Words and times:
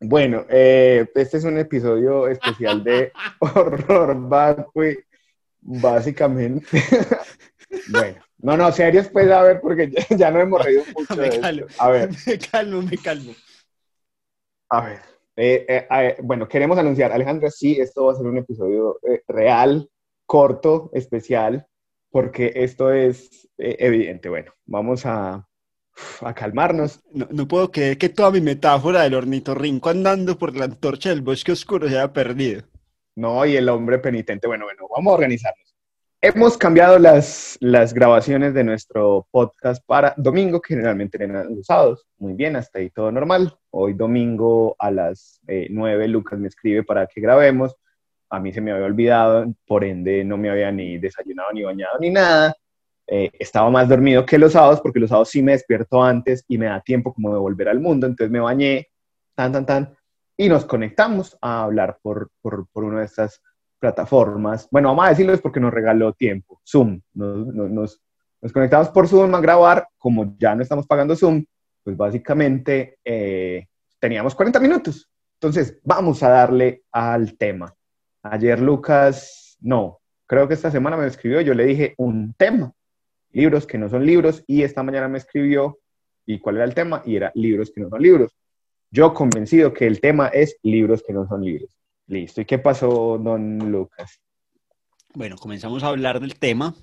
Bueno, 0.00 0.46
eh, 0.48 1.10
este 1.14 1.38
es 1.38 1.44
un 1.44 1.58
episodio 1.58 2.28
especial 2.28 2.84
de 2.84 3.12
Horror 3.40 4.28
Backway, 4.28 4.98
básicamente. 5.60 6.66
bueno, 7.90 8.22
no, 8.38 8.56
no, 8.56 8.70
serios 8.70 9.08
pues 9.08 9.28
a 9.30 9.42
ver, 9.42 9.60
porque 9.60 9.90
ya, 10.16 10.30
no 10.30 10.40
hemos 10.40 10.64
reído 10.64 10.84
mucho. 10.96 11.16
me 11.20 11.40
calmo, 11.40 11.66
A 11.78 11.90
ver, 11.90 12.10
me 12.26 12.38
calmo, 12.38 12.82
me 12.82 12.96
calmo. 12.96 13.32
a 14.68 14.86
ver. 14.86 15.18
Eh, 15.40 15.64
eh, 15.68 15.86
eh, 15.88 16.16
bueno, 16.20 16.48
queremos 16.48 16.78
anunciar, 16.78 17.12
Alejandra, 17.12 17.48
sí, 17.48 17.80
esto 17.80 18.06
va 18.06 18.12
a 18.12 18.16
ser 18.16 18.26
un 18.26 18.38
episodio 18.38 18.98
real, 19.28 19.88
corto, 20.26 20.90
especial, 20.92 21.66
porque 22.10 22.52
esto 22.56 22.92
es 22.92 23.48
evidente. 23.56 24.28
Bueno, 24.28 24.52
vamos 24.66 25.06
a, 25.06 25.47
a 26.20 26.34
calmarnos. 26.34 27.00
No, 27.12 27.28
no 27.30 27.48
puedo 27.48 27.70
creer 27.70 27.98
que 27.98 28.08
toda 28.08 28.30
mi 28.30 28.40
metáfora 28.40 29.02
del 29.02 29.14
ornitorrinco 29.14 29.90
andando 29.90 30.38
por 30.38 30.56
la 30.56 30.66
antorcha 30.66 31.10
del 31.10 31.22
bosque 31.22 31.52
oscuro 31.52 31.88
se 31.88 31.98
haya 31.98 32.12
perdido. 32.12 32.62
No, 33.16 33.44
y 33.44 33.56
el 33.56 33.68
hombre 33.68 33.98
penitente. 33.98 34.46
Bueno, 34.46 34.64
bueno, 34.66 34.86
vamos 34.94 35.10
a 35.10 35.14
organizarnos. 35.14 35.68
Hemos 36.20 36.58
cambiado 36.58 36.98
las, 36.98 37.56
las 37.60 37.94
grabaciones 37.94 38.52
de 38.52 38.64
nuestro 38.64 39.28
podcast 39.30 39.84
para 39.86 40.14
domingo, 40.16 40.60
que 40.60 40.74
generalmente 40.74 41.22
eran 41.22 41.54
los 41.54 41.66
sábados. 41.66 42.06
Muy 42.18 42.34
bien, 42.34 42.56
hasta 42.56 42.80
ahí 42.80 42.90
todo 42.90 43.12
normal. 43.12 43.56
Hoy 43.70 43.92
domingo 43.92 44.74
a 44.80 44.90
las 44.90 45.40
eh, 45.46 45.68
9 45.70 46.08
Lucas 46.08 46.38
me 46.38 46.48
escribe 46.48 46.82
para 46.82 47.06
que 47.06 47.20
grabemos. 47.20 47.76
A 48.30 48.40
mí 48.40 48.52
se 48.52 48.60
me 48.60 48.72
había 48.72 48.86
olvidado, 48.86 49.46
por 49.64 49.84
ende 49.84 50.24
no 50.24 50.36
me 50.36 50.50
había 50.50 50.72
ni 50.72 50.98
desayunado, 50.98 51.52
ni 51.52 51.62
bañado, 51.62 51.98
ni 52.00 52.10
nada. 52.10 52.54
Eh, 53.10 53.30
estaba 53.38 53.70
más 53.70 53.88
dormido 53.88 54.26
que 54.26 54.38
los 54.38 54.52
sábados, 54.52 54.80
porque 54.82 55.00
los 55.00 55.08
sábados 55.08 55.30
sí 55.30 55.42
me 55.42 55.52
despierto 55.52 56.02
antes 56.02 56.44
y 56.46 56.58
me 56.58 56.66
da 56.66 56.80
tiempo 56.80 57.14
como 57.14 57.32
de 57.32 57.38
volver 57.38 57.68
al 57.68 57.80
mundo. 57.80 58.06
Entonces 58.06 58.30
me 58.30 58.40
bañé, 58.40 58.88
tan, 59.34 59.50
tan, 59.52 59.64
tan, 59.64 59.96
y 60.36 60.48
nos 60.48 60.64
conectamos 60.66 61.36
a 61.40 61.64
hablar 61.64 61.98
por, 62.02 62.30
por, 62.42 62.68
por 62.68 62.84
una 62.84 63.00
de 63.00 63.06
estas 63.06 63.42
plataformas. 63.78 64.68
Bueno, 64.70 64.88
vamos 64.88 65.06
a 65.06 65.10
decirles 65.10 65.40
porque 65.40 65.60
nos 65.60 65.72
regaló 65.72 66.12
tiempo. 66.12 66.60
Zoom. 66.66 67.00
Nos, 67.14 67.46
nos, 67.46 68.00
nos, 68.40 68.52
conectamos 68.52 68.90
por 68.90 69.08
Zoom 69.08 69.34
a 69.34 69.40
grabar. 69.40 69.88
Como 69.96 70.36
ya 70.38 70.54
no 70.54 70.62
estamos 70.62 70.86
pagando 70.86 71.16
Zoom, 71.16 71.44
pues 71.82 71.96
básicamente 71.96 72.98
eh, 73.04 73.66
teníamos 73.98 74.34
40 74.34 74.60
minutos. 74.60 75.08
Entonces, 75.40 75.80
vamos 75.82 76.22
a 76.22 76.28
darle 76.28 76.82
al 76.92 77.36
tema. 77.36 77.74
Ayer 78.22 78.60
Lucas, 78.60 79.56
no, 79.60 80.00
creo 80.26 80.46
que 80.46 80.54
esta 80.54 80.70
semana 80.70 80.96
me 80.96 81.06
escribió, 81.06 81.40
yo 81.40 81.54
le 81.54 81.64
dije 81.64 81.94
un 81.96 82.34
tema, 82.34 82.72
libros 83.38 83.66
que 83.66 83.78
no 83.78 83.88
son 83.88 84.04
libros, 84.04 84.42
y 84.48 84.62
esta 84.62 84.82
mañana 84.82 85.06
me 85.06 85.18
escribió, 85.18 85.78
¿y 86.26 86.40
cuál 86.40 86.56
era 86.56 86.64
el 86.64 86.74
tema? 86.74 87.02
Y 87.06 87.14
era 87.14 87.30
libros 87.36 87.70
que 87.70 87.80
no 87.80 87.88
son 87.88 88.02
libros. 88.02 88.34
Yo 88.90 89.14
convencido 89.14 89.72
que 89.72 89.86
el 89.86 90.00
tema 90.00 90.26
es 90.28 90.56
libros 90.62 91.04
que 91.06 91.12
no 91.12 91.26
son 91.28 91.44
libros. 91.44 91.70
Listo. 92.08 92.40
¿Y 92.40 92.46
qué 92.46 92.58
pasó, 92.58 93.18
don 93.18 93.70
Lucas? 93.70 94.20
Bueno, 95.14 95.36
comenzamos 95.36 95.84
a 95.84 95.88
hablar 95.88 96.18
del 96.20 96.36
tema. 96.36 96.74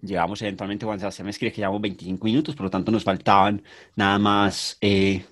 Llevamos 0.00 0.42
eventualmente, 0.42 0.84
Juan 0.84 0.98
Sebastián 0.98 1.26
me 1.26 1.30
escribe 1.30 1.52
que 1.52 1.60
llevamos 1.60 1.80
25 1.80 2.24
minutos, 2.24 2.56
por 2.56 2.64
lo 2.64 2.70
tanto 2.70 2.90
nos 2.90 3.04
faltaban 3.04 3.62
nada 3.94 4.18
más 4.18 4.76
eh, 4.80 5.24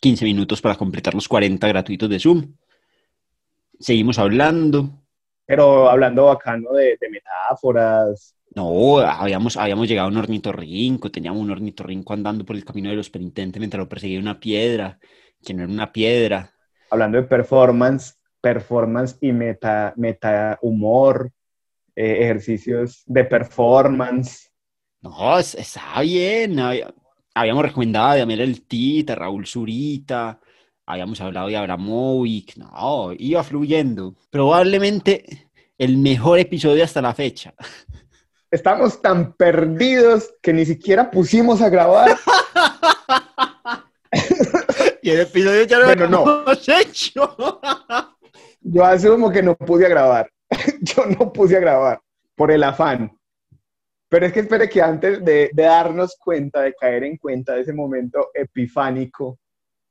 15 0.00 0.24
minutos 0.24 0.60
para 0.60 0.74
completar 0.74 1.14
los 1.14 1.28
40 1.28 1.68
gratuitos 1.68 2.08
de 2.08 2.18
Zoom. 2.18 2.52
Seguimos 3.78 4.18
hablando. 4.18 4.90
Pero 5.46 5.88
hablando 5.88 6.26
bacano 6.26 6.72
de, 6.72 6.96
de 7.00 7.10
metáforas. 7.10 8.35
No, 8.56 8.98
habíamos, 9.00 9.58
habíamos 9.58 9.86
llegado 9.86 10.08
a 10.08 10.10
un 10.10 10.16
ornitorrinco, 10.16 11.10
teníamos 11.10 11.42
un 11.42 11.50
ornitorrinco 11.50 12.14
andando 12.14 12.44
por 12.44 12.56
el 12.56 12.64
camino 12.64 12.88
de 12.88 12.96
los 12.96 13.10
penitentes 13.10 13.60
mientras 13.60 13.78
lo 13.78 13.88
perseguía 13.88 14.18
una 14.18 14.40
piedra, 14.40 14.98
que 15.44 15.52
no 15.52 15.62
era 15.62 15.70
una 15.72 15.92
piedra. 15.92 16.50
Hablando 16.90 17.18
de 17.18 17.24
performance, 17.24 18.14
performance 18.40 19.18
y 19.20 19.32
meta, 19.32 19.92
meta 19.96 20.58
humor, 20.62 21.30
eh, 21.94 22.18
ejercicios 22.22 23.02
de 23.04 23.24
performance. 23.24 24.50
No, 25.02 25.38
es- 25.38 25.54
estaba 25.54 26.00
bien. 26.00 26.58
había- 26.58 26.94
habíamos 27.34 27.62
recomendado 27.62 28.08
a 28.08 28.16
Damián 28.16 28.40
El 28.40 28.62
Tita, 28.62 29.14
Raúl 29.14 29.46
Zurita, 29.46 30.40
habíamos 30.86 31.20
hablado 31.20 31.48
de 31.48 31.56
Abramovic. 31.58 32.56
No, 32.56 33.10
iba 33.18 33.44
fluyendo. 33.44 34.14
Probablemente 34.30 35.50
el 35.76 35.98
mejor 35.98 36.38
episodio 36.38 36.84
hasta 36.84 37.02
la 37.02 37.12
fecha. 37.12 37.54
Estamos 38.56 39.02
tan 39.02 39.34
perdidos 39.34 40.34
que 40.40 40.50
ni 40.54 40.64
siquiera 40.64 41.10
pusimos 41.10 41.60
a 41.60 41.68
grabar. 41.68 42.16
Y 45.02 45.10
el 45.10 45.20
episodio 45.20 45.62
ya 45.64 45.78
lo 45.78 45.84
Bueno, 45.84 46.08
no. 46.08 46.26
habíamos 46.26 46.68
hecho. 46.68 47.60
Yo 48.60 48.84
asumo 48.84 49.30
que 49.30 49.40
no 49.42 49.54
pude 49.54 49.86
a 49.86 49.88
grabar. 49.88 50.28
Yo 50.80 51.06
no 51.06 51.32
puse 51.32 51.58
a 51.58 51.60
grabar 51.60 52.00
por 52.34 52.50
el 52.50 52.64
afán. 52.64 53.16
Pero 54.08 54.26
es 54.26 54.32
que 54.32 54.40
espere 54.40 54.68
que 54.68 54.82
antes 54.82 55.24
de, 55.24 55.50
de 55.52 55.62
darnos 55.62 56.16
cuenta, 56.18 56.62
de 56.62 56.74
caer 56.74 57.04
en 57.04 57.18
cuenta 57.18 57.54
de 57.54 57.60
ese 57.60 57.72
momento 57.72 58.30
epifánico, 58.34 59.38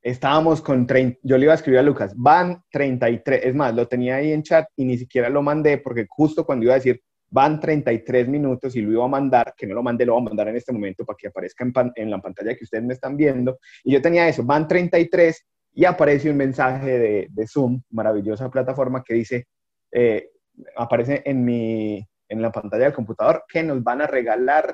estábamos 0.01 0.59
con 0.61 0.85
30, 0.85 1.19
yo 1.23 1.37
le 1.37 1.43
iba 1.45 1.53
a 1.53 1.55
escribir 1.55 1.79
a 1.79 1.83
Lucas, 1.83 2.13
van 2.17 2.61
33, 2.71 3.45
es 3.45 3.55
más, 3.55 3.73
lo 3.73 3.87
tenía 3.87 4.15
ahí 4.15 4.33
en 4.33 4.43
chat 4.43 4.67
y 4.75 4.85
ni 4.85 4.97
siquiera 4.97 5.29
lo 5.29 5.41
mandé 5.41 5.77
porque 5.77 6.07
justo 6.09 6.45
cuando 6.45 6.65
iba 6.65 6.73
a 6.73 6.77
decir 6.77 7.01
van 7.35 7.59
33 7.59 8.29
minutos 8.29 8.77
y 8.77 8.81
lo 8.81 8.93
iba 8.93 9.03
a 9.03 9.09
mandar, 9.09 9.53
que 9.57 9.67
no 9.67 9.75
lo 9.75 9.83
mandé, 9.83 10.05
lo 10.05 10.13
voy 10.13 10.21
a 10.21 10.29
mandar 10.29 10.47
en 10.47 10.55
este 10.55 10.71
momento 10.71 11.03
para 11.03 11.17
que 11.17 11.27
aparezca 11.27 11.65
en, 11.95 12.09
la 12.09 12.21
pantalla 12.21 12.55
que 12.55 12.63
ustedes 12.63 12.85
me 12.85 12.93
están 12.93 13.17
viendo, 13.17 13.59
y 13.83 13.91
yo 13.91 14.01
tenía 14.01 14.29
eso, 14.29 14.41
van 14.45 14.69
33 14.69 15.45
y 15.73 15.83
aparece 15.83 16.29
un 16.29 16.37
mensaje 16.37 16.97
de, 16.97 17.27
de 17.29 17.47
Zoom, 17.47 17.81
maravillosa 17.89 18.49
plataforma, 18.49 19.03
que 19.03 19.15
dice, 19.15 19.47
eh, 19.91 20.29
aparece 20.77 21.23
en, 21.25 21.43
mi, 21.43 22.07
en 22.29 22.41
la 22.41 22.53
pantalla 22.53 22.85
del 22.85 22.93
computador, 22.93 23.43
que 23.51 23.63
nos 23.63 23.83
van 23.83 24.01
a 24.01 24.07
regalar 24.07 24.73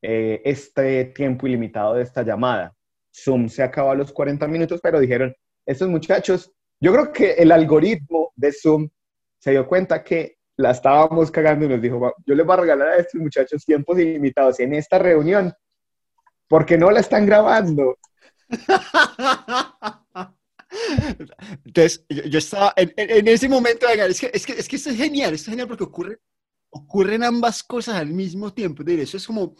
eh, 0.00 0.40
este 0.42 1.04
tiempo 1.04 1.46
ilimitado 1.46 1.96
de 1.96 2.02
esta 2.02 2.22
llamada. 2.22 2.74
Zoom 3.14 3.50
se 3.50 3.62
acabó 3.62 3.90
a 3.90 3.94
los 3.94 4.10
40 4.10 4.48
minutos, 4.48 4.80
pero 4.82 5.00
dijeron, 5.00 5.34
estos 5.66 5.90
muchachos, 5.90 6.50
yo 6.80 6.94
creo 6.94 7.12
que 7.12 7.32
el 7.32 7.52
algoritmo 7.52 8.32
de 8.36 8.52
Zoom 8.52 8.88
se 9.38 9.50
dio 9.50 9.66
cuenta 9.66 10.02
que 10.02 10.39
la 10.60 10.72
estábamos 10.72 11.30
cagando 11.30 11.64
y 11.64 11.68
nos 11.68 11.80
dijo, 11.80 11.98
"Va, 11.98 12.12
yo 12.26 12.34
les 12.34 12.44
voy 12.46 12.54
a 12.54 12.60
regalar 12.60 12.88
a 12.88 12.96
estos 12.96 13.20
muchachos 13.20 13.64
tiempos 13.64 13.98
ilimitados 13.98 14.60
en 14.60 14.74
esta 14.74 14.98
reunión, 14.98 15.52
porque 16.48 16.76
no 16.76 16.90
la 16.90 17.00
están 17.00 17.26
grabando. 17.26 17.96
Entonces, 21.64 22.04
yo, 22.08 22.38
estaba 22.38 22.72
en, 22.76 23.28
ese 23.28 23.48
momento, 23.48 23.86
es 23.88 24.20
que, 24.20 24.30
es, 24.32 24.46
que, 24.46 24.52
es 24.52 24.68
que 24.68 24.76
esto 24.76 24.90
es 24.90 24.96
genial, 24.96 25.32
esto 25.34 25.44
es 25.44 25.52
genial 25.52 25.68
porque 25.68 25.84
ocurre, 25.84 26.18
ocurren 26.70 27.22
ambas 27.22 27.62
cosas 27.62 27.96
al 27.96 28.08
mismo 28.08 28.52
tiempo. 28.52 28.82
Eso 28.84 29.16
es 29.16 29.26
como, 29.26 29.54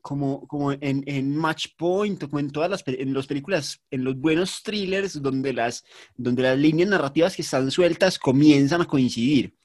como, 0.00 0.46
como 0.46 0.72
en, 0.72 1.02
en 1.06 1.36
Match 1.36 1.66
Point 1.76 2.24
como 2.24 2.38
en 2.38 2.50
todas 2.50 2.70
las 2.70 2.84
en 2.86 3.12
las 3.12 3.26
películas, 3.26 3.82
en 3.90 4.04
los 4.04 4.16
buenos 4.16 4.62
thrillers 4.62 5.20
donde 5.20 5.52
las, 5.52 5.84
donde 6.16 6.44
las 6.44 6.56
líneas 6.56 6.88
narrativas 6.88 7.34
que 7.34 7.42
están 7.42 7.70
sueltas 7.70 8.18
comienzan 8.18 8.80
a 8.80 8.86
coincidir. 8.86 9.57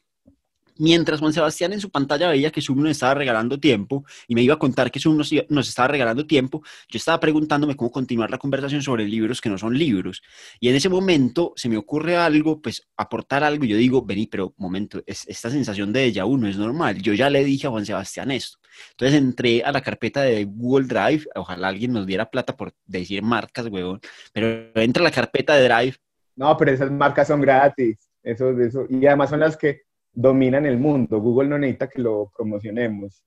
Mientras 0.77 1.19
Juan 1.19 1.33
Sebastián 1.33 1.73
en 1.73 1.79
su 1.79 1.89
pantalla 1.89 2.29
veía 2.29 2.51
que 2.51 2.61
Zoom 2.61 2.83
nos 2.83 2.91
estaba 2.91 3.13
regalando 3.13 3.59
tiempo 3.59 4.05
y 4.27 4.35
me 4.35 4.41
iba 4.41 4.55
a 4.55 4.59
contar 4.59 4.91
que 4.91 4.99
Zoom 4.99 5.17
nos, 5.17 5.31
nos 5.49 5.69
estaba 5.69 5.87
regalando 5.87 6.25
tiempo, 6.25 6.61
yo 6.89 6.97
estaba 6.97 7.19
preguntándome 7.19 7.75
cómo 7.75 7.91
continuar 7.91 8.31
la 8.31 8.37
conversación 8.37 8.81
sobre 8.81 9.07
libros 9.07 9.41
que 9.41 9.49
no 9.49 9.57
son 9.57 9.77
libros. 9.77 10.21
Y 10.59 10.69
en 10.69 10.75
ese 10.75 10.89
momento 10.89 11.53
se 11.55 11.69
me 11.69 11.77
ocurre 11.77 12.17
algo, 12.17 12.61
pues 12.61 12.87
aportar 12.97 13.43
algo, 13.43 13.65
yo 13.65 13.77
digo, 13.77 14.03
vení, 14.03 14.27
pero 14.27 14.53
momento, 14.57 15.01
es, 15.05 15.27
esta 15.27 15.49
sensación 15.49 15.93
de 15.93 16.11
déjà 16.11 16.25
vu 16.25 16.37
no 16.37 16.47
es 16.47 16.57
normal. 16.57 17.01
Yo 17.01 17.13
ya 17.13 17.29
le 17.29 17.43
dije 17.43 17.67
a 17.67 17.69
Juan 17.69 17.85
Sebastián 17.85 18.31
esto. 18.31 18.57
Entonces 18.91 19.17
entré 19.17 19.63
a 19.63 19.71
la 19.71 19.81
carpeta 19.81 20.21
de 20.21 20.45
Google 20.45 20.87
Drive, 20.87 21.25
ojalá 21.35 21.67
alguien 21.67 21.93
nos 21.93 22.05
diera 22.05 22.29
plata 22.29 22.55
por 22.55 22.73
decir 22.85 23.21
marcas, 23.21 23.67
huevón, 23.67 23.99
pero 24.33 24.71
entra 24.75 25.01
a 25.01 25.05
la 25.05 25.11
carpeta 25.11 25.55
de 25.55 25.63
Drive. 25.63 25.97
No, 26.35 26.57
pero 26.57 26.71
esas 26.71 26.91
marcas 26.91 27.27
son 27.27 27.41
gratis. 27.41 27.97
Eso, 28.23 28.57
eso, 28.59 28.85
y 28.89 29.05
además 29.05 29.29
son 29.29 29.41
las 29.41 29.57
que 29.57 29.81
dominan 30.13 30.65
el 30.65 30.77
mundo. 30.77 31.19
Google 31.19 31.49
no 31.49 31.57
necesita 31.57 31.89
que 31.89 32.01
lo 32.01 32.31
promocionemos. 32.35 33.23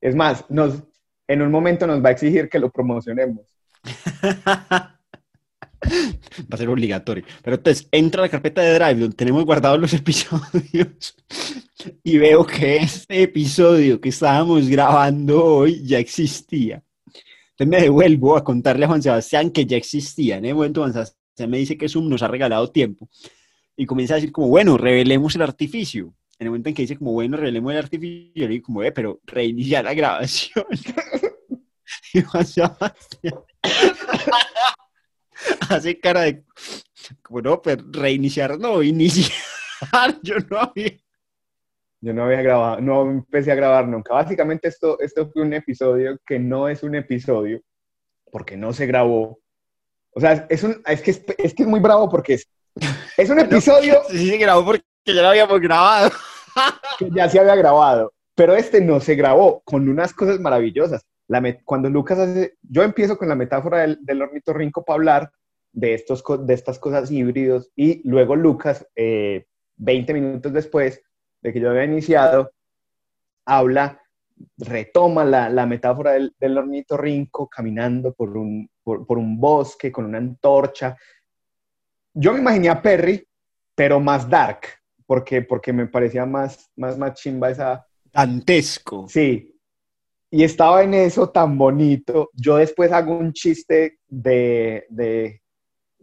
Es 0.00 0.14
más, 0.14 0.44
nos, 0.50 0.82
en 1.26 1.42
un 1.42 1.50
momento 1.50 1.86
nos 1.86 2.04
va 2.04 2.10
a 2.10 2.12
exigir 2.12 2.48
que 2.48 2.58
lo 2.58 2.70
promocionemos. 2.70 3.56
Va 5.84 6.54
a 6.54 6.56
ser 6.56 6.68
obligatorio. 6.68 7.24
Pero 7.42 7.56
entonces 7.56 7.88
entra 7.90 8.22
la 8.22 8.28
carpeta 8.28 8.62
de 8.62 8.74
Drive 8.74 9.00
donde 9.00 9.16
tenemos 9.16 9.44
guardados 9.44 9.80
los 9.80 9.92
episodios 9.94 11.16
y 12.04 12.18
veo 12.18 12.46
que 12.46 12.76
este 12.76 13.24
episodio 13.24 14.00
que 14.00 14.10
estábamos 14.10 14.68
grabando 14.68 15.44
hoy 15.44 15.84
ya 15.84 15.98
existía. 15.98 16.82
Entonces 17.50 17.68
me 17.68 17.80
devuelvo 17.80 18.36
a 18.36 18.44
contarle 18.44 18.84
a 18.84 18.88
Juan 18.88 19.02
Sebastián 19.02 19.50
que 19.50 19.66
ya 19.66 19.76
existía. 19.76 20.36
En 20.36 20.44
ese 20.44 20.54
momento 20.54 20.82
Juan 20.82 20.92
Sebastián 20.92 21.50
me 21.50 21.58
dice 21.58 21.76
que 21.76 21.88
Zoom 21.88 22.08
nos 22.08 22.22
ha 22.22 22.28
regalado 22.28 22.70
tiempo 22.70 23.08
y 23.76 23.86
comienza 23.86 24.14
a 24.14 24.16
decir 24.16 24.32
como, 24.32 24.48
bueno, 24.48 24.76
revelemos 24.76 25.34
el 25.34 25.42
artificio. 25.42 26.14
En 26.38 26.46
el 26.46 26.50
momento 26.50 26.68
en 26.68 26.74
que 26.74 26.82
dice 26.82 26.96
como, 26.96 27.12
bueno, 27.12 27.36
revelemos 27.36 27.72
el 27.72 27.78
artificio, 27.78 28.32
yo 28.34 28.46
le 28.46 28.54
digo 28.54 28.66
como, 28.66 28.82
eh, 28.82 28.92
pero 28.92 29.20
reiniciar 29.24 29.84
la 29.84 29.94
grabación. 29.94 30.64
y 32.14 32.22
Juan 32.22 32.44
hace 35.68 35.98
cara 35.98 36.22
de, 36.22 36.44
Bueno, 37.28 37.60
pero 37.62 37.82
reiniciar 37.90 38.58
no, 38.58 38.82
iniciar. 38.82 39.32
Yo 40.22 40.36
no 40.48 40.58
había. 40.58 40.92
Yo 42.00 42.12
no 42.12 42.24
había 42.24 42.42
grabado, 42.42 42.80
no 42.80 43.10
empecé 43.10 43.52
a 43.52 43.56
grabar 43.56 43.86
nunca. 43.86 44.14
Básicamente 44.14 44.68
esto, 44.68 44.98
esto 45.00 45.30
fue 45.30 45.42
un 45.42 45.54
episodio 45.54 46.18
que 46.26 46.38
no 46.38 46.68
es 46.68 46.82
un 46.82 46.96
episodio 46.96 47.60
porque 48.30 48.56
no 48.56 48.72
se 48.72 48.86
grabó. 48.86 49.38
O 50.10 50.20
sea, 50.20 50.46
es, 50.50 50.64
un, 50.64 50.82
es, 50.86 51.00
que, 51.00 51.12
es, 51.12 51.24
es 51.38 51.54
que 51.54 51.62
es 51.62 51.68
muy 51.68 51.78
bravo 51.78 52.08
porque 52.08 52.34
es, 53.16 53.30
un 53.30 53.38
episodio... 53.38 54.02
sí, 54.10 54.28
se 54.30 54.36
grabó 54.38 54.64
porque 54.64 54.84
ya 55.06 55.14
lo 55.14 55.28
habíamos 55.28 55.60
grabado. 55.60 56.10
que 56.98 57.08
ya 57.14 57.28
se 57.28 57.38
había 57.38 57.56
grabado, 57.56 58.12
pero 58.34 58.54
este 58.54 58.80
no 58.80 59.00
se 59.00 59.14
grabó 59.14 59.62
con 59.64 59.88
unas 59.88 60.12
cosas 60.12 60.40
maravillosas. 60.40 61.04
La 61.28 61.42
cuando 61.64 61.88
Lucas 61.88 62.18
hace, 62.18 62.56
yo 62.62 62.82
empiezo 62.82 63.16
con 63.16 63.28
la 63.28 63.34
metáfora 63.34 63.80
del, 63.80 63.98
del 64.02 64.22
ornitorrinco 64.22 64.84
para 64.84 64.96
hablar 64.96 65.32
de, 65.72 65.94
estos, 65.94 66.22
de 66.40 66.54
estas 66.54 66.78
cosas 66.78 67.10
híbridos 67.10 67.70
y 67.74 68.06
luego 68.08 68.36
Lucas, 68.36 68.86
eh, 68.94 69.46
20 69.76 70.14
minutos 70.14 70.52
después 70.52 71.02
de 71.40 71.52
que 71.52 71.60
yo 71.60 71.70
había 71.70 71.84
iniciado, 71.84 72.52
habla, 73.46 74.00
retoma 74.58 75.24
la, 75.24 75.48
la 75.48 75.66
metáfora 75.66 76.12
del, 76.12 76.34
del 76.38 76.58
ornitorrinco 76.58 77.48
caminando 77.48 78.12
por 78.12 78.36
un, 78.36 78.68
por, 78.82 79.06
por 79.06 79.18
un 79.18 79.40
bosque 79.40 79.90
con 79.90 80.04
una 80.04 80.18
antorcha. 80.18 80.96
Yo 82.14 82.32
me 82.32 82.40
imaginé 82.40 82.68
a 82.68 82.82
Perry, 82.82 83.26
pero 83.74 84.00
más 84.00 84.28
dark, 84.28 84.60
porque, 85.06 85.42
porque 85.42 85.72
me 85.72 85.86
parecía 85.86 86.26
más, 86.26 86.70
más, 86.76 86.98
más 86.98 87.14
chimba 87.14 87.50
esa... 87.50 87.86
Dantesco. 88.12 89.06
Sí. 89.08 89.54
Y 90.30 90.44
estaba 90.44 90.82
en 90.82 90.94
eso 90.94 91.30
tan 91.30 91.56
bonito. 91.56 92.30
Yo 92.34 92.56
después 92.56 92.92
hago 92.92 93.16
un 93.16 93.32
chiste 93.32 93.98
de, 94.08 94.86
de 94.88 95.42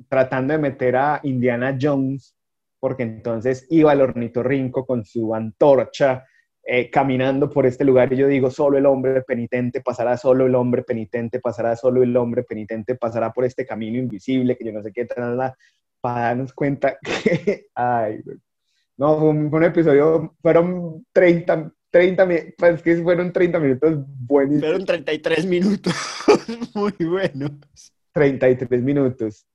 tratando 0.08 0.54
de 0.54 0.60
meter 0.60 0.96
a 0.96 1.20
Indiana 1.24 1.78
Jones, 1.80 2.36
porque 2.80 3.04
entonces 3.04 3.68
iba 3.70 3.92
al 3.92 4.02
ornitorrinco 4.02 4.86
con 4.86 5.04
su 5.06 5.36
antorcha, 5.36 6.26
eh, 6.64 6.90
caminando 6.90 7.50
por 7.50 7.66
este 7.66 7.84
lugar 7.84 8.14
y 8.14 8.18
yo 8.18 8.28
digo, 8.28 8.52
solo 8.52 8.78
el 8.78 8.86
hombre 8.86 9.24
penitente 9.24 9.82
pasará, 9.82 10.18
solo 10.18 10.46
el 10.46 10.54
hombre 10.56 10.84
penitente 10.84 11.40
pasará, 11.40 11.76
solo 11.76 12.04
el 12.04 12.16
hombre 12.16 12.44
penitente 12.44 12.94
pasará 12.96 13.32
por 13.34 13.46
este 13.46 13.66
camino 13.66 13.98
invisible 13.98 14.56
que 14.56 14.66
yo 14.66 14.72
no 14.72 14.84
sé 14.84 14.92
qué, 14.94 15.06
tal, 15.06 15.56
para 16.02 16.22
darnos 16.22 16.54
cuenta 16.54 16.98
que, 17.02 17.68
ay, 17.76 18.22
no, 18.98 19.18
fue 19.18 19.30
un, 19.30 19.50
fue 19.50 19.60
un 19.60 19.66
episodio, 19.66 20.36
fueron 20.42 21.06
30, 21.14 21.72
30, 21.90 22.28
pues 22.58 22.82
que 22.82 22.98
fueron 22.98 23.32
30 23.32 23.60
minutos 23.60 23.96
buenísimos. 24.06 24.62
Fueron 24.62 24.86
33 24.86 25.46
minutos, 25.46 25.94
muy 26.76 26.94
buenos. 27.08 27.52
33 28.12 28.82
minutos, 28.82 29.46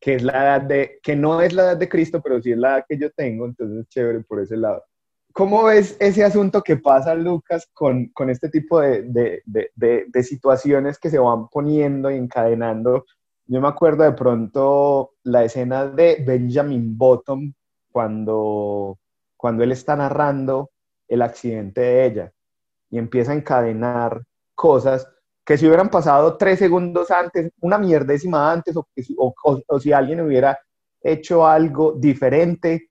que 0.00 0.14
es 0.14 0.22
la 0.22 0.32
edad 0.32 0.62
de, 0.62 0.98
que 1.02 1.14
no 1.14 1.40
es 1.40 1.52
la 1.52 1.62
edad 1.62 1.76
de 1.76 1.88
Cristo, 1.88 2.20
pero 2.22 2.40
sí 2.40 2.52
es 2.52 2.58
la 2.58 2.76
edad 2.76 2.84
que 2.88 2.98
yo 2.98 3.10
tengo, 3.10 3.46
entonces 3.46 3.86
chévere 3.88 4.20
por 4.20 4.40
ese 4.40 4.56
lado. 4.56 4.84
¿Cómo 5.32 5.64
ves 5.64 5.96
ese 6.00 6.24
asunto 6.24 6.62
que 6.62 6.78
pasa, 6.78 7.14
Lucas, 7.14 7.68
con, 7.74 8.06
con 8.08 8.30
este 8.30 8.48
tipo 8.48 8.80
de, 8.80 9.02
de, 9.02 9.42
de, 9.44 10.06
de, 10.08 10.22
situaciones 10.22 10.98
que 10.98 11.10
se 11.10 11.18
van 11.18 11.48
poniendo 11.48 12.10
y 12.10 12.16
encadenando? 12.16 13.04
Yo 13.46 13.60
me 13.60 13.68
acuerdo 13.68 14.02
de 14.02 14.12
pronto 14.12 15.12
la 15.22 15.44
escena 15.44 15.86
de 15.86 16.22
Benjamin 16.26 16.96
Bottom 16.98 17.52
cuando, 17.90 18.98
cuando 19.36 19.62
él 19.62 19.72
está 19.72 19.94
narrando 19.94 20.70
el 21.08 21.22
accidente 21.22 21.80
de 21.80 22.06
ella 22.06 22.32
y 22.90 22.98
empieza 22.98 23.32
a 23.32 23.36
encadenar 23.36 24.22
cosas 24.54 25.08
que 25.44 25.56
si 25.56 25.66
hubieran 25.66 25.88
pasado 25.88 26.36
tres 26.36 26.58
segundos 26.58 27.10
antes, 27.12 27.52
una 27.60 27.78
mierdécima 27.78 28.50
antes, 28.50 28.76
o, 28.76 28.88
o, 29.16 29.34
o, 29.44 29.62
o 29.66 29.80
si 29.80 29.92
alguien 29.92 30.20
hubiera 30.20 30.58
hecho 31.00 31.46
algo 31.46 31.92
diferente, 31.96 32.90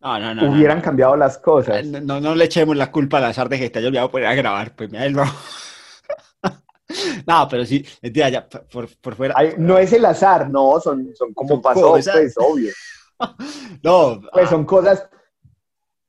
no, 0.00 0.18
no, 0.18 0.34
no, 0.34 0.50
hubieran 0.50 0.80
cambiado 0.80 1.16
las 1.16 1.36
cosas. 1.38 1.84
No, 1.86 2.18
no, 2.18 2.34
le 2.34 2.46
echemos 2.46 2.76
la 2.76 2.90
culpa 2.90 3.18
al 3.18 3.26
azar 3.26 3.48
de 3.50 3.58
que 3.58 3.70
te 3.70 3.78
haya 3.78 3.88
olvidado 3.88 4.10
poner 4.10 4.26
a 4.26 4.34
grabar, 4.34 4.74
pues 4.74 4.90
me 4.90 5.10
no. 5.10 5.24
no, 7.26 7.48
pero 7.48 7.64
sí, 7.64 7.84
mentira, 8.00 8.28
ya, 8.28 8.48
por, 8.48 8.88
por 9.00 9.14
fuera. 9.14 9.34
Ay, 9.36 9.54
no 9.58 9.78
es 9.78 9.92
el 9.92 10.04
azar, 10.04 10.50
no, 10.50 10.80
son, 10.80 11.14
son 11.14 11.32
como 11.34 11.48
son 11.50 11.62
pasó, 11.62 11.80
cosas. 11.80 12.14
pues, 12.14 12.34
obvio. 12.36 12.72
no. 13.82 14.20
Pues 14.32 14.46
ah. 14.46 14.50
son 14.50 14.64
cosas 14.64 15.08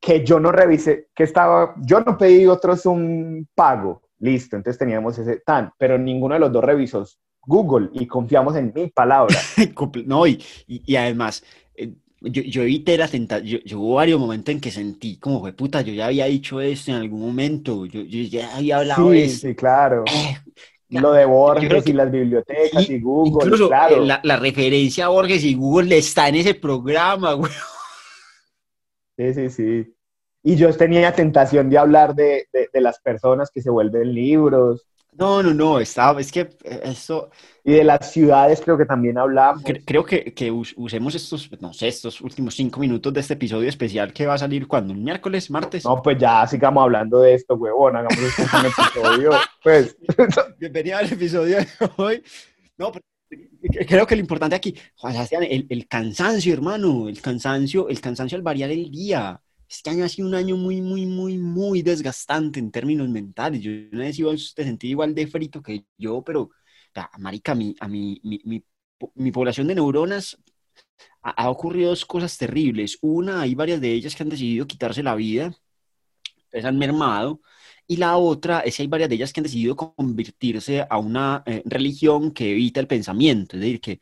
que 0.04 0.26
yo 0.26 0.40
no 0.40 0.52
revisé, 0.52 1.10
que 1.16 1.24
estaba, 1.24 1.76
yo 1.82 2.02
no 2.02 2.18
pedí 2.18 2.46
otros 2.46 2.86
un 2.86 3.48
pago, 3.56 4.02
listo, 4.20 4.58
entonces 4.58 4.78
teníamos 4.78 5.18
ese 5.18 5.38
tan, 5.46 5.72
pero 5.78 5.98
ninguno 5.98 6.34
de 6.34 6.42
los 6.42 6.52
dos 6.52 6.64
revisó 6.64 7.06
Google 7.46 7.90
y 7.94 8.06
confiamos 8.06 8.56
en 8.58 8.74
mi 8.76 8.88
palabra. 8.88 9.36
no, 10.06 10.28
y, 10.28 10.44
y, 10.68 10.84
y 10.86 10.96
además, 10.98 11.44
eh, 11.76 11.94
yo, 12.20 12.42
yo 12.42 12.64
evité 12.64 12.98
la 12.98 13.08
tentación, 13.08 13.48
yo, 13.48 13.60
yo, 13.66 13.80
hubo 13.80 13.96
varios 13.96 14.20
momentos 14.20 14.54
en 14.54 14.62
que 14.62 14.72
sentí 14.72 15.18
como, 15.18 15.40
fue 15.40 15.54
puta, 15.54 15.82
yo 15.82 15.94
ya 15.94 16.08
había 16.08 16.26
dicho 16.26 16.60
esto 16.60 16.92
en 16.92 16.98
algún 16.98 17.22
momento, 17.22 17.86
yo, 17.86 18.02
yo 18.02 18.24
ya 18.24 18.56
había 18.56 18.78
hablado 18.78 19.10
sí, 19.10 19.18
de 19.18 19.24
esto. 19.26 19.48
Sí, 19.48 19.56
claro. 19.56 20.04
Eh, 20.08 20.38
lo 21.00 21.12
de 21.12 21.26
Borges 21.26 21.84
que, 21.84 21.92
y 21.92 21.94
las 21.94 22.12
bibliotecas 22.12 22.90
y, 22.90 22.94
y 22.94 23.02
Google, 23.02 23.46
incluso, 23.46 23.68
claro. 23.68 24.04
eh, 24.04 24.06
la, 24.06 24.20
la, 24.24 24.38
referencia 24.38 25.06
a 25.06 25.10
Borges 25.10 25.44
y 25.44 25.54
Google 25.56 25.98
está 25.98 26.28
en 26.30 26.36
ese 26.36 26.54
programa, 26.56 27.34
güey. 27.34 27.52
Sí, 29.18 29.34
sí, 29.34 29.50
sí. 29.50 29.96
Y 30.44 30.56
yo 30.56 30.76
tenía 30.76 31.14
tentación 31.14 31.70
de 31.70 31.78
hablar 31.78 32.16
de, 32.16 32.48
de, 32.52 32.70
de 32.74 32.82
las 32.82 33.00
personas 33.00 33.50
que 33.52 33.62
se 33.62 33.70
vuelven 33.70 34.14
libros, 34.14 34.86
no, 35.18 35.44
no, 35.44 35.54
no, 35.54 35.80
está, 35.80 36.16
es 36.20 36.32
que 36.32 36.50
eso... 36.84 37.30
Y 37.66 37.72
de 37.74 37.84
las 37.86 38.12
ciudades 38.12 38.60
creo 38.60 38.78
que 38.78 38.86
también 38.86 39.18
hablamos. 39.18 39.64
Creo 39.86 40.04
que, 40.04 40.34
que 40.34 40.52
usemos 40.52 41.16
estos, 41.16 41.50
no 41.62 41.72
sé, 41.72 41.88
estos 41.88 42.20
últimos 42.20 42.56
cinco 42.56 42.82
minutos 42.82 43.14
de 43.14 43.22
este 43.22 43.36
episodio 43.36 43.70
especial 43.70 44.12
que 44.12 44.26
va 44.26 44.34
a 44.34 44.38
salir 44.38 44.68
cuando, 44.68 44.92
¿Un 44.92 45.02
miércoles, 45.02 45.50
martes. 45.50 45.86
No, 45.86 46.02
pues 46.02 46.18
ya 46.18 46.46
sigamos 46.46 46.84
hablando 46.84 47.22
de 47.22 47.36
esto, 47.36 47.56
huevón, 47.56 47.96
hagamos 47.96 48.20
este 48.20 48.44
episodio, 48.68 49.32
pues. 49.64 49.96
Bienvenido 50.60 50.98
al 50.98 51.14
episodio 51.14 51.58
de 51.58 51.68
hoy. 51.96 52.24
No, 52.78 52.92
pero 52.92 53.06
creo 53.88 54.06
que 54.06 54.16
lo 54.16 54.22
importante 54.22 54.58
aquí, 54.58 54.76
Juan 54.98 55.14
Sebastián, 55.14 55.44
el, 55.44 55.66
el 55.70 55.88
cansancio, 55.88 56.54
hermano, 56.54 57.08
el 57.08 57.22
cansancio, 57.22 57.88
el 57.88 58.02
cansancio 58.02 58.36
al 58.36 58.42
variar 58.42 58.72
el 58.72 58.92
día 58.92 59.40
este 59.74 59.90
año 59.90 60.06
ha 60.06 60.10
sido 60.10 60.28
un 60.28 60.36
año 60.36 60.56
muy, 60.56 60.82
muy, 60.82 61.06
muy, 61.06 61.38
muy 61.38 61.82
desgastante 61.82 62.60
en 62.60 62.72
términos 62.72 63.10
mentales. 63.10 63.62
Yo 63.62 63.72
sé 63.92 64.14
si 64.14 64.24
vos 64.24 64.54
te 64.56 64.64
sentís 64.64 64.92
igual 64.92 65.16
de 65.16 65.28
frito 65.28 65.62
que 65.64 65.86
yo, 65.98 66.24
pero, 66.24 66.52
marica, 67.18 67.56
mí, 67.56 67.76
a 67.80 67.88
mí, 67.88 68.20
mi, 68.24 68.40
mi, 68.46 68.64
mi 69.16 69.32
población 69.32 69.68
de 69.68 69.76
neuronas 69.76 70.38
ha, 71.24 71.32
ha, 71.32 71.50
ocurrido 71.50 71.90
dos 71.90 72.06
cosas 72.06 72.38
terribles. 72.38 73.00
Una, 73.02 73.42
hay 73.42 73.56
varias 73.56 73.82
de 73.82 73.92
ellas 73.92 74.16
que 74.16 74.24
han 74.24 74.30
decidido 74.30 74.68
quitarse 74.68 75.02
la 75.02 75.16
vida, 75.16 75.46
entonces 76.46 76.66
han 76.66 76.78
mermado. 76.78 77.42
Y 77.88 77.98
la 77.98 78.18
otra 78.18 78.60
es 78.62 78.78
que 78.78 78.84
hay 78.84 78.88
varias 78.88 79.10
de 79.10 79.16
ellas 79.16 79.34
que 79.34 79.40
han 79.40 79.44
decidido 79.44 79.76
convertirse 79.76 80.86
a 80.88 80.98
una 81.00 81.44
eh, 81.46 81.64
religión 81.66 82.32
que 82.32 82.52
evita 82.52 82.80
el 82.80 82.88
pensamiento, 82.88 83.58
es 83.58 83.62
decir, 83.62 83.82
que 83.82 84.00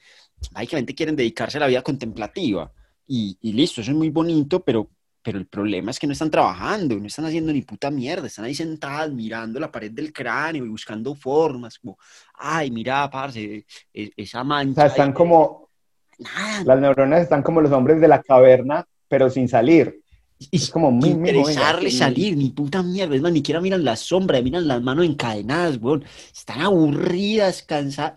básicamente 0.51 0.95
quieren 0.95 1.15
dedicarse 1.15 1.57
a 1.57 1.61
la 1.61 1.67
vida 1.67 1.81
contemplativa. 1.81 2.71
Y, 3.07 3.37
y 3.41 3.53
listo, 3.53 3.81
eso 3.81 3.91
es 3.91 3.97
muy 3.97 4.09
bonito, 4.09 4.63
pero 4.63 4.89
pero 5.21 5.37
el 5.37 5.45
problema 5.45 5.91
es 5.91 5.99
que 5.99 6.07
no 6.07 6.13
están 6.13 6.31
trabajando, 6.31 6.95
no 6.97 7.05
están 7.05 7.25
haciendo 7.25 7.53
ni 7.53 7.61
puta 7.61 7.91
mierda, 7.91 8.27
están 8.27 8.45
ahí 8.45 8.55
sentadas 8.55 9.11
mirando 9.11 9.59
la 9.59 9.71
pared 9.71 9.91
del 9.91 10.11
cráneo 10.11 10.65
y 10.65 10.69
buscando 10.69 11.13
formas, 11.15 11.77
como, 11.77 11.97
ay, 12.35 12.71
mira, 12.71 13.09
parce, 13.09 13.65
e, 13.93 14.11
esa 14.17 14.43
mancha. 14.43 14.71
O 14.71 14.83
sea, 14.83 14.85
están 14.87 15.13
como, 15.13 15.69
Nada. 16.17 16.63
las 16.65 16.81
neuronas 16.81 17.21
están 17.21 17.43
como 17.43 17.61
los 17.61 17.71
hombres 17.71 18.01
de 18.01 18.07
la 18.07 18.21
caverna, 18.21 18.85
pero 19.07 19.29
sin 19.29 19.47
salir. 19.47 20.01
Y 20.39 20.49
es 20.57 20.71
como 20.71 20.89
muy 20.89 21.09
interesarle 21.09 21.91
salir, 21.91 22.35
ni 22.35 22.49
puta 22.49 22.81
mierda, 22.81 23.15
es 23.15 23.21
más, 23.21 23.31
ni 23.31 23.39
siquiera 23.39 23.61
miran 23.61 23.83
la 23.83 23.95
sombra, 23.95 24.41
miran 24.41 24.67
las 24.67 24.81
manos 24.81 25.05
encadenadas, 25.05 25.77
weón. 25.77 26.03
Están 26.33 26.61
aburridas, 26.61 27.61
cansadas. 27.61 28.13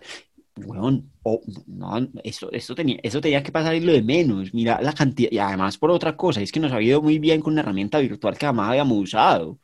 Weón, 0.57 1.11
oh, 1.23 1.41
no, 1.67 1.97
eso, 2.23 2.49
eso, 2.51 2.75
tenía, 2.75 2.97
eso 3.03 3.19
tenía 3.19 3.43
que 3.43 3.51
pasar 3.51 3.75
y 3.75 3.81
lo 3.81 3.91
de 3.91 4.01
menos. 4.01 4.53
Mira 4.53 4.81
la 4.81 4.93
cantidad, 4.93 5.29
y 5.31 5.37
además 5.37 5.77
por 5.77 5.91
otra 5.91 6.15
cosa, 6.15 6.41
es 6.41 6.51
que 6.51 6.59
nos 6.61 6.71
ha 6.71 6.81
ido 6.81 7.01
muy 7.01 7.19
bien 7.19 7.41
con 7.41 7.53
una 7.53 7.61
herramienta 7.61 7.99
virtual 7.99 8.37
que 8.37 8.45
jamás 8.45 8.69
habíamos 8.69 8.97
usado. 8.97 9.59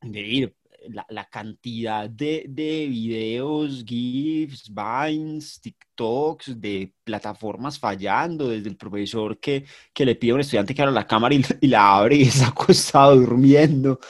De 0.00 0.52
la, 0.88 1.06
la 1.10 1.24
cantidad 1.28 2.08
de, 2.10 2.44
de, 2.48 2.86
videos, 2.88 3.84
GIFs, 3.84 4.72
Vines, 4.74 5.60
TikToks, 5.60 6.60
de 6.60 6.92
plataformas 7.04 7.78
fallando, 7.78 8.48
desde 8.48 8.68
el 8.68 8.76
profesor 8.76 9.38
que, 9.38 9.64
que 9.92 10.04
le 10.04 10.16
pide 10.16 10.32
a 10.32 10.34
un 10.36 10.40
estudiante 10.40 10.74
que 10.74 10.82
abra 10.82 10.92
la 10.92 11.06
cámara 11.06 11.34
y, 11.34 11.44
y 11.60 11.68
la 11.68 11.96
abre 11.98 12.16
y 12.16 12.22
está 12.22 12.48
acostado 12.48 13.16
durmiendo. 13.16 14.00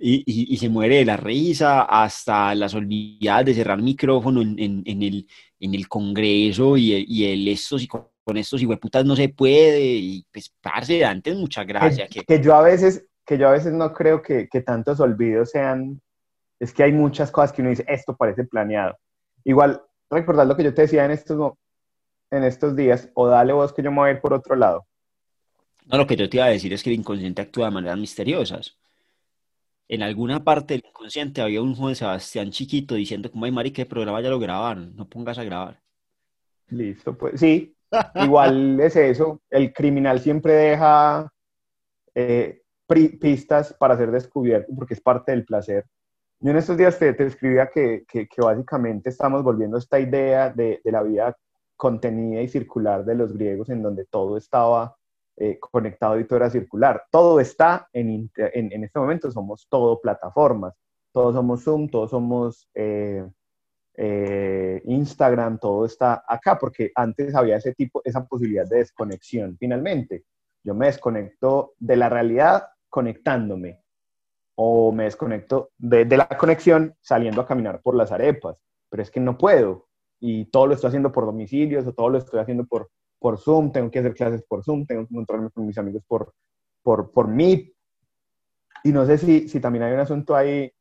Y, 0.00 0.22
y, 0.26 0.54
y, 0.54 0.56
se 0.58 0.68
muere 0.68 0.98
de 0.98 1.04
la 1.04 1.16
risa, 1.16 1.82
hasta 1.82 2.54
las 2.54 2.72
olvidadas 2.72 3.46
de 3.46 3.54
cerrar 3.54 3.82
micrófono 3.82 4.40
en, 4.42 4.56
en, 4.56 4.82
en, 4.86 5.02
el, 5.02 5.26
en 5.58 5.74
el 5.74 5.88
Congreso 5.88 6.76
y, 6.76 7.04
y 7.08 7.24
el 7.24 7.48
estos 7.48 7.82
y 7.82 7.88
con, 7.88 8.06
con 8.28 8.36
estos 8.36 8.60
hijueputas 8.60 9.06
no 9.06 9.16
se 9.16 9.30
puede, 9.30 9.80
y 9.80 10.26
pues, 10.30 10.54
parce, 10.60 11.02
antes 11.02 11.34
mucha 11.34 11.64
gracia. 11.64 12.06
Que, 12.08 12.24
que, 12.24 12.42
yo 12.42 12.54
a 12.54 12.60
veces, 12.60 13.06
que 13.24 13.38
yo 13.38 13.48
a 13.48 13.52
veces 13.52 13.72
no 13.72 13.94
creo 13.94 14.20
que, 14.20 14.48
que 14.48 14.60
tantos 14.60 15.00
olvidos 15.00 15.50
sean, 15.50 15.98
es 16.60 16.74
que 16.74 16.82
hay 16.82 16.92
muchas 16.92 17.30
cosas 17.30 17.52
que 17.52 17.62
uno 17.62 17.70
dice, 17.70 17.86
esto 17.88 18.14
parece 18.14 18.44
planeado. 18.44 18.98
Igual, 19.44 19.80
recordar 20.10 20.46
lo 20.46 20.58
que 20.58 20.64
yo 20.64 20.74
te 20.74 20.82
decía 20.82 21.06
en 21.06 21.10
estos, 21.10 21.54
en 22.30 22.44
estos 22.44 22.76
días, 22.76 23.08
o 23.14 23.28
dale 23.28 23.54
vos 23.54 23.72
que 23.72 23.82
yo 23.82 23.90
me 23.90 23.96
voy 23.96 24.10
a 24.10 24.12
ir 24.12 24.20
por 24.20 24.34
otro 24.34 24.54
lado. 24.56 24.86
No, 25.86 25.96
lo 25.96 26.06
que 26.06 26.16
yo 26.16 26.28
te 26.28 26.36
iba 26.36 26.44
a 26.44 26.50
decir 26.50 26.70
es 26.74 26.82
que 26.82 26.90
el 26.90 26.96
inconsciente 26.96 27.40
actúa 27.40 27.68
de 27.68 27.72
maneras 27.72 27.96
misteriosas. 27.96 28.76
En 29.88 30.02
alguna 30.02 30.44
parte 30.44 30.74
del 30.74 30.84
inconsciente 30.86 31.40
había 31.40 31.62
un 31.62 31.74
joven 31.74 31.96
Sebastián 31.96 32.50
chiquito 32.50 32.94
diciendo 32.94 33.30
como, 33.30 33.46
ay, 33.46 33.52
Mari, 33.52 33.70
que 33.70 33.86
programa 33.86 34.20
ya 34.20 34.28
lo 34.28 34.38
grabaron, 34.38 34.94
no 34.94 35.08
pongas 35.08 35.38
a 35.38 35.44
grabar. 35.44 35.80
Listo, 36.68 37.16
pues 37.16 37.40
sí, 37.40 37.74
igual 38.16 38.78
es 38.80 38.96
eso. 38.96 39.40
El 39.48 39.72
criminal 39.72 40.20
siempre 40.20 40.52
deja 40.52 41.32
eh, 42.14 42.62
pistas 42.86 43.72
para 43.72 43.96
ser 43.96 44.10
descubierto 44.10 44.70
porque 44.76 44.92
es 44.92 45.00
parte 45.00 45.32
del 45.32 45.46
placer. 45.46 45.86
Yo 46.40 46.50
en 46.50 46.58
estos 46.58 46.76
días 46.76 46.98
te, 46.98 47.10
escribía 47.24 47.70
que, 47.72 48.04
que, 48.06 48.28
básicamente 48.36 49.08
estamos 49.08 49.42
volviendo 49.42 49.76
a 49.76 49.80
esta 49.80 49.98
idea 49.98 50.50
de, 50.50 50.80
de 50.84 50.92
la 50.92 51.02
vida 51.02 51.36
contenida 51.76 52.42
y 52.42 52.48
circular 52.48 53.04
de 53.06 53.14
los 53.14 53.32
griegos 53.32 53.70
en 53.70 53.82
donde 53.82 54.04
todo 54.04 54.36
estaba 54.36 54.97
eh, 55.40 55.58
conectado 55.60 56.16
todo 56.26 56.36
era 56.36 56.50
circular. 56.50 57.04
Todo 57.12 57.38
está 57.38 57.88
en, 57.92 58.28
en, 58.36 58.84
este 58.84 58.98
momento, 58.98 59.30
somos 59.30 59.68
todo 59.70 60.00
plataformas. 60.00 60.74
Todos 61.12 61.34
somos 61.34 61.62
Zoom, 61.62 61.88
todos 61.88 62.10
somos 62.10 62.68
eh, 62.74 63.24
eh, 63.94 64.82
Instagram, 64.84 65.58
todo 65.58 65.86
está 65.86 66.24
acá, 66.26 66.58
porque 66.58 66.90
antes 66.94 67.34
había 67.36 67.56
ese 67.56 67.72
tipo, 67.74 68.02
esa 68.04 68.26
posibilidad 68.26 68.66
de 68.66 68.78
desconexión. 68.78 69.56
Finalmente, 69.58 70.24
yo 70.64 70.74
me 70.74 70.86
desconecto 70.86 71.74
de 71.78 71.96
la 71.96 72.08
realidad 72.08 72.68
conectándome 72.88 73.80
o 74.56 74.90
me 74.90 75.04
desconecto 75.04 75.70
de, 75.78 76.04
de 76.04 76.16
la 76.16 76.26
conexión 76.26 76.96
saliendo 77.00 77.40
a 77.40 77.46
caminar 77.46 77.80
por 77.80 77.94
las 77.94 78.10
arepas, 78.10 78.56
pero 78.90 79.02
es 79.04 79.10
que 79.10 79.20
no 79.20 79.38
puedo 79.38 79.86
y 80.20 80.46
todo 80.46 80.66
lo 80.66 80.74
estoy 80.74 80.88
haciendo 80.88 81.12
por 81.12 81.26
domicilios 81.26 81.86
o 81.86 81.92
todo 81.92 82.08
lo 82.08 82.18
estoy 82.18 82.40
haciendo 82.40 82.64
por, 82.64 82.90
por 83.18 83.38
Zoom, 83.38 83.72
tengo 83.72 83.90
que 83.90 83.98
hacer 83.98 84.14
clases 84.14 84.42
por 84.42 84.62
Zoom, 84.64 84.86
tengo 84.86 85.06
que 85.06 85.14
encontrarme 85.14 85.50
con 85.50 85.66
mis 85.66 85.78
amigos 85.78 86.02
por, 86.06 86.34
por, 86.82 87.10
por 87.10 87.28
Meet. 87.28 87.72
Y 88.84 88.92
no 88.92 89.04
sé 89.06 89.18
si, 89.18 89.48
si 89.48 89.60
también 89.60 89.84
hay 89.84 89.92
un 89.92 90.00
asunto 90.00 90.36
ahí 90.36 90.72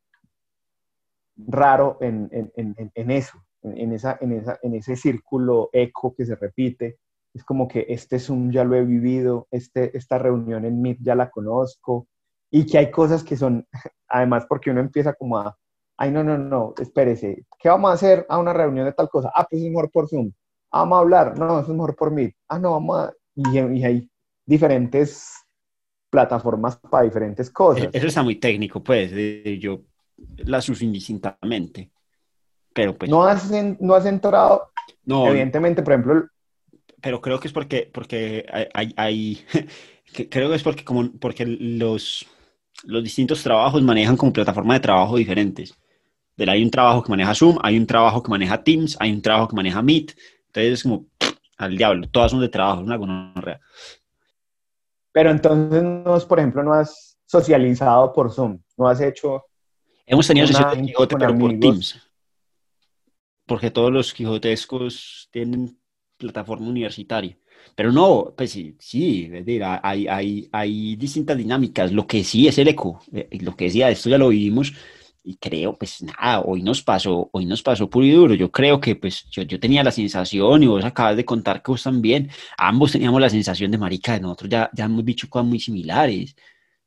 raro 1.36 1.98
en, 2.02 2.30
en, 2.32 2.52
en, 2.56 2.92
en 2.94 3.12
eso, 3.12 3.44
en, 3.64 3.94
esa, 3.94 4.18
en, 4.22 4.34
esa, 4.34 4.60
en 4.62 4.76
ese 4.76 4.96
círculo 4.96 5.70
eco 5.74 6.14
que 6.16 6.26
se 6.26 6.36
repite. 6.36 7.00
Es 7.34 7.44
como 7.44 7.68
que 7.68 7.86
este 7.90 8.20
Zoom 8.20 8.52
ya 8.52 8.64
lo 8.64 8.76
he 8.76 8.84
vivido, 8.84 9.48
este, 9.52 9.96
esta 9.98 10.18
reunión 10.18 10.66
en 10.66 10.82
Meet 10.82 11.00
ya 11.02 11.16
la 11.16 11.30
conozco, 11.30 12.08
y 12.50 12.66
que 12.66 12.78
hay 12.78 12.92
cosas 12.92 13.24
que 13.24 13.36
son, 13.36 13.68
además 14.08 14.46
porque 14.48 14.72
uno 14.72 14.80
empieza 14.80 15.14
como 15.14 15.38
a, 15.38 15.56
ay, 15.98 16.12
no, 16.12 16.24
no, 16.24 16.38
no, 16.38 16.74
espérese, 16.80 17.46
¿qué 17.60 17.70
vamos 17.70 17.92
a 17.92 17.94
hacer 17.94 18.26
a 18.30 18.38
una 18.38 18.54
reunión 18.54 18.86
de 18.86 18.94
tal 18.94 19.10
cosa? 19.10 19.32
Ah, 19.36 19.46
pues 19.50 19.62
es 19.62 19.70
mejor 19.70 19.92
por 19.92 20.08
Zoom 20.08 20.32
vamos 20.72 20.98
a 20.98 21.02
hablar, 21.02 21.38
no, 21.38 21.60
eso 21.60 21.72
es 21.72 21.76
mejor 21.76 21.96
por 21.96 22.12
mí, 22.12 22.32
ah, 22.48 22.60
no, 22.60 22.72
vamos 22.72 23.00
a... 23.00 23.14
Y, 23.36 23.58
hay 23.58 24.10
diferentes 24.46 25.32
plataformas 26.10 26.78
para 26.78 27.04
diferentes 27.04 27.50
cosas. 27.52 27.90
Eso 27.94 28.08
está 28.08 28.24
muy 28.24 28.36
técnico, 28.36 28.84
pues, 28.84 29.12
yo 29.60 29.82
las 30.38 30.68
uso 30.70 30.84
indistintamente, 30.84 31.92
pero 32.74 32.98
pues... 32.98 33.12
No 33.12 33.24
has, 33.24 33.52
no 33.80 33.94
has 33.94 34.06
entrado, 34.06 34.72
no, 35.06 35.28
evidentemente, 35.28 35.84
por 35.84 35.94
ejemplo... 35.94 36.28
Pero 37.00 37.22
creo 37.22 37.40
que 37.40 37.48
es 37.48 37.54
porque, 37.54 37.90
porque 37.94 38.46
hay, 38.74 38.94
hay, 38.98 39.46
creo 40.30 40.50
que 40.50 40.56
es 40.56 40.64
porque, 40.64 40.84
como, 40.84 41.12
porque 41.20 41.46
los, 41.46 42.26
los 42.84 43.04
distintos 43.04 43.44
trabajos 43.44 43.82
manejan 43.84 44.18
como 44.18 44.34
plataformas 44.34 44.78
de 44.78 44.82
trabajo 44.82 45.18
diferentes. 45.18 45.76
Hay 46.46 46.64
un 46.64 46.70
trabajo 46.70 47.02
que 47.02 47.10
maneja 47.10 47.34
Zoom, 47.34 47.58
hay 47.64 47.78
un 47.78 47.88
trabajo 47.88 48.22
que 48.22 48.30
maneja 48.30 48.64
Teams, 48.64 48.96
hay 49.00 49.12
un 49.12 49.22
trabajo 49.22 49.48
que 49.48 49.56
maneja 49.56 49.82
Meet, 49.82 50.16
entonces 50.58 50.80
es 50.80 50.84
como 50.84 51.06
al 51.58 51.78
diablo, 51.78 52.08
todas 52.10 52.32
son 52.32 52.42
de 52.42 52.50
trabajo, 52.50 52.82
una 52.82 52.98
gonorrea. 52.98 53.60
Pero 55.12 55.32
entonces, 55.32 55.82
no, 55.82 56.20
por 56.28 56.40
ejemplo, 56.40 56.64
no 56.64 56.74
has 56.74 57.18
socializado 57.26 58.14
por 58.14 58.32
Zoom, 58.32 58.60
no 58.78 58.88
has 58.88 59.02
hecho... 59.02 59.44
Hemos 60.06 60.28
tenido 60.28 60.48
sesiones 60.48 60.78
de 60.78 60.84
Quijote, 60.84 61.16
pero 61.18 61.38
por 61.38 61.60
Teams. 61.60 62.00
Porque 63.46 63.72
todos 63.72 63.92
los 63.92 64.14
quijotescos 64.14 65.28
tienen 65.32 65.80
plataforma 66.18 66.68
universitaria. 66.68 67.38
Pero 67.76 67.92
no, 67.92 68.34
pues 68.36 68.52
sí, 68.52 68.76
sí 68.80 69.30
hay, 69.84 70.08
hay, 70.08 70.50
hay 70.52 70.96
distintas 70.96 71.38
dinámicas. 71.38 71.92
Lo 71.92 72.08
que 72.08 72.24
sí 72.24 72.48
es 72.48 72.58
el 72.58 72.70
eco, 72.70 73.02
eh, 73.12 73.28
lo 73.42 73.56
que 73.56 73.66
decía, 73.66 73.90
esto 73.90 74.10
ya 74.10 74.18
lo 74.18 74.30
vivimos 74.30 74.74
y 75.28 75.36
creo, 75.36 75.78
pues 75.78 76.02
nada, 76.04 76.40
hoy 76.42 76.64
nos 76.64 76.82
pasó, 76.82 77.30
hoy 77.34 77.46
nos 77.46 77.62
pasó 77.62 77.90
puro 77.90 78.06
y 78.06 78.12
duro. 78.12 78.34
Yo 78.34 78.50
creo 78.50 78.80
que 78.80 78.96
pues 78.96 79.26
yo, 79.30 79.44
yo 79.44 79.60
tenía 79.60 79.84
la 79.84 79.92
sensación, 79.92 80.64
y 80.64 80.68
vos 80.68 80.86
acabas 80.86 81.18
de 81.18 81.26
contar 81.26 81.62
que 81.62 81.72
vos 81.72 81.84
también, 81.84 82.30
ambos 82.58 82.94
teníamos 82.94 83.20
la 83.20 83.30
sensación 83.30 83.70
de 83.72 83.78
marica, 83.78 84.14
de 84.14 84.22
nosotros 84.22 84.50
ya, 84.50 84.70
ya 84.74 84.86
hemos 84.86 85.04
dicho 85.04 85.30
cosas 85.30 85.48
muy 85.48 85.60
similares. 85.60 86.34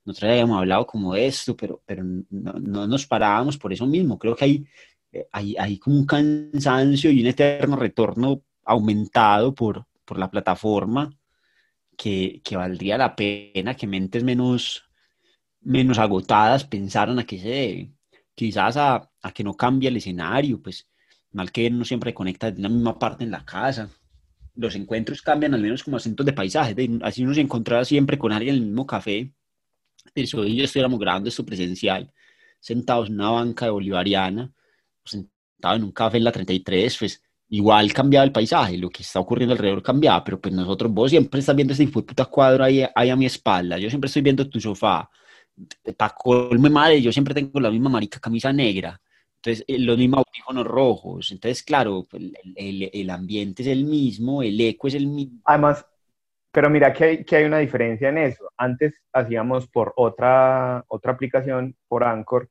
Nosotros 0.06 0.28
ya 0.28 0.32
habíamos 0.32 0.58
hablado 0.58 0.86
como 0.86 1.14
esto, 1.14 1.54
pero, 1.54 1.82
pero 1.84 2.02
no, 2.02 2.54
no 2.54 2.86
nos 2.86 3.06
parábamos 3.06 3.58
por 3.58 3.74
eso 3.74 3.86
mismo. 3.86 4.18
Creo 4.18 4.34
que 4.34 4.44
hay, 4.46 4.64
eh, 5.12 5.26
hay, 5.32 5.56
hay 5.58 5.78
como 5.78 5.96
un 5.98 6.06
cansancio 6.06 7.10
y 7.10 7.20
un 7.20 7.26
eterno 7.26 7.76
retorno 7.76 8.42
aumentado 8.64 9.54
por, 9.54 9.86
por 10.06 10.18
la 10.18 10.30
plataforma 10.30 11.12
que, 11.96 12.40
que 12.42 12.56
valdría 12.56 12.96
la 12.96 13.14
pena 13.16 13.76
que 13.76 13.86
mentes 13.86 14.24
menos, 14.24 14.84
menos 15.60 15.98
agotadas 15.98 16.64
pensaran 16.64 17.18
a 17.18 17.26
qué 17.26 17.38
se 17.38 17.99
quizás 18.40 18.74
a, 18.78 19.10
que 19.34 19.44
no 19.44 19.54
cambie 19.54 19.90
el 19.90 19.98
escenario, 19.98 20.62
pues 20.62 20.88
mal 21.32 21.52
que 21.52 21.68
no 21.68 21.84
siempre 21.84 22.14
conecta 22.14 22.50
de 22.50 22.62
la 22.62 22.70
misma 22.70 22.98
parte 22.98 23.22
en 23.22 23.30
la 23.30 23.44
casa. 23.44 23.90
Los 24.54 24.74
encuentros 24.76 25.20
cambian 25.20 25.52
al 25.52 25.60
menos 25.60 25.84
como 25.84 25.98
acentos 25.98 26.24
de 26.24 26.32
paisaje, 26.32 26.74
así 27.02 27.22
uno 27.22 27.34
se 27.34 27.42
encontraba 27.42 27.84
siempre 27.84 28.16
con 28.16 28.32
alguien 28.32 28.54
en 28.54 28.62
el 28.62 28.68
mismo 28.68 28.86
café, 28.86 29.30
eso 30.14 30.42
y 30.46 30.56
yo 30.56 30.64
estuviéramos 30.64 30.98
grabando 30.98 31.28
esto 31.28 31.44
presencial, 31.44 32.10
sentados 32.58 33.08
en 33.08 33.16
una 33.16 33.28
banca 33.28 33.66
de 33.66 33.72
bolivariana, 33.72 34.50
sentados 35.04 35.76
en 35.76 35.84
un 35.84 35.92
café 35.92 36.16
en 36.16 36.24
la 36.24 36.32
33, 36.32 36.96
pues 36.96 37.22
igual 37.50 37.92
cambiaba 37.92 38.24
el 38.24 38.32
paisaje, 38.32 38.78
lo 38.78 38.88
que 38.88 39.02
está 39.02 39.20
ocurriendo 39.20 39.52
alrededor 39.52 39.82
cambiaba, 39.82 40.24
pero 40.24 40.40
pues 40.40 40.54
nosotros, 40.54 40.90
vos 40.90 41.10
siempre 41.10 41.40
estás 41.40 41.54
viendo 41.54 41.74
ese 41.74 41.86
puta 41.88 42.24
cuadro 42.24 42.64
ahí, 42.64 42.86
ahí 42.94 43.10
a 43.10 43.16
mi 43.16 43.26
espalda, 43.26 43.76
yo 43.76 43.90
siempre 43.90 44.08
estoy 44.08 44.22
viendo 44.22 44.48
tu 44.48 44.58
sofá, 44.58 45.10
para 45.96 46.14
colme 46.14 46.70
madre, 46.70 47.02
yo 47.02 47.12
siempre 47.12 47.34
tengo 47.34 47.60
la 47.60 47.70
misma 47.70 47.90
marica 47.90 48.20
camisa 48.20 48.52
negra, 48.52 49.00
entonces 49.36 49.64
eh, 49.66 49.78
los 49.78 49.96
mismos 49.96 50.24
audífonos 50.26 50.66
rojos, 50.66 51.30
entonces 51.30 51.62
claro, 51.62 52.06
pues, 52.08 52.22
el, 52.56 52.90
el, 52.92 53.10
ambiente 53.10 53.62
es 53.62 53.68
el 53.68 53.84
mismo, 53.84 54.42
el 54.42 54.60
eco 54.60 54.88
es 54.88 54.94
el 54.94 55.06
mismo. 55.06 55.40
Además, 55.44 55.86
pero 56.52 56.68
mira 56.68 56.92
que 56.92 57.04
hay, 57.04 57.24
que 57.24 57.36
hay 57.36 57.44
una 57.44 57.58
diferencia 57.58 58.08
en 58.08 58.18
eso. 58.18 58.50
Antes 58.56 58.94
hacíamos 59.12 59.68
por 59.68 59.92
otra, 59.96 60.84
otra 60.88 61.12
aplicación, 61.12 61.76
por 61.88 62.04
Anchor, 62.04 62.50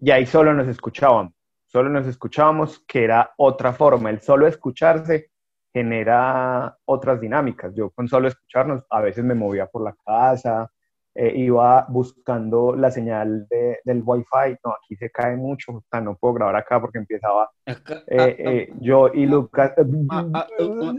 y 0.00 0.10
ahí 0.10 0.26
solo 0.26 0.52
nos 0.52 0.68
escuchábamos, 0.68 1.32
solo 1.66 1.88
nos 1.88 2.06
escuchábamos, 2.06 2.80
que 2.80 3.04
era 3.04 3.32
otra 3.36 3.72
forma, 3.72 4.10
el 4.10 4.20
solo 4.20 4.46
escucharse 4.46 5.30
genera 5.72 6.76
otras 6.86 7.20
dinámicas. 7.20 7.74
Yo 7.74 7.90
con 7.90 8.08
solo 8.08 8.28
escucharnos 8.28 8.82
a 8.88 9.00
veces 9.02 9.24
me 9.24 9.34
movía 9.34 9.66
por 9.66 9.84
la 9.84 9.94
casa, 10.04 10.70
eh, 11.18 11.32
iba 11.34 11.86
buscando 11.88 12.76
la 12.76 12.90
señal 12.90 13.48
de, 13.48 13.80
del 13.84 14.02
Wi-Fi. 14.04 14.58
No, 14.62 14.72
aquí 14.72 14.96
se 14.96 15.10
cae 15.10 15.34
mucho, 15.34 15.72
o 15.72 15.84
sea, 15.90 16.02
no 16.02 16.14
puedo 16.14 16.34
grabar 16.34 16.56
acá 16.56 16.78
porque 16.78 16.98
empezaba 16.98 17.50
eh, 17.64 17.74
ah, 17.88 18.28
eh, 18.28 18.72
yo 18.80 19.08
y 19.14 19.24
Lucas. 19.24 19.72
Ah, 20.10 20.46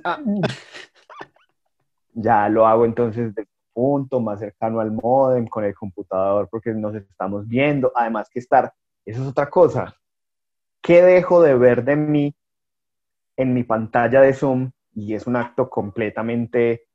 ah, 0.04 0.20
ya 2.14 2.50
lo 2.50 2.66
hago 2.66 2.86
entonces 2.86 3.36
de 3.36 3.46
punto 3.72 4.20
más 4.20 4.40
cercano 4.40 4.80
al 4.80 4.92
modem 4.92 5.46
con 5.46 5.64
el 5.64 5.76
computador 5.76 6.48
porque 6.50 6.74
nos 6.74 6.96
estamos 6.96 7.48
viendo. 7.48 7.92
Además 7.94 8.28
que 8.28 8.40
estar, 8.40 8.74
eso 9.06 9.22
es 9.22 9.28
otra 9.28 9.52
cosa. 9.52 9.96
¿Qué 10.82 11.04
dejo 11.04 11.44
de 11.44 11.56
ver 11.56 11.84
de 11.84 11.96
mí 11.96 12.36
en 13.36 13.54
mi 13.54 13.64
pantalla 13.64 14.22
de 14.22 14.34
Zoom? 14.34 14.72
Y 14.96 15.14
es 15.14 15.28
un 15.28 15.36
acto 15.36 15.70
completamente 15.70 16.87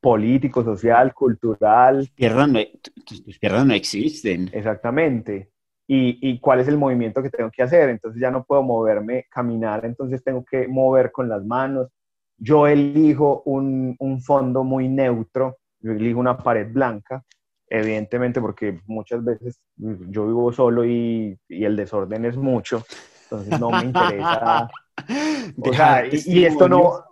político, 0.00 0.62
social, 0.62 1.12
cultural. 1.12 2.08
Pierdas 2.14 2.48
no, 2.48 2.60
tus 3.04 3.38
piernas 3.38 3.66
no 3.66 3.74
existen. 3.74 4.50
Exactamente. 4.52 5.50
Y, 5.86 6.18
y, 6.20 6.38
cuál 6.38 6.60
es 6.60 6.68
el 6.68 6.76
movimiento 6.76 7.22
que 7.22 7.30
tengo 7.30 7.50
que 7.50 7.62
hacer. 7.62 7.88
Entonces 7.88 8.20
ya 8.20 8.30
no 8.30 8.44
puedo 8.44 8.62
moverme, 8.62 9.26
caminar, 9.30 9.84
entonces 9.84 10.22
tengo 10.22 10.44
que 10.44 10.68
mover 10.68 11.10
con 11.10 11.28
las 11.28 11.44
manos. 11.44 11.88
Yo 12.36 12.66
elijo 12.66 13.42
un, 13.46 13.96
un 13.98 14.20
fondo 14.20 14.64
muy 14.64 14.88
neutro, 14.88 15.56
yo 15.80 15.92
elijo 15.92 16.20
una 16.20 16.36
pared 16.36 16.70
blanca, 16.70 17.24
evidentemente 17.68 18.40
porque 18.40 18.80
muchas 18.86 19.24
veces 19.24 19.60
yo 19.76 20.26
vivo 20.26 20.52
solo 20.52 20.84
y, 20.84 21.36
y 21.48 21.64
el 21.64 21.74
desorden 21.74 22.26
es 22.26 22.36
mucho, 22.36 22.84
entonces 23.24 23.58
no 23.58 23.70
me 23.70 23.84
interesa. 23.84 24.68
o 25.58 25.72
sea, 25.72 26.06
y, 26.06 26.22
y, 26.26 26.44
esto 26.44 26.68
no, 26.68 27.07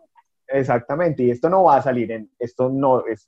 Exactamente, 0.49 1.25
y 1.25 1.31
esto 1.31 1.49
no 1.49 1.65
va 1.65 1.79
a 1.79 1.83
salir 1.83 2.13
en, 2.13 2.31
esto 2.39 2.69
no, 2.69 3.05
es, 3.07 3.27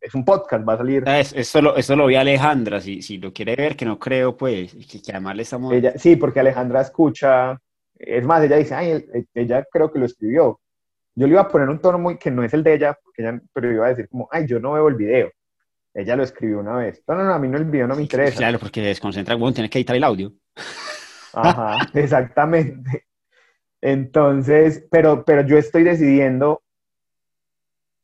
es, 0.00 0.14
un 0.14 0.24
podcast, 0.24 0.68
va 0.68 0.72
a 0.72 0.78
salir. 0.78 1.04
Es, 1.06 1.32
esto, 1.32 1.62
lo, 1.62 1.76
esto 1.76 1.94
lo 1.94 2.06
vi 2.06 2.16
a 2.16 2.22
Alejandra, 2.22 2.80
si, 2.80 3.02
si 3.02 3.18
lo 3.18 3.32
quiere 3.32 3.54
ver, 3.54 3.76
que 3.76 3.84
no 3.84 3.98
creo, 3.98 4.36
pues, 4.36 4.74
que, 4.74 5.00
que 5.00 5.12
además 5.12 5.36
le 5.36 5.42
estamos... 5.42 5.74
sí, 5.96 6.16
porque 6.16 6.40
Alejandra 6.40 6.80
escucha, 6.80 7.56
es 7.98 8.24
más, 8.24 8.42
ella 8.42 8.56
dice, 8.56 8.74
ay, 8.74 9.06
ella 9.34 9.64
creo 9.70 9.92
que 9.92 9.98
lo 9.98 10.06
escribió, 10.06 10.60
Yo 11.14 11.26
le 11.26 11.32
iba 11.32 11.42
a 11.42 11.48
poner 11.48 11.68
un 11.68 11.80
tono 11.80 11.98
muy 11.98 12.18
que 12.18 12.30
no 12.30 12.42
es 12.42 12.52
el 12.52 12.64
de 12.64 12.74
ella, 12.74 12.98
porque 13.02 13.22
ella 13.22 13.40
pero 13.52 13.72
iba 13.72 13.86
a 13.86 13.90
decir 13.90 14.08
como, 14.08 14.28
ay, 14.32 14.46
yo 14.46 14.58
no 14.58 14.72
veo 14.72 14.88
el 14.88 14.96
video. 14.96 15.30
Ella 15.94 16.14
lo 16.14 16.24
escribió 16.24 16.60
una 16.60 16.76
vez. 16.76 17.02
No, 17.08 17.14
no, 17.14 17.24
no, 17.24 17.32
a 17.32 17.38
mí 17.38 17.48
no 17.48 17.56
el 17.56 17.64
video 17.64 17.86
no 17.86 17.96
me 17.96 18.02
interesa. 18.02 18.36
Claro, 18.36 18.58
porque 18.58 18.82
desconcentra, 18.82 19.34
bueno, 19.34 19.54
tienes 19.54 19.70
que 19.70 19.78
editar 19.78 19.96
el 19.96 20.04
audio. 20.04 20.30
Ajá, 21.32 21.78
exactamente. 21.94 23.06
Entonces, 23.86 24.84
pero, 24.90 25.24
pero 25.24 25.42
yo 25.42 25.56
estoy 25.56 25.84
decidiendo 25.84 26.60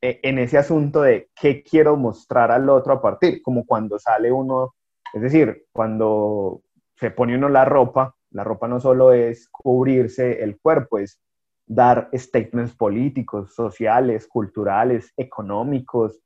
eh, 0.01 0.21
en 0.23 0.39
ese 0.39 0.57
asunto 0.57 1.03
de 1.03 1.29
qué 1.35 1.65
quiero 1.65 1.97
mostrar 1.97 2.53
al 2.53 2.71
otro 2.71 2.93
a 2.93 3.03
partir, 3.03 3.43
como 3.43 3.67
cuando 3.67 3.99
sale 3.99 4.31
uno, 4.31 4.77
es 5.13 5.23
decir, 5.23 5.65
cuando 5.73 6.63
se 6.95 7.11
pone 7.11 7.35
uno 7.35 7.49
la 7.49 7.65
ropa, 7.65 8.15
la 8.31 8.45
ropa 8.45 8.69
no 8.69 8.79
solo 8.79 9.13
es 9.13 9.49
cubrirse 9.49 10.45
el 10.45 10.57
cuerpo, 10.61 10.99
es 10.99 11.19
dar 11.67 12.11
statements 12.15 12.77
políticos, 12.77 13.53
sociales, 13.53 14.29
culturales, 14.29 15.13
económicos, 15.17 16.21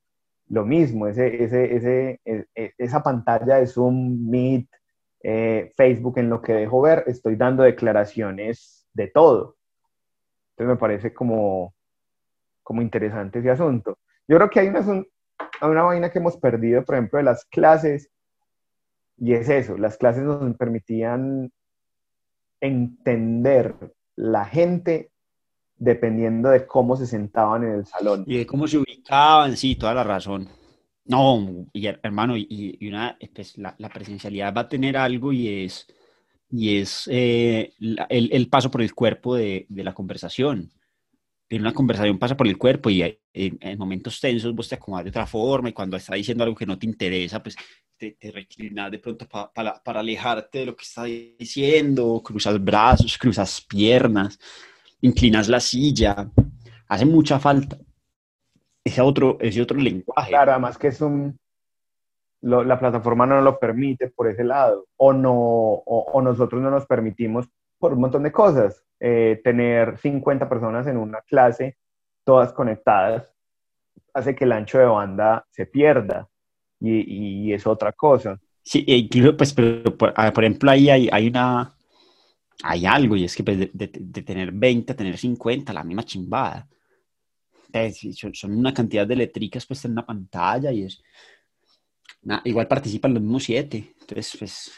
lo 0.49 0.67
mismo, 0.67 1.07
ese, 1.07 1.45
ese, 1.45 2.21
e, 2.27 2.45
e, 2.55 2.73
esa 2.77 3.03
pantalla 3.03 3.57
de 3.57 3.67
Zoom, 3.67 4.29
Meet, 4.29 4.69
eh, 5.23 5.73
Facebook, 5.75 6.19
en 6.19 6.29
lo 6.29 6.43
que 6.43 6.53
dejo 6.53 6.83
ver, 6.83 7.05
estoy 7.07 7.37
dando 7.37 7.63
declaraciones 7.63 8.76
de 8.97 9.09
todo. 9.09 9.57
Entonces 10.51 10.75
me 10.75 10.77
parece 10.77 11.13
como, 11.13 11.75
como 12.63 12.83
interesante 12.83 13.39
ese 13.39 13.51
asunto. 13.51 13.99
Yo 14.27 14.37
creo 14.37 14.51
que 14.51 14.61
hay 14.61 14.69
una, 14.69 14.81
una 15.63 15.83
vaina 15.83 16.11
que 16.11 16.19
hemos 16.19 16.37
perdido, 16.39 16.83
por 16.85 16.95
ejemplo, 16.95 17.19
de 17.19 17.25
las 17.25 17.45
clases, 17.45 18.11
y 19.19 19.35
es 19.35 19.49
eso, 19.49 19.77
las 19.77 19.97
clases 19.97 20.25
nos 20.25 20.57
permitían 20.57 21.53
entender 22.61 23.75
la 24.17 24.47
gente 24.47 25.11
dependiendo 25.79 26.49
de 26.49 26.67
cómo 26.67 26.97
se 26.97 27.07
sentaban 27.07 27.65
en 27.65 27.73
el 27.73 27.87
salón. 27.87 28.25
Y 28.27 28.39
de 28.39 28.47
cómo 28.47 28.67
se 28.67 28.79
ubicaban, 28.79 29.57
sí, 29.57 29.77
toda 29.77 29.93
la 29.93 30.05
razón. 30.05 30.49
No, 31.05 31.67
y, 31.73 31.87
hermano, 31.87 32.35
y, 32.37 32.79
una, 32.89 33.17
pues, 33.35 33.57
la, 33.59 33.77
presencialidad 33.93 34.55
va 34.55 34.63
a 34.63 34.69
tener 34.69 34.97
algo 34.97 35.33
y 35.33 35.65
es, 35.65 35.87
y 36.57 36.79
es 36.79 37.09
eh, 37.13 37.73
el, 38.09 38.33
el, 38.33 38.49
paso 38.49 38.71
por 38.71 38.83
el 38.83 38.95
cuerpo 38.95 39.35
de, 39.37 39.67
de 39.69 39.85
la 39.85 39.93
conversación. 39.93 40.73
En 41.49 41.61
una 41.61 41.73
conversación 41.73 42.19
pasa 42.19 42.37
por 42.37 42.49
el 42.49 42.59
cuerpo 42.59 42.91
y 42.91 43.03
en, 43.33 43.79
momentos 43.79 44.21
tensos 44.21 44.55
vos 44.55 44.69
te 44.69 44.75
acomodas 44.75 45.05
de 45.05 45.11
otra 45.11 45.27
forma 45.27 45.69
y 45.69 45.73
cuando 45.73 45.97
está 45.97 46.15
diciendo 46.15 46.43
algo 46.43 46.57
que 46.57 46.67
no 46.67 46.79
te 46.79 46.87
interesa, 46.87 47.43
pues 47.43 47.57
te, 47.97 48.13
te 48.13 48.33
reclinas 48.33 48.91
de 48.91 48.99
pronto 48.99 49.29
para, 49.29 49.81
para 49.83 50.01
alejarte 50.01 50.61
de 50.61 50.67
lo 50.67 50.77
que 50.77 50.85
está 50.85 51.05
diciendo, 51.05 52.21
cruzas 52.25 52.63
brazos, 52.63 53.17
cruzas 53.19 53.61
piernas 53.61 54.39
inclinas 55.01 55.49
la 55.49 55.61
silla, 55.61 56.31
hace 56.89 57.05
mucha 57.05 57.39
falta 57.39 57.79
ese 58.85 59.01
otro, 59.01 59.39
ese 59.41 59.63
otro 59.63 59.79
lenguaje. 59.79 60.31
Claro, 60.31 60.53
además 60.53 60.79
que 60.79 60.89
es 60.89 61.01
un, 61.01 61.39
la 62.43 62.79
plataforma 62.79 63.27
no 63.27 63.41
lo 63.41 63.59
permite 63.59 64.09
por 64.09 64.29
ese 64.29 64.45
lado, 64.45 64.87
o, 64.97 65.13
no, 65.13 65.33
o, 65.33 66.23
nosotros 66.23 66.61
no 66.63 66.71
nos 66.71 66.87
permitimos 66.87 67.49
por 67.79 67.95
un 67.95 68.01
montón 68.01 68.23
de 68.23 68.33
cosas. 68.33 68.83
Eh, 69.01 69.41
tener 69.45 69.99
50 69.99 70.49
personas 70.49 70.87
en 70.87 70.97
una 70.97 71.21
clase, 71.23 71.77
todas 72.25 72.53
conectadas, 72.53 73.33
hace 74.15 74.35
que 74.35 74.45
el 74.45 74.53
ancho 74.53 74.79
de 74.79 74.87
banda 74.87 75.45
se 75.51 75.67
pierda 75.67 76.29
y, 76.81 77.49
y 77.49 77.53
es 77.53 77.67
otra 77.67 77.93
cosa. 77.93 78.39
Sí, 78.63 78.85
e 78.89 78.97
incluso, 78.97 79.37
pues, 79.37 79.53
pero, 79.53 79.97
por, 79.97 80.13
por 80.15 80.45
ejemplo, 80.45 80.71
ahí 80.71 80.91
hay, 80.91 81.09
hay 81.13 81.29
una, 81.29 81.77
hay 82.63 82.87
algo 82.87 83.17
y 83.17 83.25
es 83.25 83.37
que 83.37 83.45
pues, 83.45 83.59
de, 83.73 83.89
tener 83.89 84.53
20 84.53 84.93
a 84.93 84.97
tener 84.97 85.17
50, 85.17 85.73
la 85.73 85.85
misma 85.85 86.05
chimbada. 86.05 86.69
son, 88.33 88.53
una 88.53 88.73
cantidad 88.73 89.07
de 89.07 89.17
letricas 89.17 89.67
pues 89.67 89.85
en 89.85 89.93
una 89.93 90.07
pantalla 90.07 90.73
y 90.73 90.85
es... 90.85 91.03
igual 92.45 92.69
participan 92.69 93.15
los 93.15 93.23
mismos 93.23 93.45
siete. 93.45 93.95
Entonces, 94.01 94.37
pues, 94.39 94.73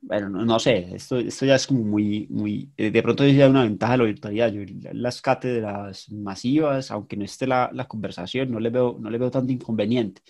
bueno, 0.00 0.28
no, 0.28 0.58
sé, 0.58 0.94
esto, 0.94 1.18
esto 1.18 1.46
ya 1.46 1.54
es 1.54 1.66
como 1.66 1.82
muy, 1.84 2.26
muy... 2.30 2.70
Eh, 2.76 2.90
de 2.90 3.02
pronto 3.02 3.26
ya 3.26 3.48
una 3.48 3.62
ventaja 3.62 3.92
de 3.92 3.98
la 3.98 4.04
virtualidad. 4.04 4.52
Yo, 4.52 4.62
las 4.92 5.22
cátedras 5.22 6.10
masivas, 6.10 6.90
aunque 6.90 7.16
no 7.16 7.24
esté 7.24 7.46
la, 7.46 7.70
la 7.72 7.86
conversación, 7.86 8.50
no 8.50 8.60
le, 8.60 8.70
veo, 8.70 8.96
no 9.00 9.10
le 9.10 9.18
veo 9.18 9.30
tanto 9.30 9.52
inconveniente 9.52 10.22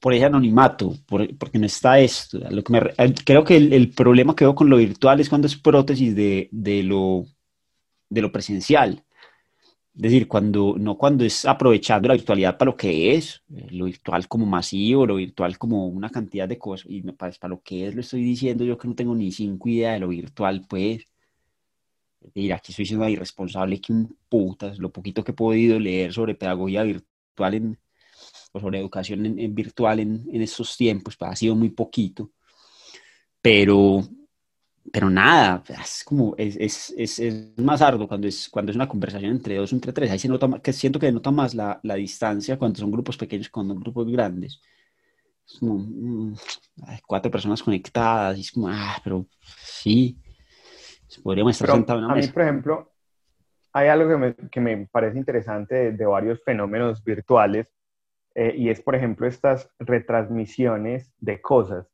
por 0.00 0.14
ese 0.14 0.24
anonimato, 0.24 0.94
porque 1.06 1.58
no 1.58 1.66
está 1.66 2.00
esto. 2.00 2.38
Lo 2.50 2.62
que 2.62 2.76
eh, 2.98 3.14
creo 3.24 3.44
que 3.44 3.56
el, 3.56 3.90
problema 3.90 4.34
que 4.34 4.44
veo 4.44 4.54
con 4.54 4.68
lo 4.68 4.76
virtual 4.76 5.20
es 5.20 5.28
cuando 5.28 5.46
es 5.46 5.56
prótesis 5.56 6.14
de, 6.14 6.48
de, 6.50 6.82
lo, 6.82 7.24
de 8.08 8.22
lo 8.22 8.32
presencial. 8.32 9.04
Es 9.98 10.02
decir, 10.02 10.28
cuando, 10.28 10.76
no 10.78 10.96
cuando 10.96 11.24
es 11.24 11.44
aprovechando 11.44 12.06
la 12.06 12.14
virtualidad 12.14 12.56
para 12.56 12.70
lo 12.70 12.76
que 12.76 13.16
es, 13.16 13.42
lo 13.48 13.86
virtual 13.86 14.28
como 14.28 14.46
masivo, 14.46 15.04
lo 15.04 15.16
virtual 15.16 15.58
como 15.58 15.88
una 15.88 16.08
cantidad 16.08 16.48
de 16.48 16.56
cosas, 16.56 16.86
y 16.88 17.02
parece 17.02 17.40
para 17.40 17.54
lo 17.54 17.62
que 17.62 17.88
es, 17.88 17.96
lo 17.96 18.02
estoy 18.02 18.22
diciendo 18.22 18.64
yo 18.64 18.78
que 18.78 18.86
no 18.86 18.94
tengo 18.94 19.12
ni 19.16 19.32
cinco 19.32 19.68
ideas 19.68 19.94
de 19.94 20.00
lo 20.00 20.08
virtual, 20.08 20.64
pues. 20.68 21.00
Es 22.20 22.32
decir, 22.32 22.52
aquí 22.52 22.70
estoy 22.70 22.86
siendo 22.86 23.08
irresponsable 23.08 23.80
que 23.80 23.92
un 23.92 24.16
putas, 24.28 24.78
lo 24.78 24.92
poquito 24.92 25.24
que 25.24 25.32
he 25.32 25.34
podido 25.34 25.80
leer 25.80 26.12
sobre 26.12 26.36
pedagogía 26.36 26.84
virtual 26.84 27.54
en, 27.54 27.78
o 28.52 28.60
sobre 28.60 28.78
educación 28.78 29.26
en, 29.26 29.54
virtual 29.54 29.98
en, 29.98 30.28
en, 30.32 30.42
estos 30.42 30.76
tiempos, 30.76 31.16
pues 31.16 31.32
ha 31.32 31.34
sido 31.34 31.56
muy 31.56 31.70
poquito, 31.70 32.30
pero, 33.42 34.02
pero 34.92 35.10
nada, 35.10 35.62
es 35.82 36.04
como, 36.04 36.34
es, 36.36 36.56
es, 36.96 37.18
es, 37.18 37.58
más 37.58 37.82
arduo 37.82 38.06
cuando 38.06 38.28
es, 38.28 38.48
cuando 38.48 38.70
es 38.70 38.76
una 38.76 38.88
conversación 38.88 39.32
entre 39.32 39.56
dos 39.56 39.72
entre 39.72 39.92
tres, 39.92 40.10
ahí 40.10 40.18
se 40.18 40.28
nota, 40.28 40.48
que 40.60 40.72
siento 40.72 40.98
que 40.98 41.10
nota 41.10 41.30
más 41.30 41.54
la, 41.54 41.80
la 41.82 41.94
distancia 41.94 42.58
cuando 42.58 42.78
son 42.78 42.90
grupos 42.90 43.16
pequeños 43.16 43.48
que 43.48 43.52
cuando 43.52 43.74
son 43.74 43.82
grupos 43.82 44.10
grandes. 44.10 44.60
Es 45.46 45.58
como, 45.58 45.78
mm, 45.78 46.34
cuatro 47.06 47.30
personas 47.30 47.62
conectadas, 47.62 48.38
y 48.38 48.42
es 48.42 48.52
como, 48.52 48.68
ah, 48.68 49.00
pero 49.02 49.26
sí, 49.62 50.18
podríamos 51.22 51.52
estar 51.52 51.70
sentados 51.74 52.00
en 52.00 52.04
una 52.04 52.14
A 52.14 52.16
mí, 52.16 52.26
por 52.28 52.42
ejemplo, 52.42 52.92
hay 53.72 53.88
algo 53.88 54.08
que 54.08 54.16
me, 54.16 54.34
que 54.34 54.60
me 54.60 54.86
parece 54.86 55.18
interesante 55.18 55.74
de, 55.74 55.92
de, 55.92 56.06
varios 56.06 56.42
fenómenos 56.44 57.02
virtuales 57.02 57.72
eh, 58.34 58.54
y 58.56 58.68
es, 58.68 58.80
por 58.80 58.94
ejemplo, 58.94 59.26
estas 59.26 59.70
retransmisiones 59.78 61.12
de 61.18 61.40
cosas. 61.40 61.86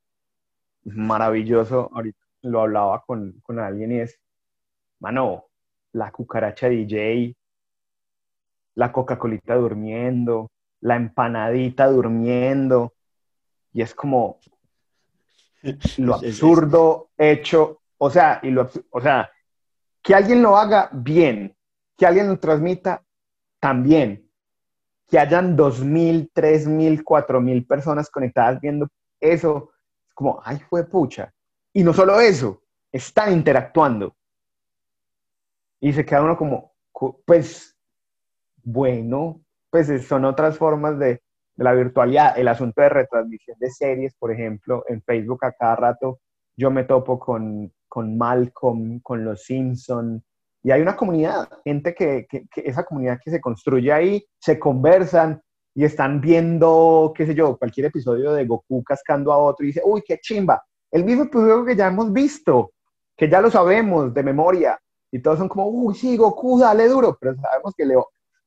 Maravilloso, 0.85 1.91
ahorita 1.95 2.24
lo 2.45 2.61
hablaba 2.61 3.03
con, 3.07 3.41
con 3.43 3.59
alguien 3.59 3.93
y 3.93 4.01
es, 4.01 4.21
mano, 5.01 5.47
la 5.93 6.11
cucaracha 6.11 6.69
DJ, 6.69 7.35
la 8.75 8.93
Coca-Colita 8.93 9.55
durmiendo, 9.55 10.51
la 10.81 10.97
empanadita 10.97 11.87
durmiendo, 11.89 12.95
y 13.73 13.83
es 13.83 13.95
como 13.95 14.39
lo 15.99 16.15
absurdo 16.15 17.11
hecho, 17.17 17.81
o 17.99 18.11
sea, 18.11 18.41
y 18.43 18.51
lo, 18.51 18.69
o 18.91 19.01
sea, 19.01 19.31
que 20.03 20.15
alguien 20.15 20.43
lo 20.43 20.57
haga 20.57 20.91
bien, 20.93 21.57
que 21.97 22.07
alguien 22.07 22.29
lo 22.29 22.39
transmita 22.39 23.03
también, 23.61 24.31
que 25.09 25.19
hayan 25.19 25.57
2.000, 25.57 26.31
3.000, 26.35 27.03
4.000 27.03 27.67
personas 27.67 28.11
conectadas 28.11 28.61
viendo 28.61 28.89
eso, 29.21 29.71
es 30.07 30.15
como, 30.15 30.41
ay, 30.45 30.59
fue 30.69 30.85
pucha. 30.85 31.33
Y 31.75 31.85
no 31.85 31.93
solo 31.93 32.19
eso, 32.21 32.63
están 32.91 33.33
interactuando. 33.33 34.17
Y 35.81 35.93
se 35.93 36.07
queda 36.07 36.23
uno 36.23 36.39
como, 36.39 36.73
pues, 37.27 37.77
bueno, 38.63 39.43
pues 39.69 40.07
son 40.07 40.25
otras 40.25 40.57
formas 40.57 40.99
de, 40.99 41.21
la 41.57 41.73
virtualidad. 41.73 42.39
El 42.39 42.49
asunto 42.49 42.81
de 42.81 42.89
retransmisión 42.89 43.59
de 43.59 43.71
series, 43.71 44.15
por 44.15 44.33
ejemplo, 44.33 44.85
en 44.89 45.03
Facebook 45.03 45.45
a 45.45 45.53
cada 45.53 45.77
rato 45.77 46.21
yo 46.57 46.71
me 46.71 46.85
topo 46.85 47.19
con, 47.19 47.73
con 47.89 48.17
Malcolm, 48.17 49.01
con 49.01 49.25
Los 49.25 49.43
Simpson, 49.43 50.23
y 50.63 50.71
hay 50.71 50.81
una 50.81 50.97
comunidad, 50.97 51.49
gente 51.63 51.95
que, 51.95 52.27
que, 52.29 52.47
esa 52.55 52.85
comunidad 52.85 53.19
que 53.23 53.31
se 53.31 53.41
construye 53.41 53.93
ahí, 53.93 54.25
se 54.39 54.59
conversan 54.59 55.43
y 55.75 55.85
están 55.85 56.21
viendo, 56.21 57.13
qué 57.15 57.27
sé 57.27 57.35
yo, 57.35 57.59
cualquier 57.59 57.87
episodio 57.87 58.33
de 58.33 58.47
Goku 58.47 58.83
cascando 58.83 59.33
a 59.33 59.37
otro 59.37 59.65
y 59.65 59.69
dice, 59.69 59.83
uy, 59.85 60.03
qué 60.07 60.19
chimba, 60.21 60.63
el 60.95 61.05
mismo 61.05 61.25
episodio 61.25 61.65
que 61.65 61.75
ya 61.75 61.89
hemos 61.89 62.13
visto, 62.13 62.73
que 63.17 63.29
ya 63.29 63.41
lo 63.41 63.51
sabemos 63.51 64.15
de 64.15 64.23
memoria, 64.23 64.81
y 65.11 65.21
todos 65.21 65.39
son 65.39 65.49
como, 65.49 65.69
uy, 65.69 65.95
sí, 65.95 66.17
Goku, 66.17 66.59
dale 66.59 66.89
duro, 66.89 67.19
pero 67.21 67.35
sabemos 67.35 67.75
que, 67.77 67.85
le, 67.85 67.97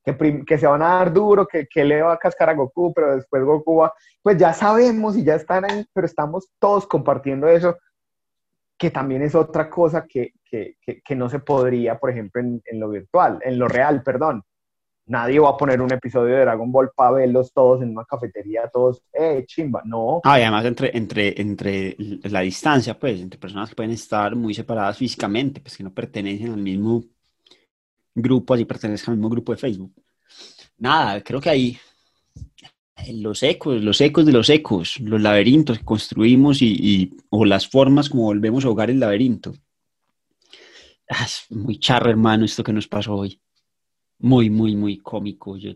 que, 0.02 0.44
que 0.46 0.58
se 0.58 0.66
van 0.66 0.82
a 0.82 0.94
dar 0.94 1.12
duro, 1.12 1.46
que, 1.46 1.66
que 1.66 1.84
le 1.84 2.00
va 2.00 2.14
a 2.14 2.18
cascar 2.18 2.48
a 2.48 2.54
Goku, 2.54 2.94
pero 2.94 3.16
después 3.16 3.44
Goku 3.44 3.76
va, 3.76 3.92
pues 4.22 4.38
ya 4.38 4.54
sabemos 4.54 5.16
y 5.16 5.24
ya 5.24 5.34
están 5.34 5.70
ahí, 5.70 5.86
pero 5.92 6.06
estamos 6.06 6.48
todos 6.58 6.86
compartiendo 6.86 7.48
eso 7.48 7.76
que 8.78 8.90
también 8.90 9.22
es 9.22 9.34
otra 9.34 9.68
cosa 9.68 10.06
que, 10.06 10.32
que, 10.44 10.76
que, 11.04 11.16
no 11.16 11.28
se 11.28 11.40
podría, 11.40 11.98
por 11.98 12.10
ejemplo, 12.10 12.40
en, 12.40 12.62
lo 12.80 12.88
virtual, 12.88 13.40
en 13.42 13.58
lo 13.58 13.66
real, 13.66 14.02
perdón. 14.04 14.44
Nadie 15.08 15.38
va 15.40 15.50
a 15.50 15.56
poner 15.56 15.80
un 15.80 15.92
episodio 15.92 16.34
de 16.34 16.40
Dragon 16.42 16.70
Ball 16.70 16.90
para 16.94 17.12
verlos 17.12 17.52
todos 17.52 17.82
en 17.82 17.90
una 17.90 18.04
cafetería, 18.04 18.68
todos, 18.72 19.02
eh, 19.12 19.44
chimba, 19.46 19.82
no. 19.84 20.20
Ah, 20.24 20.38
y 20.38 20.42
además 20.42 20.66
entre, 20.66 20.96
entre, 20.96 21.40
entre 21.40 21.96
la 22.24 22.40
distancia, 22.40 22.98
pues, 22.98 23.20
entre 23.20 23.38
personas 23.38 23.70
que 23.70 23.76
pueden 23.76 23.92
estar 23.92 24.36
muy 24.36 24.54
separadas 24.54 24.98
físicamente, 24.98 25.60
pues 25.60 25.76
que 25.76 25.84
no 25.84 25.92
pertenecen 25.92 26.52
al 26.52 26.60
mismo, 26.60 27.02
grupo, 28.14 28.54
así 28.54 28.64
pertenezca 28.64 29.10
al 29.10 29.16
mismo 29.16 29.30
grupo 29.30 29.52
de 29.52 29.58
Facebook. 29.58 29.92
Nada, 30.78 31.22
creo 31.22 31.40
que 31.40 31.50
ahí 31.50 31.78
los 33.12 33.42
ecos, 33.42 33.82
los 33.82 34.00
ecos 34.00 34.26
de 34.26 34.32
los 34.32 34.50
ecos, 34.50 34.98
los 35.00 35.20
laberintos 35.20 35.78
que 35.78 35.84
construimos 35.84 36.60
y, 36.62 37.16
o 37.30 37.44
las 37.44 37.68
formas 37.68 38.08
como 38.08 38.24
volvemos 38.24 38.64
a 38.64 38.68
ahogar 38.68 38.90
el 38.90 39.00
laberinto. 39.00 39.54
Ah, 41.08 41.24
es 41.24 41.46
muy 41.50 41.78
charro, 41.78 42.10
hermano, 42.10 42.44
esto 42.44 42.62
que 42.62 42.72
nos 42.72 42.86
pasó 42.86 43.14
hoy. 43.14 43.40
Muy, 44.18 44.50
muy, 44.50 44.74
muy 44.74 44.98
cómico. 44.98 45.56
Yo 45.56 45.72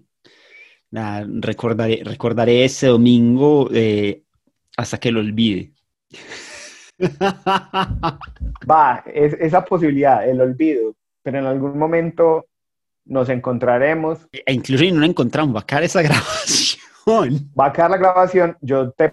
recordaré, 0.93 2.03
recordaré 2.05 2.65
ese 2.65 2.89
domingo 2.89 3.69
eh, 3.73 4.23
hasta 4.77 4.99
que 4.99 5.11
lo 5.11 5.21
olvide. 5.21 5.73
Va, 8.71 9.03
es, 9.07 9.35
esa 9.35 9.65
posibilidad, 9.65 10.29
el 10.29 10.41
olvido, 10.41 10.95
pero 11.23 11.39
en 11.39 11.47
algún 11.47 11.79
momento 11.79 12.47
nos 13.05 13.29
encontraremos. 13.29 14.29
E 14.33 14.53
incluso 14.53 14.85
si 14.85 14.93
no 14.93 15.01
la 15.01 15.07
encontramos, 15.07 15.55
va 15.57 15.61
a 15.61 15.67
quedar 15.67 15.85
esa 15.85 16.03
grabación. 16.05 17.51
Va 17.59 17.67
a 17.67 17.73
quedar 17.73 17.91
la 17.91 17.97
grabación, 17.97 18.57
yo, 18.61 18.91
te, 18.93 19.11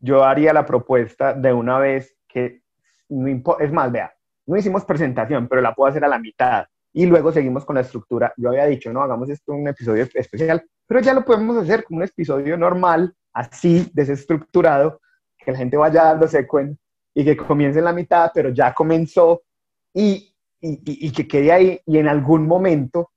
yo 0.00 0.24
haría 0.24 0.52
la 0.52 0.64
propuesta 0.64 1.34
de 1.34 1.52
una 1.52 1.78
vez 1.78 2.16
que, 2.28 2.62
es 3.60 3.72
más, 3.72 3.92
vea, 3.92 4.12
no 4.46 4.56
hicimos 4.56 4.84
presentación, 4.84 5.48
pero 5.48 5.60
la 5.60 5.74
puedo 5.74 5.90
hacer 5.90 6.04
a 6.04 6.08
la 6.08 6.18
mitad 6.18 6.66
y 6.96 7.04
luego 7.04 7.30
seguimos 7.30 7.66
con 7.66 7.74
la 7.74 7.82
estructura. 7.82 8.32
Yo 8.38 8.48
había 8.48 8.64
dicho, 8.64 8.90
no, 8.90 9.02
hagamos 9.02 9.28
esto 9.28 9.52
un 9.52 9.68
episodio 9.68 10.08
especial, 10.14 10.64
pero 10.86 11.00
ya 11.00 11.12
lo 11.12 11.26
podemos 11.26 11.54
hacer 11.58 11.84
como 11.84 11.98
un 11.98 12.04
episodio 12.04 12.56
normal, 12.56 13.14
así, 13.34 13.90
desestructurado, 13.92 15.02
que 15.36 15.52
la 15.52 15.58
gente 15.58 15.76
vaya 15.76 16.04
dándose 16.04 16.46
cuenta 16.46 16.80
y 17.12 17.22
que 17.22 17.36
comience 17.36 17.80
en 17.80 17.84
la 17.84 17.92
mitad, 17.92 18.30
pero 18.32 18.48
ya 18.48 18.72
comenzó 18.72 19.42
y, 19.92 20.34
y, 20.58 20.80
y 21.06 21.12
que 21.12 21.28
quede 21.28 21.52
ahí 21.52 21.80
y 21.84 21.98
en 21.98 22.08
algún 22.08 22.46
momento, 22.46 23.10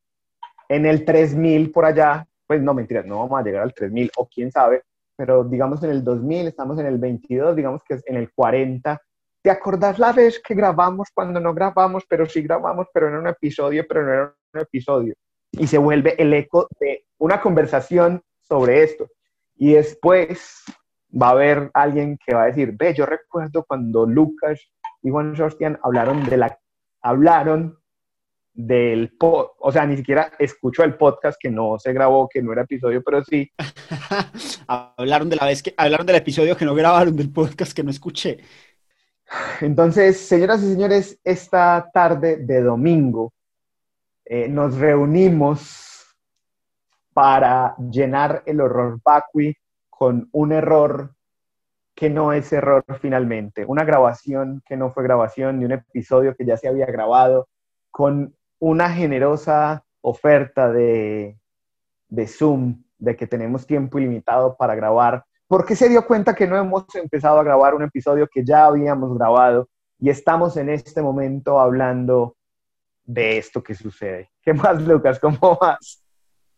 en 0.67 0.85
el 0.85 1.05
3000 1.05 1.71
por 1.71 1.85
allá, 1.85 2.27
pues 2.45 2.61
no, 2.61 2.73
mentiras, 2.73 3.05
no 3.05 3.19
vamos 3.19 3.39
a 3.39 3.43
llegar 3.43 3.63
al 3.63 3.73
3000 3.73 4.11
o 4.17 4.27
quién 4.27 4.51
sabe, 4.51 4.83
pero 5.15 5.45
digamos 5.45 5.81
en 5.83 5.91
el 5.91 6.03
2000, 6.03 6.47
estamos 6.47 6.77
en 6.79 6.85
el 6.85 6.97
22, 6.97 7.55
digamos 7.55 7.81
que 7.85 7.93
es 7.93 8.03
en 8.07 8.17
el 8.17 8.29
40. 8.33 9.01
¿Te 9.41 9.49
acordás 9.49 9.99
la 9.99 10.11
vez 10.11 10.41
que 10.41 10.53
grabamos 10.53 11.09
cuando 11.13 11.39
no 11.39 11.53
grabamos, 11.53 12.03
pero 12.07 12.25
sí 12.25 12.41
grabamos, 12.41 12.87
pero 12.93 13.07
en 13.07 13.15
un 13.15 13.27
episodio, 13.27 13.85
pero 13.87 14.03
no 14.03 14.13
era 14.13 14.35
un 14.53 14.61
episodio? 14.61 15.13
Y 15.51 15.67
se 15.67 15.77
vuelve 15.77 16.15
el 16.21 16.33
eco 16.33 16.67
de 16.79 17.05
una 17.17 17.39
conversación 17.39 18.21
sobre 18.41 18.83
esto. 18.83 19.07
Y 19.55 19.73
después 19.73 20.63
va 21.09 21.27
a 21.27 21.31
haber 21.31 21.71
alguien 21.73 22.17
que 22.25 22.35
va 22.35 22.43
a 22.43 22.47
decir, 22.47 22.73
ve, 22.77 22.93
yo 22.93 23.05
recuerdo 23.05 23.63
cuando 23.65 24.05
Lucas 24.05 24.59
y 25.01 25.09
Juan 25.09 25.35
Sebastián 25.35 25.79
hablaron 25.83 26.25
de 26.25 26.37
la, 26.37 26.59
hablaron 27.01 27.79
del 28.53 29.15
o 29.21 29.71
sea, 29.71 29.85
ni 29.85 29.95
siquiera 29.95 30.33
escucho 30.37 30.83
el 30.83 30.95
podcast 30.95 31.39
que 31.39 31.49
no 31.49 31.77
se 31.79 31.93
grabó, 31.93 32.27
que 32.27 32.41
no 32.41 32.51
era 32.51 32.63
episodio, 32.63 33.01
pero 33.01 33.23
sí. 33.23 33.49
hablaron 34.67 35.29
de 35.29 35.37
la 35.37 35.45
vez 35.45 35.63
que 35.63 35.73
hablaron 35.77 36.05
del 36.05 36.17
episodio 36.17 36.57
que 36.57 36.65
no 36.65 36.75
grabaron, 36.75 37.15
del 37.15 37.31
podcast 37.31 37.71
que 37.73 37.83
no 37.83 37.91
escuché. 37.91 38.39
Entonces, 39.61 40.19
señoras 40.19 40.63
y 40.63 40.71
señores, 40.71 41.19
esta 41.23 41.89
tarde 41.93 42.37
de 42.37 42.61
domingo 42.61 43.33
eh, 44.25 44.47
nos 44.47 44.77
reunimos 44.77 46.15
para 47.13 47.75
llenar 47.77 48.43
el 48.45 48.61
horror 48.61 48.99
vacui 49.03 49.55
con 49.89 50.29
un 50.31 50.51
error 50.51 51.13
que 51.99 52.09
no 52.09 52.31
es 52.31 52.53
error 52.53 52.85
finalmente, 53.01 53.65
una 53.65 53.83
grabación 53.83 54.63
que 54.65 54.77
no 54.77 54.89
fue 54.89 55.03
grabación, 55.03 55.59
de 55.59 55.65
un 55.65 55.73
episodio 55.73 56.33
que 56.33 56.45
ya 56.45 56.55
se 56.55 56.69
había 56.69 56.85
grabado, 56.85 57.49
con 57.91 58.33
una 58.59 58.89
generosa 58.89 59.83
oferta 59.99 60.71
de, 60.71 61.37
Zoom, 62.25 62.83
de 62.99 63.17
que 63.17 63.27
tenemos 63.27 63.67
tiempo 63.67 63.99
ilimitado 63.99 64.55
para 64.55 64.75
grabar, 64.75 65.25
¿por 65.49 65.65
qué 65.65 65.75
se 65.75 65.89
dio 65.89 66.05
cuenta 66.05 66.35
que 66.35 66.47
no 66.47 66.55
hemos 66.55 66.85
empezado 66.93 67.39
a 67.39 67.43
grabar 67.43 67.73
un 67.73 67.81
episodio 67.81 68.29
que 68.31 68.45
ya 68.45 68.65
habíamos 68.65 69.17
grabado 69.17 69.67
y 69.99 70.11
estamos 70.11 70.55
en 70.57 70.69
este 70.69 71.01
momento 71.01 71.59
hablando 71.59 72.37
de 73.03 73.39
esto 73.39 73.63
que 73.63 73.73
sucede? 73.73 74.29
¿Qué 74.43 74.53
más, 74.53 74.81
Lucas? 74.81 75.19
¿Cómo 75.19 75.57
vas? 75.59 76.03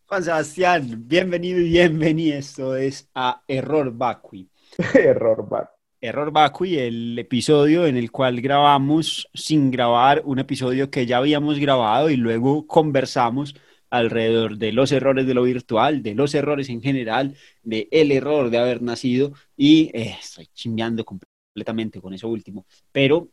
Juan 0.06 0.24
Sebastián, 0.24 1.04
bienvenido 1.08 1.60
y 1.62 1.70
bienvenido. 1.70 2.38
Esto 2.38 2.76
es 2.76 3.10
a 3.16 3.42
Error 3.48 3.94
Vacui. 3.94 4.52
Error 4.94 5.48
Vacui. 5.48 5.78
Error 6.02 6.32
Vacui, 6.32 6.78
el 6.78 7.18
episodio 7.18 7.86
en 7.86 7.96
el 7.96 8.12
cual 8.12 8.42
grabamos 8.42 9.30
sin 9.34 9.72
grabar 9.72 10.22
un 10.26 10.40
episodio 10.40 10.92
que 10.92 11.06
ya 11.06 11.18
habíamos 11.18 11.60
grabado 11.60 12.10
y 12.10 12.18
luego 12.18 12.68
conversamos 12.68 13.56
alrededor 13.92 14.58
de 14.58 14.72
los 14.72 14.92
errores 14.92 15.28
de 15.28 15.34
lo 15.36 15.44
virtual, 15.44 16.02
de 16.02 16.16
los 16.16 16.34
errores 16.34 16.70
en 16.70 16.82
general, 16.82 17.36
de 17.62 17.88
el 17.92 18.12
error 18.12 18.50
de 18.50 18.58
haber 18.58 18.82
nacido 18.82 19.34
y 19.58 19.92
eh, 19.94 20.18
estoy 20.20 20.48
chimbeando 20.54 21.06
completamente 21.06 22.02
con 22.02 22.14
eso 22.14 22.30
último. 22.30 22.66
Pero, 22.92 23.30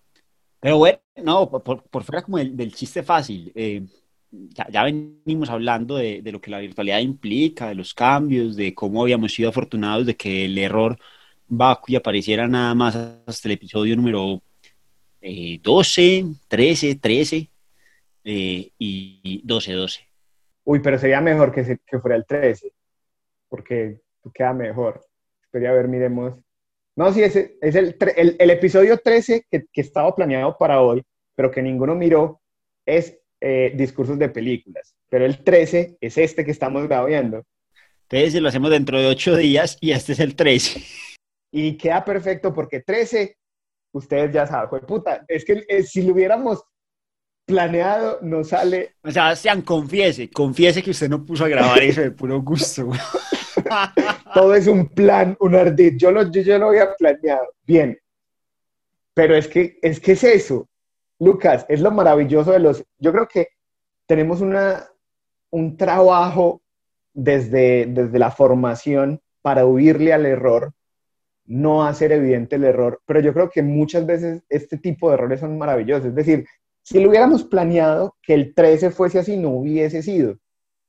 pero 0.60 0.78
bueno, 0.78 0.98
no, 1.24 1.48
por, 1.50 2.04
fuera 2.04 2.22
como 2.22 2.38
del, 2.38 2.74
chiste 2.74 3.02
fácil, 3.02 3.52
eh, 3.54 3.86
ya, 4.70 4.84
venimos 4.84 5.48
hablando 5.48 5.96
de, 5.96 6.22
lo 6.26 6.40
que 6.40 6.50
la 6.50 6.58
virtualidad 6.58 6.98
implica, 7.00 7.68
de 7.68 7.76
los 7.76 7.94
cambios, 7.94 8.56
de 8.56 8.74
cómo 8.74 9.02
habíamos 9.02 9.32
sido 9.32 9.50
afortunados 9.50 10.06
de 10.06 10.16
que 10.16 10.44
el 10.44 10.58
error 10.58 10.98
Baku 11.48 11.92
y 11.92 11.96
apareciera 11.96 12.46
nada 12.48 12.74
más 12.74 12.96
hasta 12.96 13.48
el 13.48 13.52
episodio 13.52 13.96
número 13.96 14.42
12, 15.62 16.26
13, 16.48 16.94
13 16.96 17.50
y 18.24 19.40
12, 19.44 19.72
12. 19.72 20.07
Uy, 20.68 20.80
pero 20.80 20.98
sería 20.98 21.20
mejor 21.20 21.52
que, 21.52 21.78
que 21.86 21.98
fuera 21.98 22.16
el 22.16 22.26
13, 22.26 22.72
porque 23.48 24.00
queda 24.34 24.52
mejor. 24.52 25.00
Espera, 25.42 25.70
a 25.70 25.74
ver, 25.74 25.88
miremos. 25.88 26.34
No, 26.94 27.12
sí, 27.12 27.22
es, 27.22 27.36
es 27.36 27.74
el, 27.74 27.96
el, 28.38 28.50
episodio 28.50 28.98
13 28.98 29.46
que, 29.50 29.64
que, 29.72 29.80
estaba 29.80 30.14
planeado 30.14 30.58
para 30.58 30.82
hoy, 30.82 31.02
pero 31.34 31.50
que 31.50 31.62
ninguno 31.62 31.94
miró, 31.94 32.40
es 32.84 33.18
eh, 33.40 33.72
discursos 33.76 34.18
de 34.18 34.28
películas. 34.28 34.94
Pero 35.08 35.24
el 35.24 35.42
13 35.42 35.96
es 36.00 36.18
este 36.18 36.44
que 36.44 36.50
estamos 36.50 36.86
grabando. 36.86 37.44
Entonces 38.10 38.42
lo 38.42 38.48
hacemos 38.48 38.70
dentro 38.70 38.98
de 38.98 39.06
8 39.06 39.36
días 39.36 39.78
y 39.80 39.92
este 39.92 40.12
es 40.12 40.20
el 40.20 40.34
13 40.34 40.82
y 41.50 41.76
queda 41.76 42.04
perfecto 42.04 42.52
porque 42.52 42.80
13, 42.80 43.36
ustedes 43.92 44.32
ya 44.32 44.46
saben, 44.46 44.84
puta, 44.86 45.24
es 45.28 45.44
que 45.44 45.64
eh, 45.68 45.82
si 45.82 46.02
lo 46.02 46.12
hubiéramos 46.12 46.62
planeado, 47.48 48.18
no 48.20 48.44
sale. 48.44 48.94
O 49.02 49.10
sea, 49.10 49.34
sean, 49.34 49.62
confiese, 49.62 50.30
confiese 50.30 50.82
que 50.82 50.90
usted 50.90 51.08
no 51.08 51.24
puso 51.24 51.46
a 51.46 51.48
grabar 51.48 51.82
eso 51.82 52.02
de 52.02 52.10
puro 52.10 52.42
gusto. 52.42 52.90
Todo 54.34 54.54
es 54.54 54.66
un 54.66 54.86
plan, 54.88 55.34
un 55.40 55.54
ardid. 55.54 55.96
Yo 55.96 56.12
lo, 56.12 56.30
yo, 56.30 56.58
lo 56.58 56.68
había 56.68 56.94
planeado. 56.94 57.48
Bien. 57.66 57.98
Pero 59.14 59.34
es 59.34 59.48
que, 59.48 59.78
es 59.80 59.98
que 59.98 60.12
es 60.12 60.22
eso. 60.24 60.68
Lucas, 61.18 61.64
es 61.70 61.80
lo 61.80 61.90
maravilloso 61.90 62.52
de 62.52 62.60
los. 62.60 62.84
Yo 62.98 63.12
creo 63.12 63.26
que 63.26 63.48
tenemos 64.06 64.42
una, 64.42 64.86
un 65.50 65.76
trabajo 65.76 66.60
desde, 67.14 67.86
desde 67.86 68.18
la 68.18 68.30
formación 68.30 69.20
para 69.40 69.64
huirle 69.64 70.12
al 70.12 70.26
error 70.26 70.72
no 71.48 71.86
hacer 71.86 72.12
evidente 72.12 72.56
el 72.56 72.64
error, 72.64 73.00
pero 73.06 73.20
yo 73.20 73.32
creo 73.32 73.48
que 73.48 73.62
muchas 73.62 74.04
veces 74.04 74.42
este 74.50 74.76
tipo 74.76 75.08
de 75.08 75.14
errores 75.14 75.40
son 75.40 75.56
maravillosos. 75.56 76.08
Es 76.08 76.14
decir, 76.14 76.46
si 76.88 77.00
lo 77.00 77.10
hubiéramos 77.10 77.44
planeado 77.44 78.16
que 78.22 78.32
el 78.32 78.54
13 78.54 78.90
fuese 78.90 79.18
así, 79.18 79.36
no 79.36 79.50
hubiese 79.50 80.02
sido. 80.02 80.38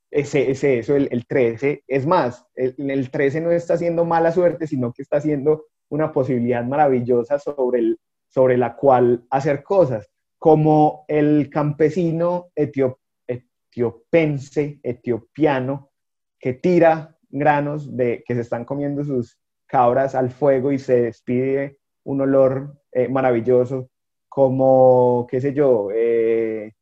Ese, 0.10 0.50
ese 0.50 0.80
eso, 0.80 0.96
el, 0.96 1.28
13, 1.28 1.84
es 1.86 2.08
más, 2.08 2.48
el, 2.56 2.74
el, 2.90 3.12
13 3.12 3.42
no 3.42 3.52
está 3.52 3.74
haciendo 3.74 4.06
mala 4.06 4.32
suerte, 4.32 4.66
sino 4.66 4.94
que 4.94 5.02
está 5.02 5.18
haciendo 5.18 5.66
una 5.90 6.14
posibilidad 6.14 6.64
maravillosa 6.64 7.38
sobre, 7.38 7.80
el, 7.80 8.00
sobre 8.30 8.58
la 8.58 8.78
cual 8.78 9.26
hacer 9.30 9.62
cosas, 9.62 10.10
como 10.38 11.04
el 11.10 11.50
campesino 11.50 12.48
etiopense, 12.56 14.80
etiopiano, 14.82 15.92
que 16.40 16.54
tira 16.54 17.18
granos 17.30 17.98
de, 17.98 18.24
que 18.26 18.36
se 18.36 18.42
están 18.42 18.64
comiendo 18.64 19.04
sus 19.04 19.38
cabras 19.68 20.16
al 20.16 20.30
fuego 20.30 20.72
y 20.72 20.80
se 20.80 21.02
despide 21.02 21.78
un 22.06 22.22
olor 22.22 22.80
eh, 22.94 23.10
maravilloso, 23.10 23.90
como, 24.30 25.28
qué 25.30 25.42
sé 25.42 25.54
yo, 25.54 25.90
eh, 25.94 26.74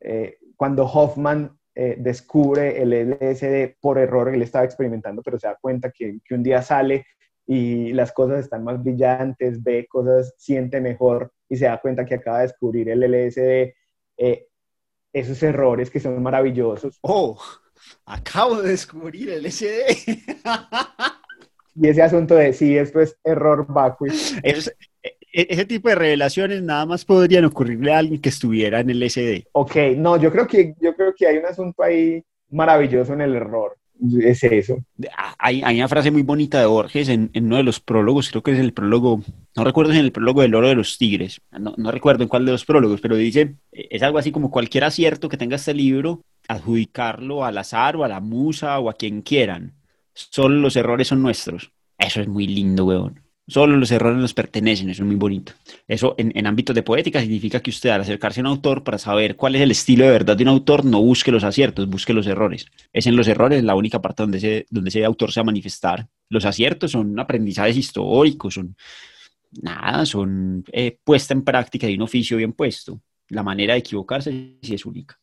eh, 0.00 0.38
cuando 0.56 0.84
Hoffman 0.84 1.58
descubre 1.74 2.82
el 2.82 2.92
LSD 2.92 3.78
por 3.80 3.98
error, 3.98 4.28
él 4.28 4.42
estaba 4.42 4.66
experimentando, 4.66 5.22
pero 5.22 5.38
se 5.38 5.46
da 5.46 5.56
cuenta 5.58 5.90
que, 5.90 6.18
que, 6.22 6.34
un 6.34 6.42
día 6.42 6.60
sale 6.60 7.06
y 7.46 7.94
las 7.94 8.12
cosas 8.12 8.40
están 8.40 8.62
más 8.62 8.82
brillantes, 8.82 9.62
ve 9.62 9.86
cosas, 9.88 10.34
siente 10.36 10.82
mejor 10.82 11.32
y 11.48 11.56
se 11.56 11.64
da 11.64 11.80
cuenta 11.80 12.04
que 12.04 12.16
acaba 12.16 12.40
de 12.40 12.48
descubrir 12.48 12.90
el 12.90 13.02
LSD. 13.02 13.72
esos 15.14 15.42
errores 15.42 15.90
que 15.90 15.98
son 15.98 16.22
maravillosos. 16.22 16.98
Oh, 17.00 17.40
acabo 18.04 18.60
de 18.60 18.68
descubrir 18.68 19.30
el 19.30 19.42
LSD. 19.42 20.20
Y 21.74 21.88
ese 21.88 22.02
asunto 22.02 22.34
de 22.34 22.52
si 22.52 22.76
esto 22.76 23.00
es 23.00 23.18
error 23.24 23.66
vacui. 23.68 24.08
Eso 24.08 24.36
es, 24.42 24.68
e, 24.68 24.72
ese 25.32 25.64
tipo 25.64 25.88
de 25.88 25.94
revelaciones 25.94 26.62
nada 26.62 26.86
más 26.86 27.04
podrían 27.04 27.44
ocurrirle 27.44 27.92
a 27.92 27.98
alguien 27.98 28.20
que 28.20 28.28
estuviera 28.28 28.80
en 28.80 28.90
el 28.90 29.08
SD. 29.08 29.46
Ok, 29.52 29.76
no, 29.96 30.20
yo 30.20 30.30
creo 30.30 30.46
que, 30.46 30.74
yo 30.80 30.94
creo 30.94 31.14
que 31.16 31.26
hay 31.26 31.38
un 31.38 31.46
asunto 31.46 31.82
ahí 31.82 32.22
maravilloso 32.50 33.14
en 33.14 33.22
el 33.22 33.34
error. 33.34 33.76
Es 34.20 34.42
eso. 34.42 34.78
Ah, 35.16 35.34
hay, 35.38 35.62
hay 35.62 35.76
una 35.76 35.88
frase 35.88 36.10
muy 36.10 36.22
bonita 36.22 36.58
de 36.58 36.66
Borges 36.66 37.08
en, 37.08 37.30
en, 37.34 37.46
uno 37.46 37.56
de 37.56 37.62
los 37.62 37.78
prólogos, 37.78 38.30
creo 38.30 38.42
que 38.42 38.52
es 38.52 38.58
el 38.58 38.72
prólogo, 38.72 39.22
no 39.54 39.64
recuerdo 39.64 39.92
si 39.92 39.98
en 39.98 40.04
el 40.04 40.12
prólogo 40.12 40.42
del 40.42 40.54
oro 40.56 40.68
de 40.68 40.74
los 40.74 40.98
tigres, 40.98 41.40
no, 41.52 41.74
no 41.76 41.92
recuerdo 41.92 42.24
en 42.24 42.28
cuál 42.28 42.44
de 42.44 42.52
los 42.52 42.64
prólogos, 42.64 43.00
pero 43.00 43.14
dice, 43.14 43.54
es 43.70 44.02
algo 44.02 44.18
así 44.18 44.32
como 44.32 44.50
cualquier 44.50 44.84
acierto 44.84 45.28
que 45.28 45.36
tenga 45.36 45.54
este 45.54 45.72
libro, 45.72 46.20
adjudicarlo 46.48 47.44
al 47.44 47.58
azar 47.58 47.94
o 47.96 48.02
a 48.02 48.08
la 48.08 48.20
musa 48.20 48.78
o 48.80 48.90
a 48.90 48.94
quien 48.94 49.22
quieran. 49.22 49.74
Solo 50.14 50.56
los 50.56 50.74
errores 50.74 51.08
son 51.08 51.22
nuestros. 51.22 51.72
Eso 51.96 52.20
es 52.20 52.28
muy 52.28 52.46
lindo, 52.46 52.86
weón. 52.86 53.21
Solo 53.48 53.76
los 53.76 53.90
errores 53.90 54.18
nos 54.18 54.34
pertenecen, 54.34 54.88
eso 54.88 55.02
es 55.02 55.06
muy 55.06 55.16
bonito. 55.16 55.52
Eso 55.88 56.14
en, 56.16 56.32
en 56.36 56.46
ámbitos 56.46 56.76
de 56.76 56.84
poética 56.84 57.20
significa 57.20 57.60
que 57.60 57.70
usted 57.70 57.90
al 57.90 58.02
acercarse 58.02 58.40
a 58.40 58.42
un 58.42 58.46
autor 58.46 58.84
para 58.84 58.98
saber 58.98 59.34
cuál 59.34 59.56
es 59.56 59.62
el 59.62 59.72
estilo 59.72 60.04
de 60.04 60.12
verdad 60.12 60.36
de 60.36 60.44
un 60.44 60.48
autor, 60.48 60.84
no 60.84 61.02
busque 61.02 61.32
los 61.32 61.42
aciertos, 61.42 61.88
busque 61.88 62.12
los 62.12 62.26
errores. 62.28 62.66
Es 62.92 63.06
en 63.06 63.16
los 63.16 63.26
errores 63.26 63.64
la 63.64 63.74
única 63.74 64.00
parte 64.00 64.22
donde 64.22 64.38
ese, 64.38 64.66
donde 64.70 64.90
ese 64.90 65.04
autor 65.04 65.32
se 65.32 65.40
va 65.40 65.42
a 65.42 65.46
manifestar. 65.46 66.06
Los 66.28 66.44
aciertos 66.44 66.92
son 66.92 67.18
aprendizajes 67.18 67.76
históricos, 67.76 68.54
son 68.54 68.76
nada, 69.60 70.06
son 70.06 70.64
eh, 70.72 70.98
puesta 71.02 71.34
en 71.34 71.42
práctica 71.42 71.86
de 71.86 71.94
un 71.94 72.02
oficio 72.02 72.36
bien 72.36 72.52
puesto. 72.52 73.00
La 73.28 73.42
manera 73.42 73.74
de 73.74 73.80
equivocarse 73.80 74.58
sí 74.62 74.74
es 74.74 74.86
única. 74.86 75.18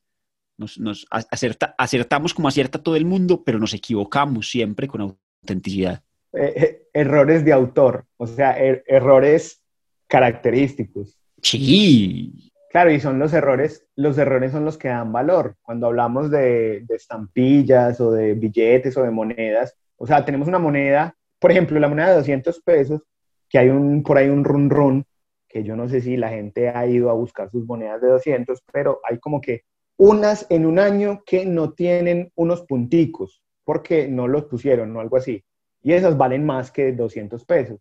Nos, 0.57 0.77
nos 0.77 1.07
acerta, 1.09 1.73
acertamos 1.77 2.33
como 2.33 2.49
acierta 2.49 2.83
todo 2.83 2.97
el 2.97 3.05
mundo, 3.05 3.43
pero 3.45 3.59
nos 3.59 3.73
equivocamos 3.73 4.49
siempre 4.49 4.87
con 4.87 5.01
autenticidad. 5.01 6.03
Eh, 6.33 6.53
eh, 6.55 6.81
errores 6.93 7.43
de 7.43 7.53
autor, 7.53 8.05
o 8.17 8.27
sea, 8.27 8.51
er 8.51 8.83
errores 8.87 9.63
característicos. 10.07 11.17
Sí. 11.41 12.51
Claro, 12.69 12.91
y 12.91 12.99
son 12.99 13.17
los 13.17 13.33
errores, 13.33 13.87
los 13.95 14.15
errores 14.19 14.51
son 14.51 14.63
los 14.63 14.77
que 14.77 14.89
dan 14.89 15.11
valor. 15.11 15.55
Cuando 15.63 15.87
hablamos 15.87 16.29
de, 16.29 16.81
de 16.87 16.95
estampillas 16.95 17.99
o 17.99 18.11
de 18.11 18.35
billetes 18.35 18.95
o 18.95 19.03
de 19.03 19.09
monedas, 19.09 19.75
o 19.97 20.05
sea, 20.05 20.23
tenemos 20.23 20.47
una 20.47 20.59
moneda, 20.59 21.15
por 21.39 21.51
ejemplo, 21.51 21.79
la 21.79 21.87
moneda 21.87 22.09
de 22.09 22.17
200 22.17 22.61
pesos, 22.61 23.01
que 23.49 23.57
hay 23.57 23.69
un, 23.69 24.03
por 24.03 24.17
ahí 24.17 24.29
un 24.29 24.43
run 24.43 24.69
run, 24.69 25.05
que 25.47 25.63
yo 25.63 25.75
no 25.75 25.89
sé 25.89 26.01
si 26.01 26.15
la 26.15 26.29
gente 26.29 26.69
ha 26.69 26.85
ido 26.85 27.09
a 27.09 27.13
buscar 27.13 27.49
sus 27.49 27.65
monedas 27.65 28.01
de 28.01 28.09
200, 28.09 28.61
pero 28.71 28.99
hay 29.09 29.17
como 29.17 29.41
que 29.41 29.63
unas 29.97 30.45
en 30.51 30.67
un 30.67 30.77
año 30.77 31.23
que 31.25 31.45
no 31.47 31.73
tienen 31.73 32.31
unos 32.35 32.61
punticos, 32.61 33.41
porque 33.63 34.07
no 34.07 34.27
los 34.27 34.45
pusieron, 34.45 34.95
o 34.95 34.99
algo 34.99 35.17
así 35.17 35.43
y 35.83 35.93
esas 35.93 36.17
valen 36.17 36.45
más 36.45 36.71
que 36.71 36.91
200 36.91 37.45
pesos. 37.45 37.79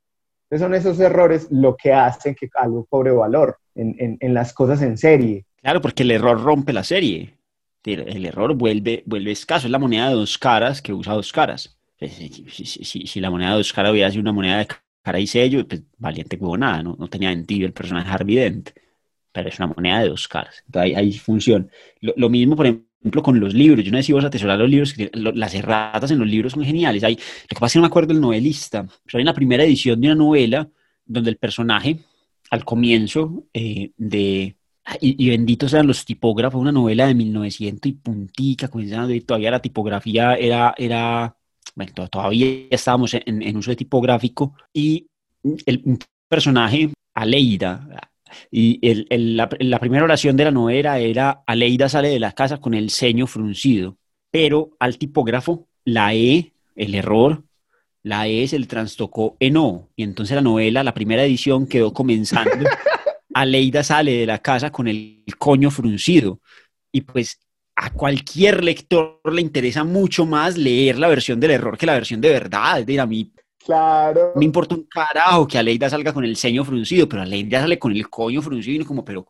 Entonces 0.50 0.64
son 0.64 0.74
esos 0.74 1.00
errores 1.00 1.48
lo 1.50 1.76
que 1.76 1.92
hacen 1.92 2.34
que 2.34 2.48
algo 2.54 2.86
cobre 2.86 3.10
valor 3.10 3.58
en, 3.74 3.94
en, 3.98 4.16
en 4.20 4.34
las 4.34 4.52
cosas 4.54 4.80
en 4.82 4.96
serie. 4.96 5.44
Claro, 5.60 5.80
porque 5.80 6.04
el 6.04 6.10
error 6.10 6.42
rompe 6.42 6.72
la 6.72 6.84
serie. 6.84 7.34
El 7.84 8.26
error 8.26 8.54
vuelve, 8.54 9.02
vuelve 9.06 9.32
escaso. 9.32 9.66
Es 9.66 9.70
la 9.70 9.78
moneda 9.78 10.08
de 10.08 10.14
dos 10.14 10.38
caras 10.38 10.80
que 10.80 10.92
usa 10.92 11.14
dos 11.14 11.32
caras. 11.32 11.76
Pues, 11.98 12.12
si, 12.12 12.46
si, 12.50 12.84
si, 12.84 13.06
si 13.06 13.20
la 13.20 13.30
moneda 13.30 13.50
de 13.50 13.56
dos 13.56 13.72
caras 13.72 13.92
hubiera 13.92 14.10
sido 14.10 14.22
una 14.22 14.32
moneda 14.32 14.58
de 14.58 14.68
cara 15.02 15.18
y 15.18 15.26
sello, 15.26 15.66
pues 15.66 15.82
valiente 15.96 16.38
como 16.38 16.56
nada, 16.56 16.82
¿no? 16.82 16.96
no 16.98 17.08
tenía 17.08 17.30
sentido 17.30 17.66
el 17.66 17.72
personaje 17.72 18.10
Harvey 18.10 18.36
Dent. 18.36 18.70
Pero 19.32 19.48
es 19.48 19.58
una 19.58 19.68
moneda 19.68 20.00
de 20.00 20.08
dos 20.08 20.26
caras. 20.26 20.62
Entonces 20.66 20.96
hay, 20.96 21.04
hay 21.06 21.12
función. 21.12 21.70
Lo, 22.00 22.14
lo 22.16 22.28
mismo, 22.30 22.56
por 22.56 22.66
ejemplo, 22.66 22.87
ejemplo, 23.00 23.22
con 23.22 23.40
los 23.40 23.54
libros. 23.54 23.84
Yo 23.84 23.92
no 23.92 23.98
sé 23.98 24.04
si 24.04 24.12
vos 24.12 24.24
atesorar 24.24 24.58
los 24.58 24.70
libros, 24.70 24.94
las 25.12 25.54
erratas 25.54 26.10
en 26.10 26.18
los 26.18 26.28
libros 26.28 26.52
son 26.52 26.64
geniales. 26.64 27.04
Hay, 27.04 27.14
lo 27.14 27.20
que 27.48 27.54
pasa 27.54 27.66
es 27.66 27.72
que 27.74 27.78
no 27.78 27.82
me 27.82 27.88
acuerdo 27.88 28.08
del 28.08 28.20
novelista, 28.20 28.86
pero 29.04 29.18
hay 29.18 29.22
una 29.22 29.34
primera 29.34 29.64
edición 29.64 30.00
de 30.00 30.08
una 30.08 30.16
novela 30.16 30.68
donde 31.04 31.30
el 31.30 31.36
personaje, 31.36 31.98
al 32.50 32.64
comienzo 32.64 33.44
eh, 33.52 33.92
de... 33.96 34.54
Y, 35.02 35.22
y, 35.22 35.28
benditos 35.28 35.74
eran 35.74 35.86
los 35.86 36.02
tipógrafos, 36.06 36.58
una 36.58 36.72
novela 36.72 37.06
de 37.06 37.14
1900 37.14 37.90
y 37.90 37.92
puntica, 37.92 38.70
y 38.74 39.20
todavía 39.20 39.50
la 39.50 39.60
tipografía 39.60 40.34
era, 40.34 40.74
era 40.78 41.36
bueno, 41.74 41.92
todavía 42.08 42.48
estábamos 42.70 43.12
en, 43.12 43.42
en 43.42 43.56
uso 43.58 43.70
de 43.70 43.76
tipográfico, 43.76 44.54
y 44.72 45.06
el, 45.66 45.82
un 45.84 45.98
personaje, 46.26 46.90
Aleida, 47.14 48.07
y 48.50 48.78
el, 48.88 49.06
el, 49.10 49.36
la, 49.36 49.48
la, 49.60 49.78
primera 49.78 50.04
oración 50.04 50.36
de 50.36 50.44
la 50.44 50.50
novela 50.50 50.98
era, 50.98 51.42
Aleida 51.46 51.88
sale 51.88 52.08
de 52.08 52.18
la 52.18 52.32
casa 52.32 52.58
con 52.58 52.74
el 52.74 52.90
ceño 52.90 53.26
fruncido, 53.26 53.96
pero 54.30 54.70
al 54.78 54.98
tipógrafo 54.98 55.68
la 55.84 56.14
E, 56.14 56.52
el 56.76 56.94
error, 56.94 57.44
la 58.02 58.28
E 58.28 58.46
se 58.48 58.58
le 58.58 58.66
trastocó 58.66 59.36
en 59.40 59.56
O, 59.56 59.88
y 59.96 60.02
entonces 60.02 60.34
la 60.34 60.42
novela, 60.42 60.84
la 60.84 60.94
primera 60.94 61.24
edición 61.24 61.66
quedó 61.66 61.92
comenzando, 61.92 62.50
Aleida 63.34 63.82
sale 63.82 64.12
de 64.12 64.26
la 64.26 64.38
casa 64.38 64.70
con 64.70 64.88
el 64.88 65.24
coño 65.38 65.70
fruncido, 65.70 66.40
y 66.92 67.02
pues 67.02 67.38
a 67.80 67.92
cualquier 67.92 68.64
lector 68.64 69.20
le 69.32 69.40
interesa 69.40 69.84
mucho 69.84 70.26
más 70.26 70.56
leer 70.56 70.98
la 70.98 71.06
versión 71.06 71.38
del 71.38 71.52
error 71.52 71.78
que 71.78 71.86
la 71.86 71.94
versión 71.94 72.20
de 72.20 72.30
verdad. 72.30 72.80
Es 72.80 72.86
decir, 72.86 73.00
a 73.00 73.06
mí 73.06 73.32
Claro. 73.64 74.32
Me 74.36 74.44
importa 74.44 74.74
un 74.74 74.84
carajo 74.84 75.46
que 75.46 75.58
Aleida 75.58 75.90
salga 75.90 76.12
con 76.12 76.24
el 76.24 76.36
ceño 76.36 76.64
fruncido, 76.64 77.08
pero 77.08 77.22
Aleida 77.22 77.60
sale 77.60 77.78
con 77.78 77.92
el 77.92 78.08
coño 78.08 78.40
fruncido 78.40 78.82
y 78.82 78.84
como, 78.84 79.04
pero 79.04 79.26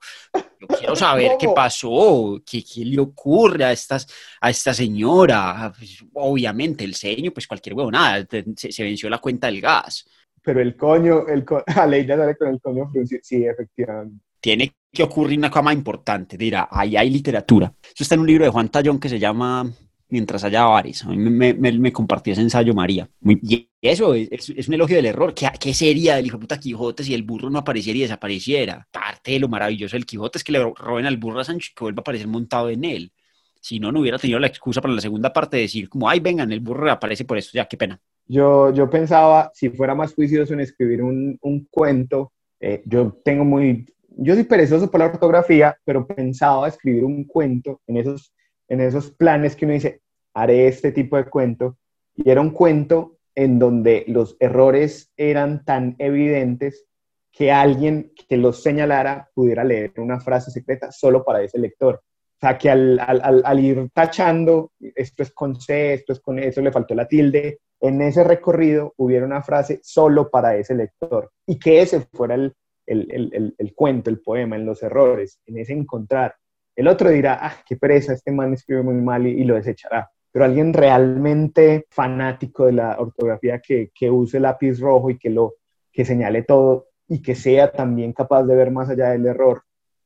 yo 0.61 0.67
quiero 0.69 0.95
saber 0.97 1.33
qué 1.39 1.49
pasó, 1.55 2.41
qué, 2.45 2.63
qué, 2.63 2.85
le 2.85 3.01
ocurre 3.01 3.65
a, 3.65 3.73
estas, 3.73 4.07
a 4.41 4.51
esta 4.51 4.75
señora. 4.75 5.73
Pues, 5.77 6.05
obviamente, 6.15 6.85
el 6.85 6.95
ceño, 6.95 7.33
pues 7.33 7.47
cualquier 7.47 7.75
huevo, 7.75 7.91
nada, 7.91 8.27
se, 8.29 8.73
se, 8.73 8.83
venció 8.83 9.09
la 9.09 9.19
cuenta 9.19 9.47
del 9.47 9.61
gas. 9.61 10.09
Pero 10.43 10.61
el 10.61 10.77
coño, 10.77 11.27
el 11.27 11.45
co 11.45 11.63
Aleida 11.77 12.17
sale 12.17 12.37
con 12.37 12.49
el 12.49 12.61
coño 12.61 12.89
fruncido, 12.91 13.21
sí, 13.23 13.45
efectivamente. 13.45 14.25
Tiene 14.41 14.73
que 14.93 15.03
ocurrir 15.03 15.39
una 15.39 15.51
cama 15.51 15.73
importante, 15.73 16.37
dirá, 16.37 16.69
ahí 16.71 16.97
hay 16.97 17.11
literatura. 17.11 17.73
Eso 17.83 18.05
está 18.05 18.15
en 18.15 18.21
un 18.21 18.27
libro 18.29 18.45
de 18.45 18.51
Juan 18.51 18.69
Tallón 18.69 19.01
que 19.01 19.09
se 19.09 19.19
llama 19.19 19.69
mientras 20.09 20.45
haya 20.45 20.65
bares. 20.65 21.05
A 21.05 21.09
mí 21.09 21.17
me, 21.17 21.93
compartió 21.93 22.33
ese 22.33 22.43
ensayo 22.43 22.75
María. 22.75 23.09
Y 23.23 23.69
eso 23.81 24.15
es, 24.15 24.69
un 24.69 24.75
elogio 24.75 24.97
del 24.97 25.07
error. 25.07 25.35
¿Qué, 25.35 25.49
¿Qué, 25.59 25.75
sería 25.75 26.17
del 26.17 26.27
hijo 26.27 26.39
puta 26.39 26.59
Quijote 26.59 27.05
si 27.05 27.15
el 27.15 27.23
burro 27.23 27.51
no 27.51 27.59
apareciera 27.59 27.99
y 27.99 28.03
desapareciera? 28.03 28.87
Parte 28.91 29.33
de 29.33 29.41
lo 29.41 29.49
maravilloso 29.49 29.97
del 29.97 30.07
Quijote 30.07 30.39
es 30.39 30.45
que 30.45 30.53
le 30.53 30.61
roben 30.61 31.07
al 31.07 31.17
burro 31.17 31.41
a 31.41 31.45
Sancho 31.45 31.71
y 31.71 31.75
que 31.75 31.85
vuelva 31.85 32.01
a 32.01 32.03
aparecer 32.03 32.29
montado 32.29 32.71
en 32.71 32.85
él. 32.85 33.13
Si 33.61 33.81
no, 33.81 33.93
no 33.93 34.01
hubiera 34.01 34.19
tenido 34.19 34.39
la 34.39 34.47
excusa 34.47 34.81
para 34.81 34.95
la 34.95 35.01
segunda 35.01 35.33
parte 35.33 35.57
de 35.57 35.63
decir 35.65 35.89
como, 35.89 36.09
ay, 36.09 36.21
vengan, 36.21 36.51
el 36.53 36.61
burro 36.61 36.91
aparece 36.91 37.25
por 37.25 37.39
esto, 37.39 37.53
ya, 37.55 37.67
qué 37.67 37.77
pena. 37.77 38.01
Yo, 38.27 38.73
yo 38.73 38.89
pensaba, 38.89 39.51
si 39.55 39.71
fuera 39.71 39.95
más 39.95 40.15
juicioso 40.15 40.53
en 40.53 40.61
escribir 40.61 41.03
un, 41.03 41.39
un 41.41 41.67
cuento, 41.71 42.33
eh, 42.61 42.83
yo 42.85 43.19
tengo 43.25 43.45
muy, 43.45 43.87
yo 44.09 44.35
soy 44.35 44.45
perezoso 44.45 44.91
por 44.91 45.01
la 45.01 45.07
ortografía, 45.07 45.77
pero 45.85 46.07
pensaba 46.07 46.69
escribir 46.69 47.05
un 47.05 47.25
cuento 47.25 47.81
en 47.87 47.97
esos 47.97 48.33
en 48.69 48.81
esos 48.81 49.11
planes 49.11 49.57
que 49.57 49.65
uno 49.65 49.75
dice, 49.75 50.03
haré 50.35 50.69
este 50.69 50.93
tipo 50.93 51.17
de 51.17 51.25
cuento, 51.25 51.77
y 52.15 52.31
era 52.31 52.41
un 52.41 52.51
cuento 52.51 53.19
en 53.35 53.59
donde 53.59 54.05
los 54.09 54.37
errores 54.41 55.13
eran 55.17 55.65
tan 55.65 55.95
evidentes 55.99 56.87
que 57.31 57.53
alguien 57.53 58.13
que 58.29 58.37
los 58.37 58.63
señalara 58.63 59.31
pudiera 59.33 59.63
leer 59.63 59.93
una 59.99 60.19
frase 60.19 60.51
secreta 60.51 60.91
solo 60.91 61.25
para 61.25 61.43
ese 61.43 61.59
lector. 61.59 62.03
O 62.39 62.41
sea, 62.41 62.59
que 62.59 62.71
al, 62.71 63.61
ir 63.61 63.89
tachando, 63.93 64.73
esto 64.81 65.23
es 65.23 65.33
con 65.33 65.61
C, 65.61 65.95
esto 65.95 66.13
es 66.13 66.21
con 66.21 66.39
eso, 66.39 66.61
le 66.61 66.73
faltó 66.73 66.95
la 66.95 67.07
tilde, 67.07 67.61
en 67.81 68.03
ese 68.03 68.25
recorrido 68.25 68.95
hubiera 68.97 69.25
una 69.25 69.43
frase 69.43 69.81
solo 69.83 70.31
para 70.31 70.57
ese 70.57 70.75
lector 70.75 71.31
y 71.47 71.59
que 71.59 71.81
ese 71.81 72.01
fuera 72.13 72.35
el, 72.35 72.55
el, 72.87 73.33
el, 73.33 73.55
el, 73.57 73.75
cuento, 73.75 74.11
el 74.11 74.21
poema, 74.21 74.57
en 74.57 74.67
los 74.67 74.83
errores, 74.83 75.41
en 75.47 75.59
ese 75.59 75.73
encontrar. 75.75 76.35
El 76.79 76.87
otro 76.87 77.11
dirá, 77.11 77.41
ah, 77.43 77.57
qué 77.67 77.77
pereza, 77.77 78.13
este 78.13 78.31
man 78.31 78.55
escribe 78.55 78.85
muy 78.85 78.95
mal 78.95 79.27
y, 79.27 79.31
y 79.31 79.43
lo 79.43 79.57
desechará. 79.57 80.09
Pero 80.31 80.45
alguien 80.45 80.73
realmente 80.73 81.87
fanático 81.91 82.67
de 82.67 82.73
la 82.73 83.01
ortografía 83.01 83.59
que, 83.59 83.91
que 83.93 84.09
use 84.09 84.39
lápiz 84.39 84.79
rojo 84.79 85.11
y 85.11 85.19
que 85.19 85.29
lo 85.29 85.55
que 85.91 86.05
señale 86.05 86.45
todo 86.45 86.87
y 87.09 87.21
que 87.21 87.35
sea 87.35 87.73
también 87.73 88.13
capaz 88.13 88.45
de 88.45 88.55
ver 88.55 88.71
más 88.71 88.89
allá 88.89 89.11
del 89.11 89.27
error, 89.27 89.65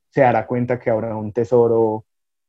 se 0.09 0.21
dará 0.21 0.47
cuenta 0.47 0.79
que 0.79 0.89
habrá 0.89 1.15
un 1.15 1.31
tesoro 1.31 2.05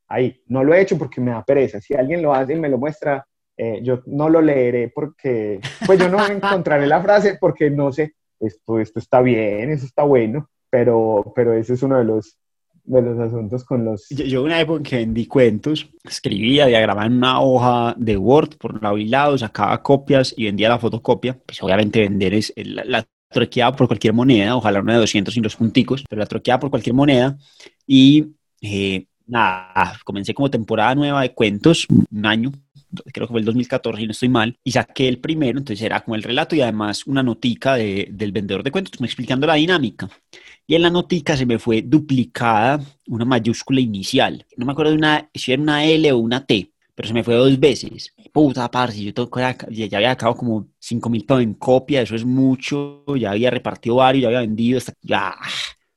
ahí. 0.08 0.42
No 0.46 0.64
lo 0.64 0.72
he 0.72 0.80
hecho 0.80 0.96
porque 0.96 1.20
me 1.20 1.32
da 1.32 1.44
pereza. 1.44 1.78
Si 1.82 1.92
alguien 1.92 2.22
lo 2.22 2.32
hace 2.32 2.54
y 2.54 2.58
me 2.58 2.70
lo 2.70 2.78
muestra, 2.78 3.26
eh, 3.58 3.80
yo 3.82 4.00
no 4.06 4.30
lo 4.30 4.40
leeré 4.40 4.88
porque, 4.88 5.60
pues 5.84 5.98
yo 5.98 6.08
no 6.08 6.16
encontraré 6.26 6.86
la 6.86 7.02
frase 7.02 7.36
porque 7.38 7.68
no 7.68 7.92
sé, 7.92 8.14
esto, 8.40 8.80
esto 8.80 9.00
está 9.00 9.20
bien, 9.20 9.70
eso 9.70 9.84
está 9.84 10.02
bueno, 10.02 10.48
pero, 10.70 11.30
pero 11.36 11.52
ese 11.52 11.74
es 11.74 11.82
uno 11.82 11.98
de 11.98 12.04
los, 12.04 12.38
de 12.84 13.02
los 13.02 13.18
asuntos 13.18 13.64
con 13.64 13.84
los... 13.84 14.08
Yo, 14.10 14.24
yo 14.24 14.42
una 14.42 14.60
época 14.60 14.78
en 14.78 14.82
que 14.82 14.96
vendí 14.96 15.26
cuentos, 15.26 15.88
escribía, 16.04 16.66
diagramaba 16.66 17.06
en 17.06 17.14
una 17.14 17.40
hoja 17.40 17.94
de 17.98 18.16
Word 18.16 18.56
por 18.58 18.82
lado 18.82 18.98
y 18.98 19.06
lado, 19.06 19.38
sacaba 19.38 19.82
copias 19.82 20.34
y 20.36 20.44
vendía 20.44 20.68
la 20.68 20.78
fotocopia. 20.78 21.38
Pues 21.44 21.62
obviamente 21.62 22.00
vender 22.00 22.34
es 22.34 22.52
la, 22.56 22.84
la 22.84 23.06
troqueaba 23.30 23.76
por 23.76 23.86
cualquier 23.86 24.14
moneda, 24.14 24.56
ojalá 24.56 24.80
una 24.80 24.94
de 24.94 25.00
200 25.00 25.34
sin 25.34 25.42
los 25.42 25.56
punticos, 25.56 26.04
pero 26.08 26.20
la 26.20 26.26
troqueaba 26.26 26.60
por 26.60 26.70
cualquier 26.70 26.94
moneda 26.94 27.36
y 27.86 28.34
eh, 28.62 29.06
nada, 29.26 29.98
comencé 30.04 30.32
como 30.32 30.50
temporada 30.50 30.94
nueva 30.94 31.22
de 31.22 31.32
cuentos, 31.32 31.86
un 31.88 32.26
año, 32.26 32.52
creo 33.12 33.26
que 33.26 33.32
fue 33.32 33.40
el 33.40 33.46
2014, 33.46 34.00
si 34.00 34.06
no 34.06 34.12
estoy 34.12 34.28
mal, 34.28 34.58
y 34.62 34.72
saqué 34.72 35.08
el 35.08 35.18
primero, 35.18 35.58
entonces 35.58 35.84
era 35.84 36.00
como 36.00 36.14
el 36.14 36.22
relato 36.22 36.54
y 36.54 36.60
además 36.60 37.06
una 37.06 37.22
notica 37.22 37.74
de, 37.74 38.08
del 38.10 38.32
vendedor 38.32 38.62
de 38.62 38.70
cuentos, 38.70 39.00
me 39.00 39.06
explicando 39.06 39.46
la 39.46 39.54
dinámica. 39.54 40.08
Y 40.66 40.74
en 40.74 40.82
la 40.82 40.90
notica 40.90 41.36
se 41.36 41.44
me 41.44 41.58
fue 41.58 41.82
duplicada 41.82 42.80
una 43.08 43.24
mayúscula 43.26 43.80
inicial. 43.80 44.46
No 44.56 44.64
me 44.64 44.72
acuerdo 44.72 44.92
de 44.92 44.98
una, 44.98 45.30
si 45.34 45.52
era 45.52 45.62
una 45.62 45.84
L 45.84 46.10
o 46.12 46.18
una 46.18 46.46
T, 46.46 46.72
pero 46.94 47.06
se 47.08 47.14
me 47.14 47.22
fue 47.22 47.34
dos 47.34 47.58
veces. 47.60 48.14
Puta, 48.32 48.70
parce, 48.70 49.02
yo 49.02 49.12
todo, 49.12 49.30
ya 49.70 49.84
había 49.98 50.12
acabado 50.12 50.38
como 50.38 50.68
5 50.78 51.10
mil 51.10 51.24
pesos 51.26 51.42
en 51.42 51.54
copia, 51.54 52.02
eso 52.02 52.14
es 52.14 52.24
mucho, 52.24 53.04
ya 53.16 53.32
había 53.32 53.50
repartido 53.50 53.96
varios, 53.96 54.22
ya 54.22 54.28
había 54.28 54.40
vendido, 54.40 54.80
ya. 55.02 55.34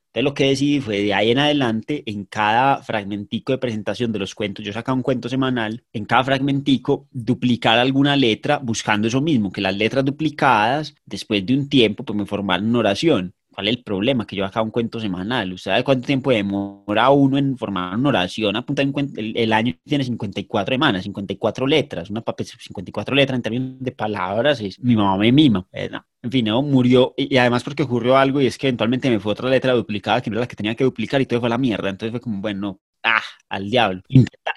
Entonces 0.08 0.24
lo 0.24 0.34
que 0.34 0.44
decidí 0.44 0.80
fue 0.80 1.02
de 1.02 1.14
ahí 1.14 1.30
en 1.30 1.38
adelante, 1.38 2.02
en 2.06 2.24
cada 2.24 2.82
fragmentico 2.82 3.52
de 3.52 3.58
presentación 3.58 4.12
de 4.12 4.18
los 4.18 4.34
cuentos, 4.34 4.64
yo 4.64 4.72
sacaba 4.72 4.96
un 4.96 5.02
cuento 5.02 5.28
semanal, 5.28 5.84
en 5.92 6.04
cada 6.04 6.24
fragmentico 6.24 7.08
duplicar 7.10 7.78
alguna 7.78 8.16
letra 8.16 8.58
buscando 8.58 9.08
eso 9.08 9.20
mismo, 9.20 9.50
que 9.52 9.60
las 9.60 9.76
letras 9.76 10.04
duplicadas, 10.04 10.94
después 11.06 11.44
de 11.46 11.54
un 11.54 11.68
tiempo, 11.68 12.04
pues 12.04 12.16
me 12.18 12.26
formaran 12.26 12.68
una 12.68 12.80
oración. 12.80 13.34
¿Cuál 13.58 13.66
es 13.66 13.76
el 13.76 13.82
problema? 13.82 14.24
Que 14.24 14.36
yo 14.36 14.44
acá 14.44 14.62
un 14.62 14.70
cuento 14.70 15.00
semanal. 15.00 15.52
¿Usted 15.52 15.72
sabe 15.72 15.82
cuánto 15.82 16.06
tiempo 16.06 16.30
demora 16.30 17.10
uno 17.10 17.38
en 17.38 17.58
formar 17.58 17.96
una 17.96 18.10
oración? 18.10 18.54
Apunta 18.54 18.82
en 18.82 18.94
el, 19.16 19.36
el, 19.36 19.52
año 19.52 19.74
tiene 19.84 20.04
54 20.04 20.76
semanas, 20.76 21.02
54 21.02 21.66
letras. 21.66 22.08
Una 22.08 22.22
54 22.22 23.16
letras 23.16 23.34
en 23.34 23.42
términos 23.42 23.80
de 23.80 23.90
palabras 23.90 24.62
mi 24.78 24.94
mamá 24.94 25.16
me 25.16 25.32
mima. 25.32 25.66
En 25.72 26.30
fin, 26.30 26.44
¿no? 26.44 26.62
murió. 26.62 27.14
Y, 27.16 27.36
además 27.36 27.64
porque 27.64 27.82
ocurrió 27.82 28.16
algo 28.16 28.40
y 28.40 28.46
es 28.46 28.56
que 28.56 28.68
eventualmente 28.68 29.10
me 29.10 29.18
fue 29.18 29.32
otra 29.32 29.50
letra 29.50 29.72
duplicada 29.72 30.20
que 30.20 30.30
no 30.30 30.34
era 30.34 30.42
la 30.42 30.46
que 30.46 30.54
tenía 30.54 30.76
que 30.76 30.84
duplicar 30.84 31.20
y 31.20 31.26
todo 31.26 31.40
fue 31.40 31.48
la 31.48 31.58
mierda. 31.58 31.90
Entonces 31.90 32.12
fue 32.12 32.20
como, 32.20 32.40
bueno, 32.40 32.78
ah, 33.02 33.22
al 33.48 33.68
diablo. 33.68 34.02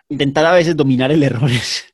Intentar 0.09 0.45
a 0.45 0.53
veces 0.53 0.77
dominar 0.77 1.11
el 1.11 1.23
error 1.23 1.49
es, 1.49 1.91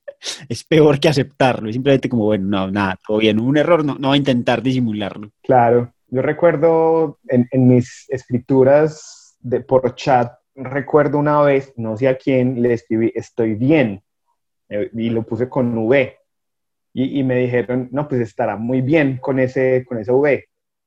es 0.49 0.61
peor 0.65 0.99
que 0.99 1.07
aceptarlo. 1.07 1.69
Es 1.69 1.75
simplemente 1.75 2.09
como, 2.09 2.25
bueno, 2.25 2.47
no, 2.49 2.69
nada, 2.69 2.99
todo 3.07 3.19
bien. 3.19 3.39
Un 3.39 3.55
error 3.55 3.85
no, 3.85 3.95
no 3.97 4.09
va 4.09 4.15
a 4.15 4.17
intentar 4.17 4.61
disimularlo. 4.61 5.31
Claro. 5.41 5.93
Yo 6.09 6.21
recuerdo 6.21 7.19
en, 7.27 7.67
mis 7.67 8.05
escrituras 8.09 9.37
de, 9.41 9.59
por 9.59 9.93
chat, 9.95 10.33
recuerdo 10.55 11.17
una 11.17 11.41
vez, 11.41 11.73
no 11.75 11.97
sé 11.97 12.07
a 12.07 12.17
quién, 12.17 12.61
le 12.61 12.73
escribí, 12.73 13.11
estoy 13.13 13.55
bien, 13.55 14.01
eh, 14.69 14.89
y 14.93 15.09
lo 15.09 15.23
puse 15.23 15.49
con 15.49 15.77
V. 15.77 16.17
Y, 16.93 17.23
me 17.23 17.35
dijeron, 17.35 17.89
no, 17.91 18.07
pues 18.07 18.21
estará 18.21 18.55
muy 18.55 18.81
bien 18.81 19.17
con 19.17 19.37
ese, 19.37 19.85
con 19.87 19.99
ese 19.99 20.11
V. 20.11 20.45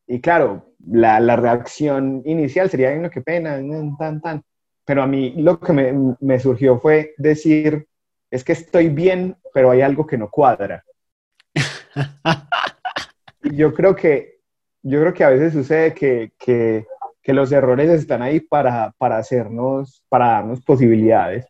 Y 0.09 0.21
claro, 0.21 0.75
la, 0.85 1.21
la 1.21 1.37
reacción 1.37 2.23
inicial 2.25 2.69
sería, 2.69 2.97
no, 2.97 3.11
qué 3.11 3.21
pena, 3.21 3.61
tan, 3.97 4.21
tan. 4.21 4.43
Pero 4.85 5.05
a 5.05 5.07
mí 5.07 5.35
lo 5.37 5.61
que 5.61 5.73
me, 5.73 6.17
me 6.19 6.41
surgió 6.41 6.81
fue 6.81 7.15
decir, 7.17 7.87
es 8.29 8.43
que 8.43 8.53
estoy 8.53 8.89
bien, 8.89 9.37
pero 9.55 9.71
hay 9.71 9.83
algo 9.83 10.05
que 10.05 10.19
no 10.19 10.31
cuadra. 10.31 10.83
y 13.45 13.55
yo 13.55 13.73
creo 13.73 13.95
que 13.95 14.40
yo 14.83 15.01
creo 15.01 15.15
que 15.15 15.25
a 15.25 15.31
veces 15.31 15.53
sucede 15.53 15.95
que, 15.95 16.33
que, 16.39 16.87
que 17.23 17.33
los 17.33 17.53
errores 17.53 17.91
están 17.91 18.23
ahí 18.23 18.41
para, 18.41 18.93
para, 18.99 19.19
hacernos, 19.19 20.03
para 20.09 20.29
darnos 20.29 20.61
posibilidades. 20.63 21.47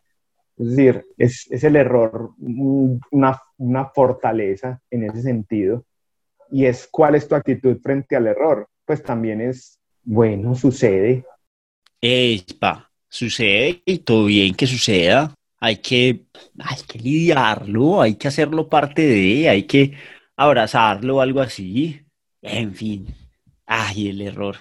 Es 0.57 0.75
decir, 0.75 1.05
es, 1.17 1.47
es 1.49 1.63
el 1.63 1.75
error 1.75 2.31
una, 2.37 3.41
una, 3.57 3.85
fortaleza 3.85 4.81
en 4.89 5.03
ese 5.05 5.21
sentido. 5.21 5.85
Y 6.51 6.65
es 6.65 6.87
cuál 6.91 7.15
es 7.15 7.27
tu 7.27 7.35
actitud 7.35 7.77
frente 7.81 8.15
al 8.15 8.27
error. 8.27 8.67
Pues 8.85 9.01
también 9.01 9.41
es, 9.41 9.79
bueno, 10.03 10.53
sucede. 10.53 11.25
Espa, 12.01 12.91
sucede 13.07 13.81
y 13.85 13.99
todo 13.99 14.25
bien 14.25 14.53
que 14.53 14.67
suceda. 14.67 15.33
Hay 15.59 15.77
que, 15.77 16.25
hay 16.59 16.77
que 16.87 16.99
lidiarlo, 16.99 18.01
hay 18.01 18.15
que 18.15 18.27
hacerlo 18.27 18.67
parte 18.67 19.03
de, 19.03 19.47
hay 19.47 19.63
que 19.63 19.93
abrazarlo 20.35 21.17
o 21.17 21.21
algo 21.21 21.39
así. 21.39 22.01
En 22.41 22.73
fin, 22.73 23.07
ay, 23.65 24.09
el 24.09 24.21
error. 24.21 24.57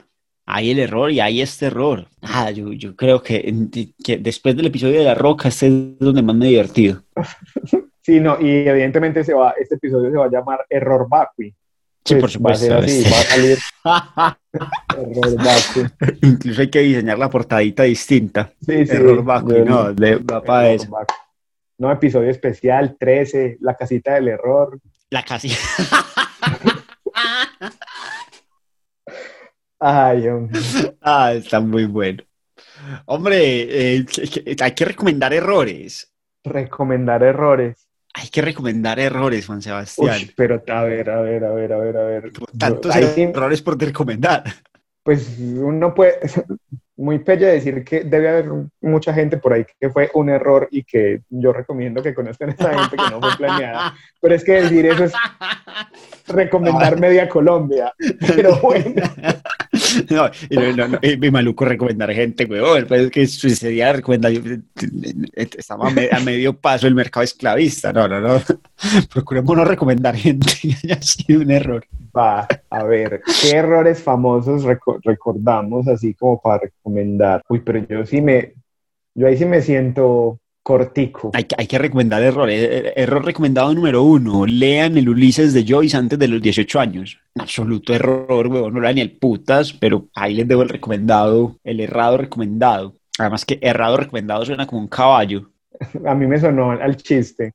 Hay 0.46 0.70
el 0.70 0.80
error 0.80 1.10
y 1.12 1.20
hay 1.20 1.40
este 1.40 1.66
error. 1.66 2.08
Ah, 2.22 2.50
yo, 2.50 2.72
yo 2.72 2.96
creo 2.96 3.22
que, 3.22 3.54
que, 4.02 4.18
después 4.18 4.56
del 4.56 4.66
episodio 4.66 4.98
de 4.98 5.04
La 5.04 5.14
Roca, 5.14 5.48
este 5.48 5.66
es 5.66 5.98
donde 5.98 6.22
más 6.22 6.34
me 6.34 6.46
he 6.46 6.50
divertido. 6.50 7.02
Sí, 8.02 8.18
no, 8.18 8.40
y 8.40 8.66
evidentemente 8.66 9.22
se 9.22 9.34
va, 9.34 9.54
este 9.60 9.74
episodio 9.74 10.10
se 10.10 10.16
va 10.16 10.24
a 10.24 10.30
llamar 10.30 10.64
Error 10.70 11.06
Vacui. 11.08 11.54
Sí, 12.02 12.14
por 12.14 12.30
supuesto. 12.30 12.68
Va 12.70 12.76
a, 12.76 12.78
así, 12.78 13.04
va 13.04 13.18
a 13.18 13.22
salir 13.22 13.58
Error 15.12 15.36
Vacui. 15.36 16.18
Incluso 16.22 16.60
hay 16.62 16.70
que 16.70 16.80
diseñar 16.80 17.18
la 17.18 17.28
portadita 17.28 17.82
distinta. 17.82 18.50
Sí, 18.66 18.86
sí. 18.86 18.96
Error 18.96 19.22
Vacui, 19.22 19.60
no, 19.60 19.92
de, 19.92 20.16
va 20.16 20.42
para 20.42 20.70
eso. 20.72 20.90
No, 21.78 21.92
episodio 21.92 22.30
especial 22.30 22.96
13, 22.98 23.58
la 23.60 23.74
casita 23.74 24.14
del 24.14 24.28
error. 24.28 24.80
La 25.10 25.22
casita. 25.22 25.56
Ay, 29.80 30.28
hombre. 30.28 30.60
Ah, 31.00 31.32
está 31.32 31.58
muy 31.60 31.86
bueno. 31.86 32.22
Hombre, 33.06 33.96
eh, 33.98 34.06
hay 34.60 34.72
que 34.72 34.84
recomendar 34.84 35.32
errores. 35.32 36.12
Recomendar 36.44 37.22
errores. 37.22 37.88
Hay 38.12 38.28
que 38.28 38.42
recomendar 38.42 38.98
errores, 38.98 39.46
Juan 39.46 39.62
Sebastián. 39.62 40.20
pero 40.36 40.62
a 40.68 40.82
ver, 40.82 41.10
a 41.10 41.20
ver, 41.22 41.44
a 41.44 41.52
ver, 41.52 41.72
a 41.72 41.78
ver, 41.78 41.96
a 41.96 42.02
ver. 42.02 42.32
Tantos 42.58 42.94
errores 42.94 43.62
por 43.62 43.80
recomendar. 43.80 44.44
Pues 45.02 45.38
uno 45.38 45.94
puede, 45.94 46.18
muy 47.00 47.18
pelle 47.20 47.46
decir 47.46 47.82
que 47.82 48.04
debe 48.04 48.28
haber 48.28 48.50
mucha 48.82 49.14
gente 49.14 49.38
por 49.38 49.54
ahí 49.54 49.64
que 49.80 49.88
fue 49.88 50.10
un 50.12 50.28
error 50.28 50.68
y 50.70 50.84
que 50.84 51.22
yo 51.30 51.52
recomiendo 51.52 52.02
que 52.02 52.14
conozcan 52.14 52.50
a 52.50 52.52
esa 52.52 52.78
gente 52.78 52.96
que 52.96 53.10
no 53.10 53.20
fue 53.20 53.36
planeada. 53.38 53.94
Pero 54.20 54.34
es 54.34 54.44
que 54.44 54.52
decir 54.62 54.86
eso 54.86 55.04
es 55.04 55.12
recomendar 56.26 57.00
media 57.00 57.28
Colombia. 57.28 57.94
Pero 58.20 58.60
bueno. 58.60 59.02
No, 60.10 60.30
no, 60.50 60.88
no, 60.88 60.98
mi 61.18 61.30
maluco 61.30 61.64
recomendar 61.64 62.12
gente, 62.12 62.44
weón. 62.44 62.86
Pues 62.86 63.10
que 63.10 63.26
sería 63.26 63.92
recomendar. 63.92 64.32
Estaba 65.34 65.88
a, 65.88 66.20
medio 66.20 66.56
paso 66.58 66.86
el 66.86 66.94
mercado 66.94 67.24
esclavista. 67.24 67.92
No, 67.92 68.08
no, 68.08 68.20
no. 68.20 68.40
Procuremos 69.12 69.56
no 69.56 69.64
recomendar 69.64 70.16
gente 70.16 70.46
que 70.62 70.94
sido 71.02 71.42
un 71.42 71.50
error. 71.50 71.84
Va, 72.16 72.46
a 72.70 72.84
ver, 72.84 73.22
¿qué 73.40 73.56
errores 73.56 74.02
famosos 74.02 74.64
recordamos 75.04 75.86
así 75.86 76.14
como 76.14 76.40
para 76.40 76.64
recomendar? 76.64 77.42
Uy, 77.48 77.60
pero 77.60 77.86
yo 77.86 78.04
sí 78.04 78.20
me, 78.20 78.54
yo 79.14 79.26
ahí 79.26 79.36
sí 79.36 79.44
me 79.44 79.62
siento 79.62 80.40
cortico. 80.62 81.30
Hay 81.34 81.44
que, 81.44 81.54
hay 81.58 81.66
que 81.66 81.78
recomendar 81.78 82.22
errores. 82.22 82.62
Eh, 82.62 82.68
eh, 82.70 82.92
error 82.96 83.24
recomendado 83.24 83.72
número 83.74 84.02
uno, 84.02 84.46
lean 84.46 84.96
el 84.96 85.08
Ulises 85.08 85.52
de 85.52 85.64
Joyce 85.66 85.96
antes 85.96 86.18
de 86.18 86.28
los 86.28 86.42
18 86.42 86.80
años. 86.80 87.18
Absoluto 87.38 87.94
error, 87.94 88.46
weón, 88.46 88.74
no 88.74 88.80
lean 88.80 88.96
ni 88.96 89.00
el 89.00 89.12
putas, 89.12 89.72
pero 89.72 90.08
ahí 90.14 90.34
les 90.34 90.46
debo 90.46 90.62
el 90.62 90.68
recomendado, 90.68 91.56
el 91.64 91.80
errado 91.80 92.18
recomendado. 92.18 92.94
Además 93.18 93.44
que 93.44 93.58
errado 93.60 93.96
recomendado 93.96 94.44
suena 94.44 94.66
como 94.66 94.80
un 94.80 94.88
caballo. 94.88 95.50
A 96.06 96.14
mí 96.14 96.26
me 96.26 96.38
sonó 96.38 96.72
al 96.72 96.96
chiste. 96.96 97.52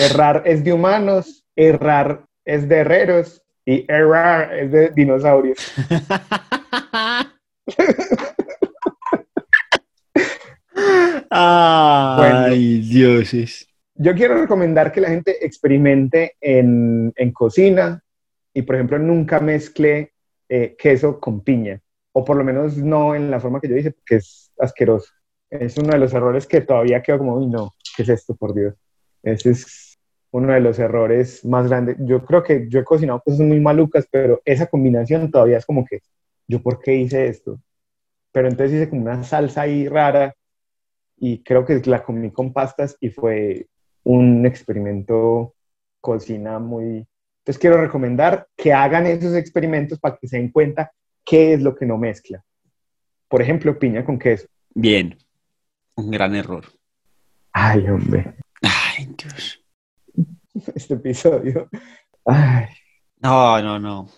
Errar 0.00 0.42
es 0.46 0.64
de 0.64 0.72
humanos, 0.72 1.44
errar 1.54 2.24
es 2.44 2.68
de 2.68 2.76
herreros 2.76 3.42
y 3.66 3.84
errar 3.88 4.54
es 4.54 4.72
de 4.72 4.90
dinosaurios. 4.90 5.58
Ay, 11.30 12.80
dioses. 12.80 13.68
Yo 13.94 14.14
quiero 14.14 14.40
recomendar 14.40 14.92
que 14.92 15.00
la 15.00 15.08
gente 15.08 15.44
experimente 15.44 16.36
en, 16.40 17.12
en 17.16 17.32
cocina 17.32 18.02
y, 18.54 18.62
por 18.62 18.76
ejemplo, 18.76 18.98
nunca 18.98 19.40
mezcle 19.40 20.12
eh, 20.48 20.76
queso 20.78 21.20
con 21.20 21.42
piña, 21.42 21.80
o 22.12 22.24
por 22.24 22.36
lo 22.36 22.44
menos 22.44 22.76
no 22.76 23.14
en 23.14 23.30
la 23.30 23.40
forma 23.40 23.60
que 23.60 23.68
yo 23.68 23.76
hice, 23.76 23.90
porque 23.90 24.16
es 24.16 24.52
asqueroso. 24.58 25.12
Es 25.50 25.76
uno 25.78 25.88
de 25.92 25.98
los 25.98 26.14
errores 26.14 26.46
que 26.46 26.60
todavía 26.60 27.02
quedo 27.02 27.18
como, 27.18 27.36
uy, 27.36 27.46
no, 27.48 27.74
¿qué 27.96 28.02
es 28.02 28.08
esto, 28.08 28.36
por 28.36 28.54
Dios? 28.54 28.74
Ese 29.22 29.50
es 29.50 29.98
uno 30.30 30.52
de 30.52 30.60
los 30.60 30.78
errores 30.78 31.44
más 31.44 31.68
grandes. 31.68 31.96
Yo 32.00 32.24
creo 32.24 32.42
que 32.42 32.66
yo 32.68 32.80
he 32.80 32.84
cocinado 32.84 33.20
cosas 33.20 33.40
muy 33.40 33.60
malucas, 33.60 34.06
pero 34.10 34.40
esa 34.44 34.66
combinación 34.66 35.30
todavía 35.30 35.58
es 35.58 35.66
como 35.66 35.84
que, 35.84 36.00
¿yo 36.46 36.62
por 36.62 36.80
qué 36.80 36.94
hice 36.94 37.26
esto? 37.26 37.60
Pero 38.32 38.48
entonces 38.48 38.76
hice 38.76 38.90
como 38.90 39.02
una 39.02 39.22
salsa 39.24 39.62
ahí 39.62 39.88
rara 39.88 40.34
y 41.20 41.42
creo 41.42 41.64
que 41.64 41.80
la 41.84 42.02
comí 42.02 42.30
con 42.30 42.52
pastas 42.52 42.96
y 43.00 43.10
fue 43.10 43.66
un 44.04 44.46
experimento 44.46 45.54
cocina 46.00 46.58
muy... 46.58 47.06
Entonces 47.40 47.60
quiero 47.60 47.80
recomendar 47.80 48.46
que 48.56 48.72
hagan 48.72 49.06
esos 49.06 49.34
experimentos 49.34 49.98
para 49.98 50.16
que 50.16 50.28
se 50.28 50.36
den 50.36 50.50
cuenta 50.50 50.92
qué 51.24 51.54
es 51.54 51.62
lo 51.62 51.74
que 51.74 51.86
no 51.86 51.98
mezcla. 51.98 52.44
Por 53.28 53.42
ejemplo, 53.42 53.78
piña 53.78 54.04
con 54.04 54.18
queso. 54.18 54.46
Bien, 54.74 55.16
un 55.94 56.10
gran 56.10 56.34
error. 56.34 56.64
Ay, 57.52 57.88
hombre. 57.88 58.34
Ay, 58.62 59.14
Dios. 59.16 59.64
este 60.74 60.94
episodio. 60.94 61.68
Ay. 62.24 62.66
No, 63.20 63.60
no, 63.60 63.78
no. 63.78 64.08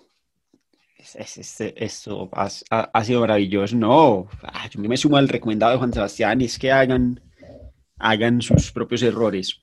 Este, 1.02 1.82
esto 1.82 2.30
ha, 2.32 3.04
sido 3.04 3.20
maravilloso. 3.20 3.76
No, 3.76 4.28
ah, 4.42 4.68
yo 4.70 4.80
me 4.80 4.96
sumo 4.96 5.16
al 5.16 5.28
recomendado 5.28 5.72
de 5.72 5.78
Juan 5.78 5.92
Sebastián 5.92 6.40
y 6.40 6.44
es 6.44 6.58
que 6.58 6.70
hagan, 6.70 7.20
hagan 7.98 8.42
sus 8.42 8.70
propios 8.70 9.02
errores. 9.02 9.62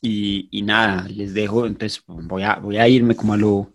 Y, 0.00 0.48
nada, 0.62 1.06
les 1.08 1.34
dejo, 1.34 1.66
entonces 1.66 2.02
voy 2.06 2.42
a, 2.42 2.54
voy 2.56 2.76
a 2.78 2.88
irme 2.88 3.16
como 3.16 3.34
a 3.34 3.36
lo, 3.36 3.72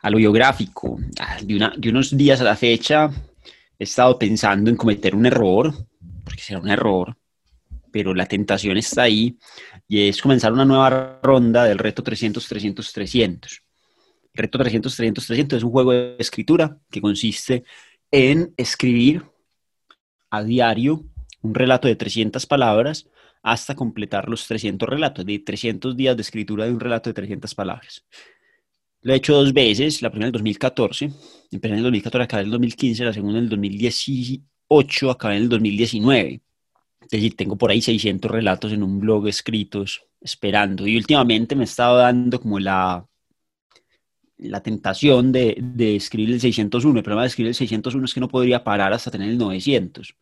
a 0.00 0.10
lo 0.10 0.18
biográfico. 0.18 0.98
Ah, 1.18 1.38
de, 1.42 1.56
una, 1.56 1.72
de 1.76 1.88
unos 1.88 2.16
días 2.16 2.40
a 2.40 2.44
la 2.44 2.56
fecha 2.56 3.10
he 3.78 3.84
estado 3.84 4.18
pensando 4.18 4.70
en 4.70 4.76
cometer 4.76 5.14
un 5.14 5.26
error, 5.26 5.72
porque 6.24 6.42
será 6.42 6.60
un 6.60 6.68
error, 6.68 7.16
pero 7.90 8.14
la 8.14 8.26
tentación 8.26 8.76
está 8.76 9.02
ahí, 9.02 9.38
y 9.88 10.08
es 10.08 10.20
comenzar 10.20 10.52
una 10.52 10.64
nueva 10.64 11.20
ronda 11.22 11.64
del 11.64 11.78
reto 11.78 12.02
300-300-300. 12.02 13.62
El 13.62 13.67
reto 14.38 14.58
300-300-300 14.58 15.56
es 15.56 15.62
un 15.62 15.70
juego 15.70 15.92
de 15.92 16.16
escritura 16.18 16.78
que 16.90 17.00
consiste 17.00 17.64
en 18.10 18.54
escribir 18.56 19.24
a 20.30 20.42
diario 20.42 21.04
un 21.42 21.54
relato 21.54 21.88
de 21.88 21.96
300 21.96 22.46
palabras 22.46 23.08
hasta 23.42 23.74
completar 23.74 24.28
los 24.28 24.46
300 24.46 24.88
relatos, 24.88 25.24
de 25.24 25.38
300 25.38 25.96
días 25.96 26.16
de 26.16 26.22
escritura 26.22 26.64
de 26.64 26.72
un 26.72 26.80
relato 26.80 27.10
de 27.10 27.14
300 27.14 27.54
palabras. 27.54 28.04
Lo 29.02 29.12
he 29.12 29.16
hecho 29.16 29.34
dos 29.34 29.52
veces, 29.52 30.02
la 30.02 30.10
primera 30.10 30.26
en 30.26 30.28
el 30.28 30.32
2014, 30.32 31.10
empecé 31.52 31.72
en 31.72 31.78
el 31.78 31.82
2014, 31.84 32.24
acabé 32.24 32.42
en 32.42 32.46
el 32.46 32.52
2015, 32.52 33.04
la 33.04 33.12
segunda 33.12 33.38
en 33.38 33.44
el 33.44 33.50
2018, 33.50 35.10
acabé 35.10 35.36
en 35.36 35.42
el 35.42 35.48
2019. 35.48 36.42
Es 37.02 37.08
decir, 37.08 37.36
tengo 37.36 37.56
por 37.56 37.70
ahí 37.70 37.80
600 37.80 38.30
relatos 38.30 38.72
en 38.72 38.82
un 38.82 38.98
blog 38.98 39.28
escritos 39.28 40.02
esperando. 40.20 40.86
Y 40.86 40.96
últimamente 40.96 41.54
me 41.54 41.62
he 41.62 41.64
estado 41.64 41.96
dando 41.96 42.40
como 42.40 42.58
la, 42.58 43.06
la 44.38 44.62
tentación 44.62 45.32
de, 45.32 45.56
de 45.60 45.96
escribir 45.96 46.34
el 46.34 46.40
601. 46.40 46.98
El 46.98 47.04
problema 47.04 47.22
de 47.22 47.28
escribir 47.28 47.48
el 47.48 47.54
601 47.54 48.04
es 48.04 48.14
que 48.14 48.20
no 48.20 48.28
podría 48.28 48.64
parar 48.64 48.92
hasta 48.92 49.10
tener 49.10 49.28
el 49.28 49.38
900. 49.38 50.14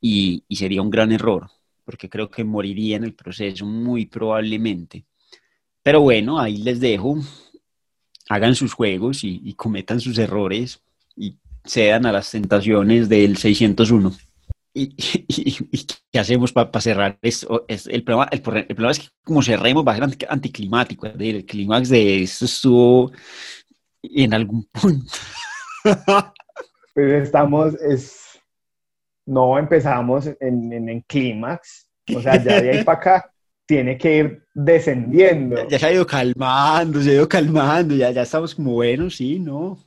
Y, 0.00 0.44
y 0.48 0.56
sería 0.56 0.82
un 0.82 0.90
gran 0.90 1.12
error 1.12 1.50
porque 1.90 2.08
creo 2.08 2.30
que 2.30 2.44
moriría 2.44 2.96
en 2.96 3.04
el 3.04 3.14
proceso 3.14 3.66
muy 3.66 4.06
probablemente. 4.06 5.04
Pero 5.82 6.00
bueno, 6.00 6.38
ahí 6.38 6.58
les 6.58 6.78
dejo, 6.78 7.18
hagan 8.28 8.54
sus 8.54 8.74
juegos 8.74 9.24
y, 9.24 9.54
cometan 9.54 10.00
sus 10.00 10.16
errores 10.18 10.80
y 11.16 11.36
cedan 11.64 12.06
a 12.06 12.12
las 12.12 12.30
tentaciones 12.30 13.08
del 13.08 13.36
601. 13.36 14.12
¿Y, 14.72 14.94
qué 16.12 16.18
hacemos 16.18 16.52
para 16.52 16.80
cerrar 16.80 17.18
esto? 17.22 17.64
Es, 17.66 17.86
el, 17.86 18.04
problema, 18.04 18.28
el, 18.30 18.40
problema, 18.40 18.90
es 18.90 19.00
que 19.00 19.08
como 19.24 19.42
cerremos 19.42 19.86
va 19.86 19.92
a 19.92 19.96
ser 19.96 20.26
anticlimático. 20.28 21.06
El 21.06 21.44
clímax 21.44 21.88
de 21.88 22.22
esto 22.22 22.44
estuvo 22.44 23.12
en 24.02 24.34
algún 24.34 24.64
punto. 24.66 25.12
Pues 26.92 27.22
estamos, 27.22 27.74
es, 27.74 28.40
no 29.24 29.56
empezamos 29.56 30.26
en, 30.40 30.72
en, 30.72 31.00
clímax, 31.02 31.86
o 32.16 32.20
sea, 32.20 32.42
ya 32.42 32.60
de 32.60 32.70
ahí 32.70 32.84
para 32.84 32.98
acá 32.98 33.32
tiene 33.64 33.96
que 33.96 34.16
ir 34.16 34.42
descendiendo. 34.52 35.68
Ya, 35.68 35.78
se 35.78 35.86
ha 35.86 35.92
ido 35.92 36.04
calmando, 36.04 37.00
se 37.00 37.10
ha 37.10 37.14
ido 37.14 37.28
calmando, 37.28 37.94
ya, 37.94 38.10
ya 38.10 38.22
estamos 38.22 38.56
como, 38.56 38.72
bueno, 38.72 39.08
sí, 39.08 39.38
¿no? 39.38 39.78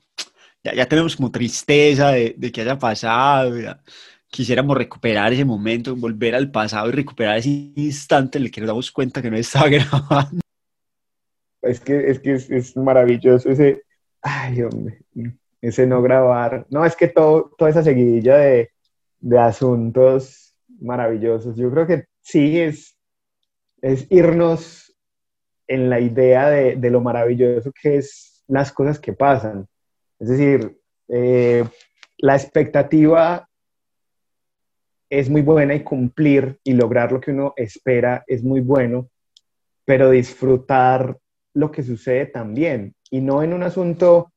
Ya, 0.64 0.74
ya 0.74 0.86
tenemos 0.88 1.18
como 1.18 1.30
tristeza 1.30 2.12
de, 2.12 2.36
de 2.38 2.52
que 2.54 2.62
haya 2.62 2.80
pasado, 2.80 3.54
quisiéramos 4.34 4.76
recuperar 4.76 5.32
ese 5.32 5.46
momento, 5.46 5.96
volver 5.96 6.34
al 6.34 6.50
pasado 6.50 6.90
y 6.90 6.92
recuperar 6.92 7.38
ese 7.38 7.72
instante 7.76 8.40
en 8.40 8.46
el 8.46 8.52
que 8.52 8.62
nos 8.62 8.68
damos 8.68 8.92
cuenta 8.92 9.22
que 9.22 9.30
no 9.30 9.38
estaba 9.38 9.70
grabando. 9.70 10.42
Es 11.62 11.80
que 11.80 12.10
es, 12.10 12.20
que 12.20 12.34
es, 12.34 12.50
es 12.50 12.76
maravilloso 12.76 13.52
ese, 13.52 13.84
ay, 14.24 14.64
hombre, 14.64 15.02
ese 15.62 15.86
no 15.86 16.02
grabar. 16.02 16.66
No, 16.72 16.84
es 16.84 16.96
que 16.96 17.08
todo, 17.08 17.54
toda 17.58 17.70
esa 17.70 17.84
seguidilla 17.84 18.38
de, 18.38 18.72
de 19.20 19.40
asuntos 19.40 20.56
maravillosos. 20.82 21.56
Yo 21.56 21.70
creo 21.72 21.86
que 21.86 22.06
sí 22.22 22.60
es, 22.60 22.98
es 23.84 24.08
irnos 24.10 24.96
en 25.68 25.92
la 25.92 26.00
idea 26.00 26.50
de, 26.50 26.76
de 26.76 26.90
lo 26.90 27.02
maravilloso 27.02 27.72
que 27.72 27.98
es 27.98 28.44
las 28.48 28.72
cosas 28.72 29.00
que 29.00 29.14
pasan. 29.14 29.68
Es 30.20 30.28
decir, 30.28 30.76
eh, 31.08 31.64
la 32.18 32.36
expectativa 32.36 33.48
es 35.20 35.30
muy 35.30 35.44
buena 35.44 35.76
y 35.76 35.84
cumplir 35.84 36.58
y 36.64 36.74
lograr 36.74 37.12
lo 37.12 37.22
que 37.22 37.30
uno 37.30 37.54
espera 37.56 38.24
es 38.26 38.44
muy 38.44 38.62
bueno, 38.62 39.10
pero 39.86 40.10
disfrutar 40.10 41.16
lo 41.54 41.72
que 41.72 41.84
sucede 41.84 42.26
también. 42.26 42.96
Y 43.12 43.22
no 43.22 43.44
en 43.44 43.54
un 43.54 43.62
asunto 43.62 44.32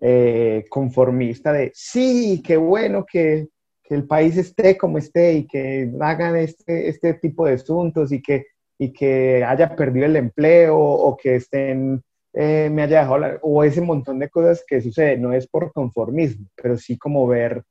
eh, 0.00 0.64
conformista 0.68 1.52
de 1.52 1.70
sí, 1.74 2.42
qué 2.44 2.56
bueno 2.56 3.06
que 3.06 3.46
el 3.88 4.04
país 4.04 4.36
esté 4.36 4.76
como 4.76 4.98
esté 4.98 5.34
y 5.34 5.46
que 5.46 5.92
hagan 6.00 6.36
este, 6.36 6.88
este 6.88 7.14
tipo 7.14 7.46
de 7.46 7.54
asuntos 7.54 8.10
y 8.10 8.20
que, 8.20 8.46
y 8.78 8.92
que 8.92 9.44
haya 9.44 9.76
perdido 9.76 10.06
el 10.06 10.16
empleo 10.16 10.76
o 10.76 11.16
que 11.16 11.36
estén, 11.36 12.02
eh, 12.32 12.68
me 12.72 12.82
haya 12.82 13.02
dejado, 13.02 13.38
o 13.42 13.62
ese 13.62 13.80
montón 13.80 14.18
de 14.18 14.28
cosas 14.28 14.64
que 14.66 14.80
sucede, 14.80 15.18
no 15.18 15.32
es 15.32 15.46
por 15.46 15.72
conformismo, 15.72 16.48
pero 16.60 16.76
sí 16.76 16.98
como 16.98 17.28
ver, 17.28 17.62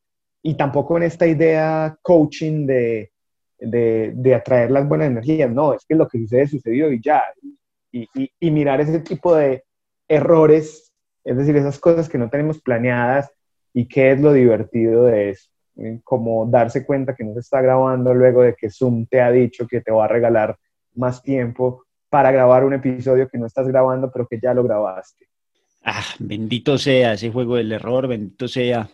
y 0.47 0.53
tampoco 0.53 0.95
en 0.97 1.03
esta 1.03 1.25
idea 1.25 1.97
coaching 2.03 2.67
de, 2.67 3.11
de, 3.57 4.13
de 4.13 4.35
atraer 4.35 4.69
las 4.69 4.87
buenas 4.87 5.07
energías, 5.07 5.49
no, 5.49 5.73
es 5.73 5.83
que 5.87 5.95
lo 5.95 6.07
que 6.07 6.19
sucede 6.19 6.45
sucedió 6.45 6.91
y 6.91 7.01
ya, 7.01 7.23
y, 7.91 8.07
y, 8.13 8.51
mirar 8.51 8.79
ese 8.79 8.99
tipo 8.99 9.35
de 9.35 9.63
errores, 10.07 10.93
es 11.23 11.35
decir, 11.35 11.55
esas 11.57 11.79
cosas 11.79 12.07
que 12.07 12.19
no 12.19 12.29
tenemos 12.29 12.61
planeadas 12.61 13.31
y 13.73 13.87
qué 13.87 14.11
es 14.11 14.21
lo 14.21 14.33
divertido 14.33 15.05
de 15.05 15.31
eso. 15.31 15.49
Eh, 15.77 16.01
como 16.03 16.45
darse 16.45 16.85
cuenta 16.85 17.15
que 17.15 17.23
no 17.23 17.33
se 17.33 17.39
está 17.39 17.59
grabando 17.59 18.13
luego 18.13 18.43
de 18.43 18.53
que 18.53 18.69
Zoom 18.69 19.07
te 19.07 19.21
ha 19.21 19.31
dicho 19.31 19.65
que 19.65 19.81
te 19.81 19.91
va 19.91 20.05
a 20.05 20.09
regalar 20.09 20.55
más 20.93 21.23
tiempo 21.23 21.85
para 22.07 22.31
grabar 22.31 22.63
un 22.65 22.75
episodio 22.75 23.27
que 23.27 23.39
no 23.39 23.47
estás 23.47 23.67
grabando, 23.67 24.11
pero 24.11 24.27
que 24.27 24.39
ya 24.39 24.53
lo 24.53 24.63
grabaste. 24.63 25.25
Ah, 25.83 26.03
bendito 26.19 26.77
sea 26.77 27.13
ese 27.13 27.31
juego 27.31 27.55
del 27.55 27.71
error, 27.71 28.07
bendito 28.07 28.47
sea 28.47 28.87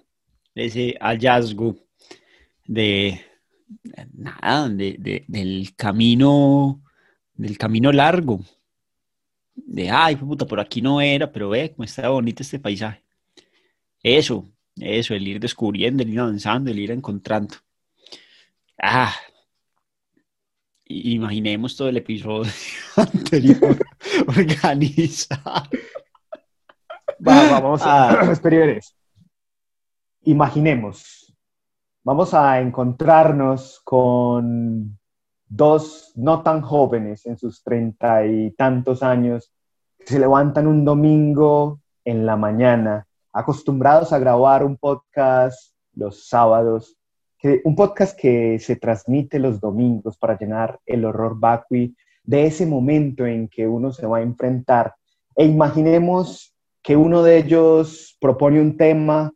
ese 0.55 0.97
hallazgo 0.99 1.75
de 2.65 3.21
nada, 4.13 4.69
de, 4.69 5.25
del 5.27 5.75
camino, 5.75 6.81
del 7.33 7.57
camino 7.57 7.91
largo. 7.91 8.41
De 9.55 9.89
ay, 9.89 10.15
puta, 10.15 10.45
por 10.45 10.59
aquí 10.59 10.81
no 10.81 11.01
era, 11.01 11.31
pero 11.31 11.49
ve 11.49 11.71
cómo 11.71 11.83
está 11.83 12.09
bonito 12.09 12.43
este 12.43 12.59
paisaje. 12.59 13.03
Eso, 14.03 14.49
eso, 14.77 15.13
el 15.13 15.27
ir 15.27 15.39
descubriendo, 15.39 16.03
el 16.03 16.09
ir 16.09 16.19
avanzando, 16.19 16.71
el 16.71 16.79
ir 16.79 16.91
encontrando. 16.91 17.55
Ah, 18.81 19.13
imaginemos 20.85 21.75
todo 21.75 21.89
el 21.89 21.97
episodio 21.97 22.51
anterior 22.95 23.77
organizado. 24.27 25.69
vamos 27.19 27.81
a 27.83 28.11
ah. 28.11 28.35
Imaginemos. 30.23 31.35
Vamos 32.03 32.35
a 32.35 32.61
encontrarnos 32.61 33.81
con 33.83 34.99
dos 35.47 36.11
no 36.15 36.43
tan 36.43 36.61
jóvenes 36.61 37.25
en 37.25 37.39
sus 37.39 37.63
treinta 37.63 38.23
y 38.27 38.51
tantos 38.51 39.01
años 39.01 39.51
que 39.97 40.05
se 40.05 40.19
levantan 40.19 40.67
un 40.67 40.85
domingo 40.85 41.79
en 42.05 42.27
la 42.27 42.35
mañana 42.35 43.07
acostumbrados 43.33 44.13
a 44.13 44.19
grabar 44.19 44.63
un 44.63 44.77
podcast 44.77 45.73
los 45.95 46.27
sábados, 46.27 46.97
un 47.63 47.75
podcast 47.75 48.15
que 48.15 48.59
se 48.59 48.75
transmite 48.75 49.39
los 49.39 49.59
domingos 49.59 50.17
para 50.17 50.37
llenar 50.37 50.79
el 50.85 51.03
horror 51.03 51.39
vacui 51.39 51.95
de 52.23 52.45
ese 52.45 52.67
momento 52.67 53.25
en 53.25 53.47
que 53.47 53.67
uno 53.67 53.91
se 53.91 54.05
va 54.05 54.19
a 54.19 54.21
enfrentar. 54.21 54.93
E 55.35 55.45
imaginemos 55.45 56.53
que 56.83 56.95
uno 56.95 57.23
de 57.23 57.37
ellos 57.37 58.15
propone 58.19 58.61
un 58.61 58.77
tema 58.77 59.33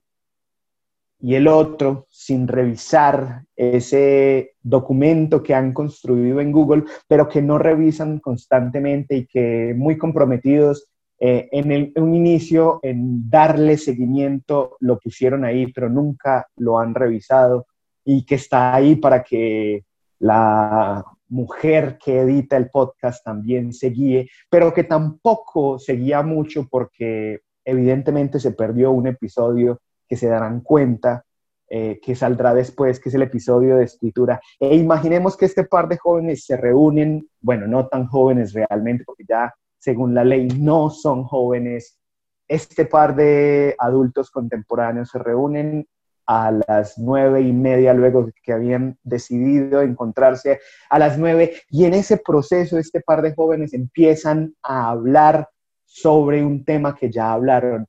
y 1.26 1.34
el 1.34 1.48
otro, 1.48 2.06
sin 2.12 2.48
revisar 2.48 3.46
ese 3.56 4.52
documento 4.62 5.42
que 5.42 5.56
han 5.56 5.74
construido 5.74 6.40
en 6.40 6.52
Google, 6.52 6.84
pero 7.08 7.28
que 7.28 7.42
no 7.42 7.58
revisan 7.58 8.20
constantemente 8.20 9.18
y 9.18 9.26
que 9.26 9.74
muy 9.76 9.98
comprometidos 9.98 10.88
eh, 11.20 11.50
en 11.52 11.92
un 11.96 12.14
inicio, 12.14 12.80
en 12.84 13.28
darle 13.28 13.80
seguimiento, 13.80 14.78
lo 14.82 15.00
pusieron 15.00 15.46
ahí, 15.46 15.66
pero 15.74 15.90
nunca 15.90 16.46
lo 16.58 16.78
han 16.78 16.94
revisado 16.94 17.66
y 18.04 18.24
que 18.24 18.36
está 18.36 18.76
ahí 18.76 18.96
para 18.96 19.24
que 19.24 19.84
la 20.20 21.04
mujer 21.30 21.98
que 21.98 22.20
edita 22.20 22.56
el 22.56 22.70
podcast 22.70 23.26
también 23.26 23.74
se 23.74 23.90
guíe, 23.90 24.30
pero 24.48 24.72
que 24.72 24.84
tampoco 24.84 25.80
seguía 25.80 26.22
mucho 26.22 26.68
porque 26.70 27.40
evidentemente 27.66 28.40
se 28.40 28.52
perdió 28.52 28.92
un 28.92 29.08
episodio 29.08 29.82
que 30.08 30.16
se 30.16 30.28
darán 30.28 30.62
cuenta 30.62 31.26
eh, 31.68 32.00
que 32.02 32.16
saldrá 32.16 32.54
después, 32.54 33.00
que 33.00 33.10
es 33.10 33.16
el 33.16 33.24
episodio 33.24 33.78
de 33.78 33.86
escritura. 33.86 34.40
E 34.60 34.76
imaginemos 34.76 35.36
que 35.36 35.46
este 35.46 35.64
par 35.64 35.88
de 35.88 35.98
jóvenes 35.98 36.46
se 36.46 36.58
reúnen, 36.58 37.28
bueno, 37.42 37.66
no 37.66 37.88
tan 37.88 38.06
jóvenes 38.06 38.54
realmente, 38.54 39.04
porque 39.04 39.26
ya 39.28 39.52
según 39.80 40.14
la 40.14 40.24
ley, 40.24 40.48
no 40.48 40.90
son 40.90 41.24
jóvenes. 41.24 42.00
Este 42.48 42.86
par 42.86 43.16
de 43.16 43.76
adultos 43.78 44.32
contemporáneos 44.32 45.10
se 45.10 45.20
reúnen 45.20 45.88
a 46.28 46.52
las 46.68 46.98
nueve 46.98 47.42
y 47.42 47.54
media, 47.54 47.94
luego 47.94 48.30
que 48.44 48.54
habían 48.54 48.98
decidido 49.04 49.82
encontrarse 49.82 50.60
a 50.90 50.98
las 50.98 51.18
nueve, 51.18 51.54
y 51.70 51.86
en 51.86 51.94
ese 51.94 52.18
proceso 52.18 52.78
este 52.78 53.02
par 53.02 53.22
de 53.22 53.36
jóvenes 53.36 53.74
empiezan 53.74 54.56
a 54.64 54.90
hablar 54.90 55.50
sobre 55.86 56.44
un 56.44 56.66
tema 56.66 56.96
que 56.96 57.12
ya 57.12 57.32
hablaron. 57.32 57.88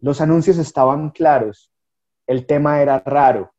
Los 0.00 0.20
anuncios 0.20 0.58
estaban 0.58 1.10
claros, 1.10 1.70
el 2.26 2.46
tema 2.46 2.80
era 2.80 3.00
raro, 3.00 3.52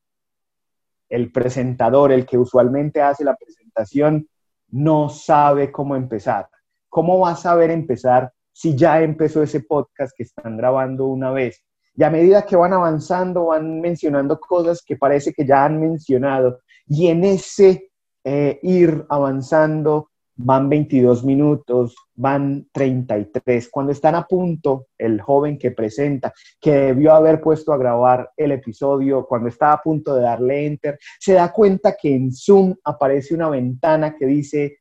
el 1.10 1.32
presentador, 1.32 2.12
el 2.12 2.26
que 2.26 2.38
usualmente 2.38 3.02
hace 3.02 3.24
la 3.24 3.36
presentación, 3.36 4.28
no 4.70 5.10
sabe 5.10 5.72
cómo 5.72 5.96
empezar. 5.96 6.48
¿Cómo 6.90 7.20
va 7.20 7.32
a 7.32 7.36
saber 7.36 7.70
empezar 7.70 8.32
si 8.52 8.76
ya 8.76 9.02
empezó 9.02 9.44
ese 9.44 9.62
podcast 9.62 10.14
que 10.16 10.24
están 10.24 10.58
grabando 10.58 11.08
una 11.08 11.32
vez? 11.32 11.64
Y 11.96 12.04
a 12.04 12.10
medida 12.10 12.46
que 12.46 12.56
van 12.56 12.74
avanzando, 12.74 13.48
van 13.48 13.82
mencionando 13.82 14.40
cosas 14.40 14.82
que 14.86 14.96
parece 14.96 15.34
que 15.34 15.46
ya 15.46 15.66
han 15.66 15.80
mencionado. 15.80 16.60
Y 16.88 17.08
en 17.08 17.24
ese 17.26 17.92
eh, 18.24 18.60
ir 18.64 19.06
avanzando, 19.10 20.11
van 20.36 20.70
22 20.70 21.24
minutos, 21.24 21.96
van 22.16 22.68
33. 22.72 23.70
Cuando 23.70 23.92
están 23.92 24.16
a 24.16 24.26
punto, 24.26 24.88
el 24.98 25.22
joven 25.22 25.58
que 25.58 25.72
presenta, 25.72 26.34
que 26.60 26.72
debió 26.72 27.14
haber 27.14 27.42
puesto 27.42 27.74
a 27.74 27.78
grabar 27.78 28.32
el 28.38 28.52
episodio, 28.52 29.26
cuando 29.28 29.50
está 29.50 29.74
a 29.74 29.82
punto 29.82 30.16
de 30.16 30.22
darle 30.22 30.66
enter, 30.66 30.98
se 31.20 31.34
da 31.34 31.52
cuenta 31.52 31.96
que 32.00 32.16
en 32.16 32.32
Zoom 32.32 32.76
aparece 32.84 33.34
una 33.34 33.50
ventana 33.50 34.16
que 34.16 34.26
dice, 34.26 34.80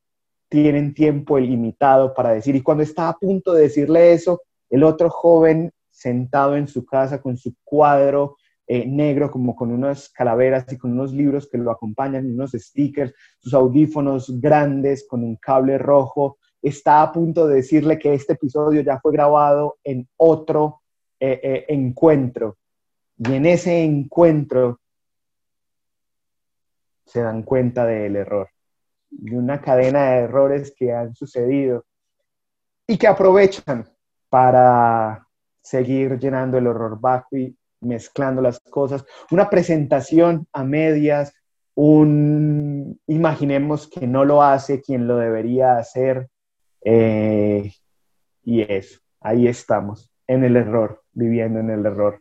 tienen 0.48 0.94
tiempo 0.94 1.38
ilimitado 1.38 2.12
para 2.14 2.32
decir. 2.32 2.56
Y 2.56 2.62
cuando 2.62 2.82
está 2.82 3.08
a 3.08 3.16
punto 3.16 3.52
de 3.52 3.62
decirle 3.62 4.12
eso, 4.12 4.42
el 4.68 4.82
otro 4.84 5.10
joven 5.10 5.72
sentado 5.90 6.56
en 6.56 6.66
su 6.66 6.84
casa 6.84 7.20
con 7.20 7.36
su 7.36 7.54
cuadro 7.62 8.36
eh, 8.72 8.86
negro, 8.86 9.32
como 9.32 9.56
con 9.56 9.72
unas 9.72 10.10
calaveras 10.10 10.72
y 10.72 10.78
con 10.78 10.92
unos 10.92 11.12
libros 11.12 11.48
que 11.50 11.58
lo 11.58 11.72
acompañan, 11.72 12.32
unos 12.32 12.52
stickers, 12.52 13.12
sus 13.40 13.52
audífonos 13.52 14.40
grandes 14.40 15.08
con 15.08 15.24
un 15.24 15.34
cable 15.34 15.76
rojo, 15.76 16.38
está 16.62 17.02
a 17.02 17.10
punto 17.10 17.48
de 17.48 17.56
decirle 17.56 17.98
que 17.98 18.14
este 18.14 18.34
episodio 18.34 18.80
ya 18.82 19.00
fue 19.00 19.10
grabado 19.10 19.78
en 19.82 20.08
otro 20.16 20.82
eh, 21.18 21.40
eh, 21.42 21.64
encuentro. 21.66 22.58
Y 23.18 23.34
en 23.34 23.46
ese 23.46 23.82
encuentro 23.82 24.78
se 27.06 27.22
dan 27.22 27.42
cuenta 27.42 27.84
del 27.84 28.14
error, 28.14 28.50
de 29.10 29.36
una 29.36 29.60
cadena 29.60 30.12
de 30.12 30.18
errores 30.18 30.72
que 30.76 30.92
han 30.92 31.12
sucedido 31.16 31.86
y 32.86 32.96
que 32.96 33.08
aprovechan 33.08 33.84
para 34.28 35.26
seguir 35.60 36.20
llenando 36.20 36.56
el 36.56 36.68
horror 36.68 37.00
vacui, 37.00 37.56
mezclando 37.80 38.42
las 38.42 38.60
cosas, 38.60 39.04
una 39.30 39.50
presentación 39.50 40.46
a 40.52 40.64
medias, 40.64 41.32
un 41.74 43.00
imaginemos 43.06 43.88
que 43.88 44.06
no 44.06 44.24
lo 44.24 44.42
hace 44.42 44.80
quien 44.80 45.06
lo 45.06 45.16
debería 45.16 45.76
hacer, 45.76 46.28
eh, 46.84 47.72
y 48.44 48.62
eso, 48.62 49.00
ahí 49.20 49.46
estamos, 49.46 50.10
en 50.26 50.44
el 50.44 50.56
error, 50.56 51.02
viviendo 51.12 51.60
en 51.60 51.70
el 51.70 51.86
error. 51.86 52.20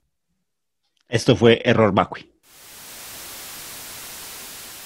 Esto 1.07 1.36
fue 1.36 1.62
Error 1.66 1.93
Vacui. 1.93 2.32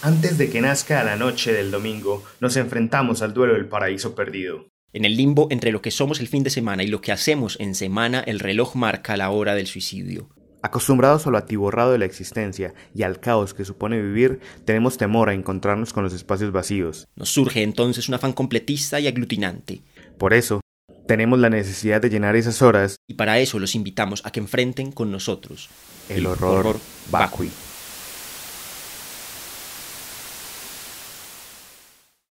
Antes 0.02 0.38
de 0.38 0.50
que 0.50 0.62
nazca 0.62 1.04
la 1.04 1.16
noche 1.16 1.54
del 1.54 1.72
domingo, 1.72 2.24
nos 2.42 2.58
enfrentamos 2.58 3.22
al 3.22 3.34
duelo 3.34 3.54
del 3.54 3.68
paraíso 3.68 4.14
perdido. 4.14 4.66
En 4.92 5.06
el 5.06 5.16
limbo 5.16 5.48
entre 5.50 5.72
lo 5.72 5.82
que 5.82 5.92
somos 5.92 6.20
el 6.20 6.28
fin 6.28 6.44
de 6.44 6.50
semana 6.50 6.84
y 6.84 6.88
lo 6.88 7.02
que 7.02 7.12
hacemos 7.12 7.58
en 7.60 7.74
semana, 7.74 8.20
el 8.20 8.40
reloj 8.40 8.76
marca 8.76 9.18
la 9.18 9.30
hora 9.32 9.56
del 9.56 9.66
suicidio. 9.66 10.30
Acostumbrados 10.66 11.28
a 11.28 11.30
lo 11.30 11.38
atiborrado 11.38 11.92
de 11.92 11.98
la 11.98 12.06
existencia 12.06 12.74
y 12.96 13.04
al 13.04 13.20
caos 13.20 13.54
que 13.54 13.66
supone 13.66 14.02
vivir, 14.02 14.40
tenemos 14.64 14.96
temor 14.96 15.28
a 15.28 15.34
encontrarnos 15.34 15.92
con 15.92 16.06
los 16.06 16.14
espacios 16.14 16.54
vacíos. 16.54 17.06
Nos 17.18 17.30
surge 17.30 17.64
entonces 17.64 18.08
un 18.08 18.16
afán 18.16 18.32
completista 18.32 18.98
y 19.02 19.08
aglutinante. 19.08 19.82
Por 20.18 20.34
eso, 20.34 20.62
tenemos 21.06 21.38
la 21.40 21.50
necesidad 21.50 22.02
de 22.02 22.10
llenar 22.10 22.38
esas 22.38 22.62
horas 22.62 22.96
y 23.10 23.16
para 23.16 23.40
eso 23.40 23.60
los 23.60 23.76
invitamos 23.76 24.26
a 24.26 24.32
que 24.32 24.40
enfrenten 24.40 24.94
con 24.94 25.12
nosotros 25.12 25.70
el, 26.08 26.26
horror, 26.26 26.60
horror 26.60 26.80
vacui. 27.12 27.52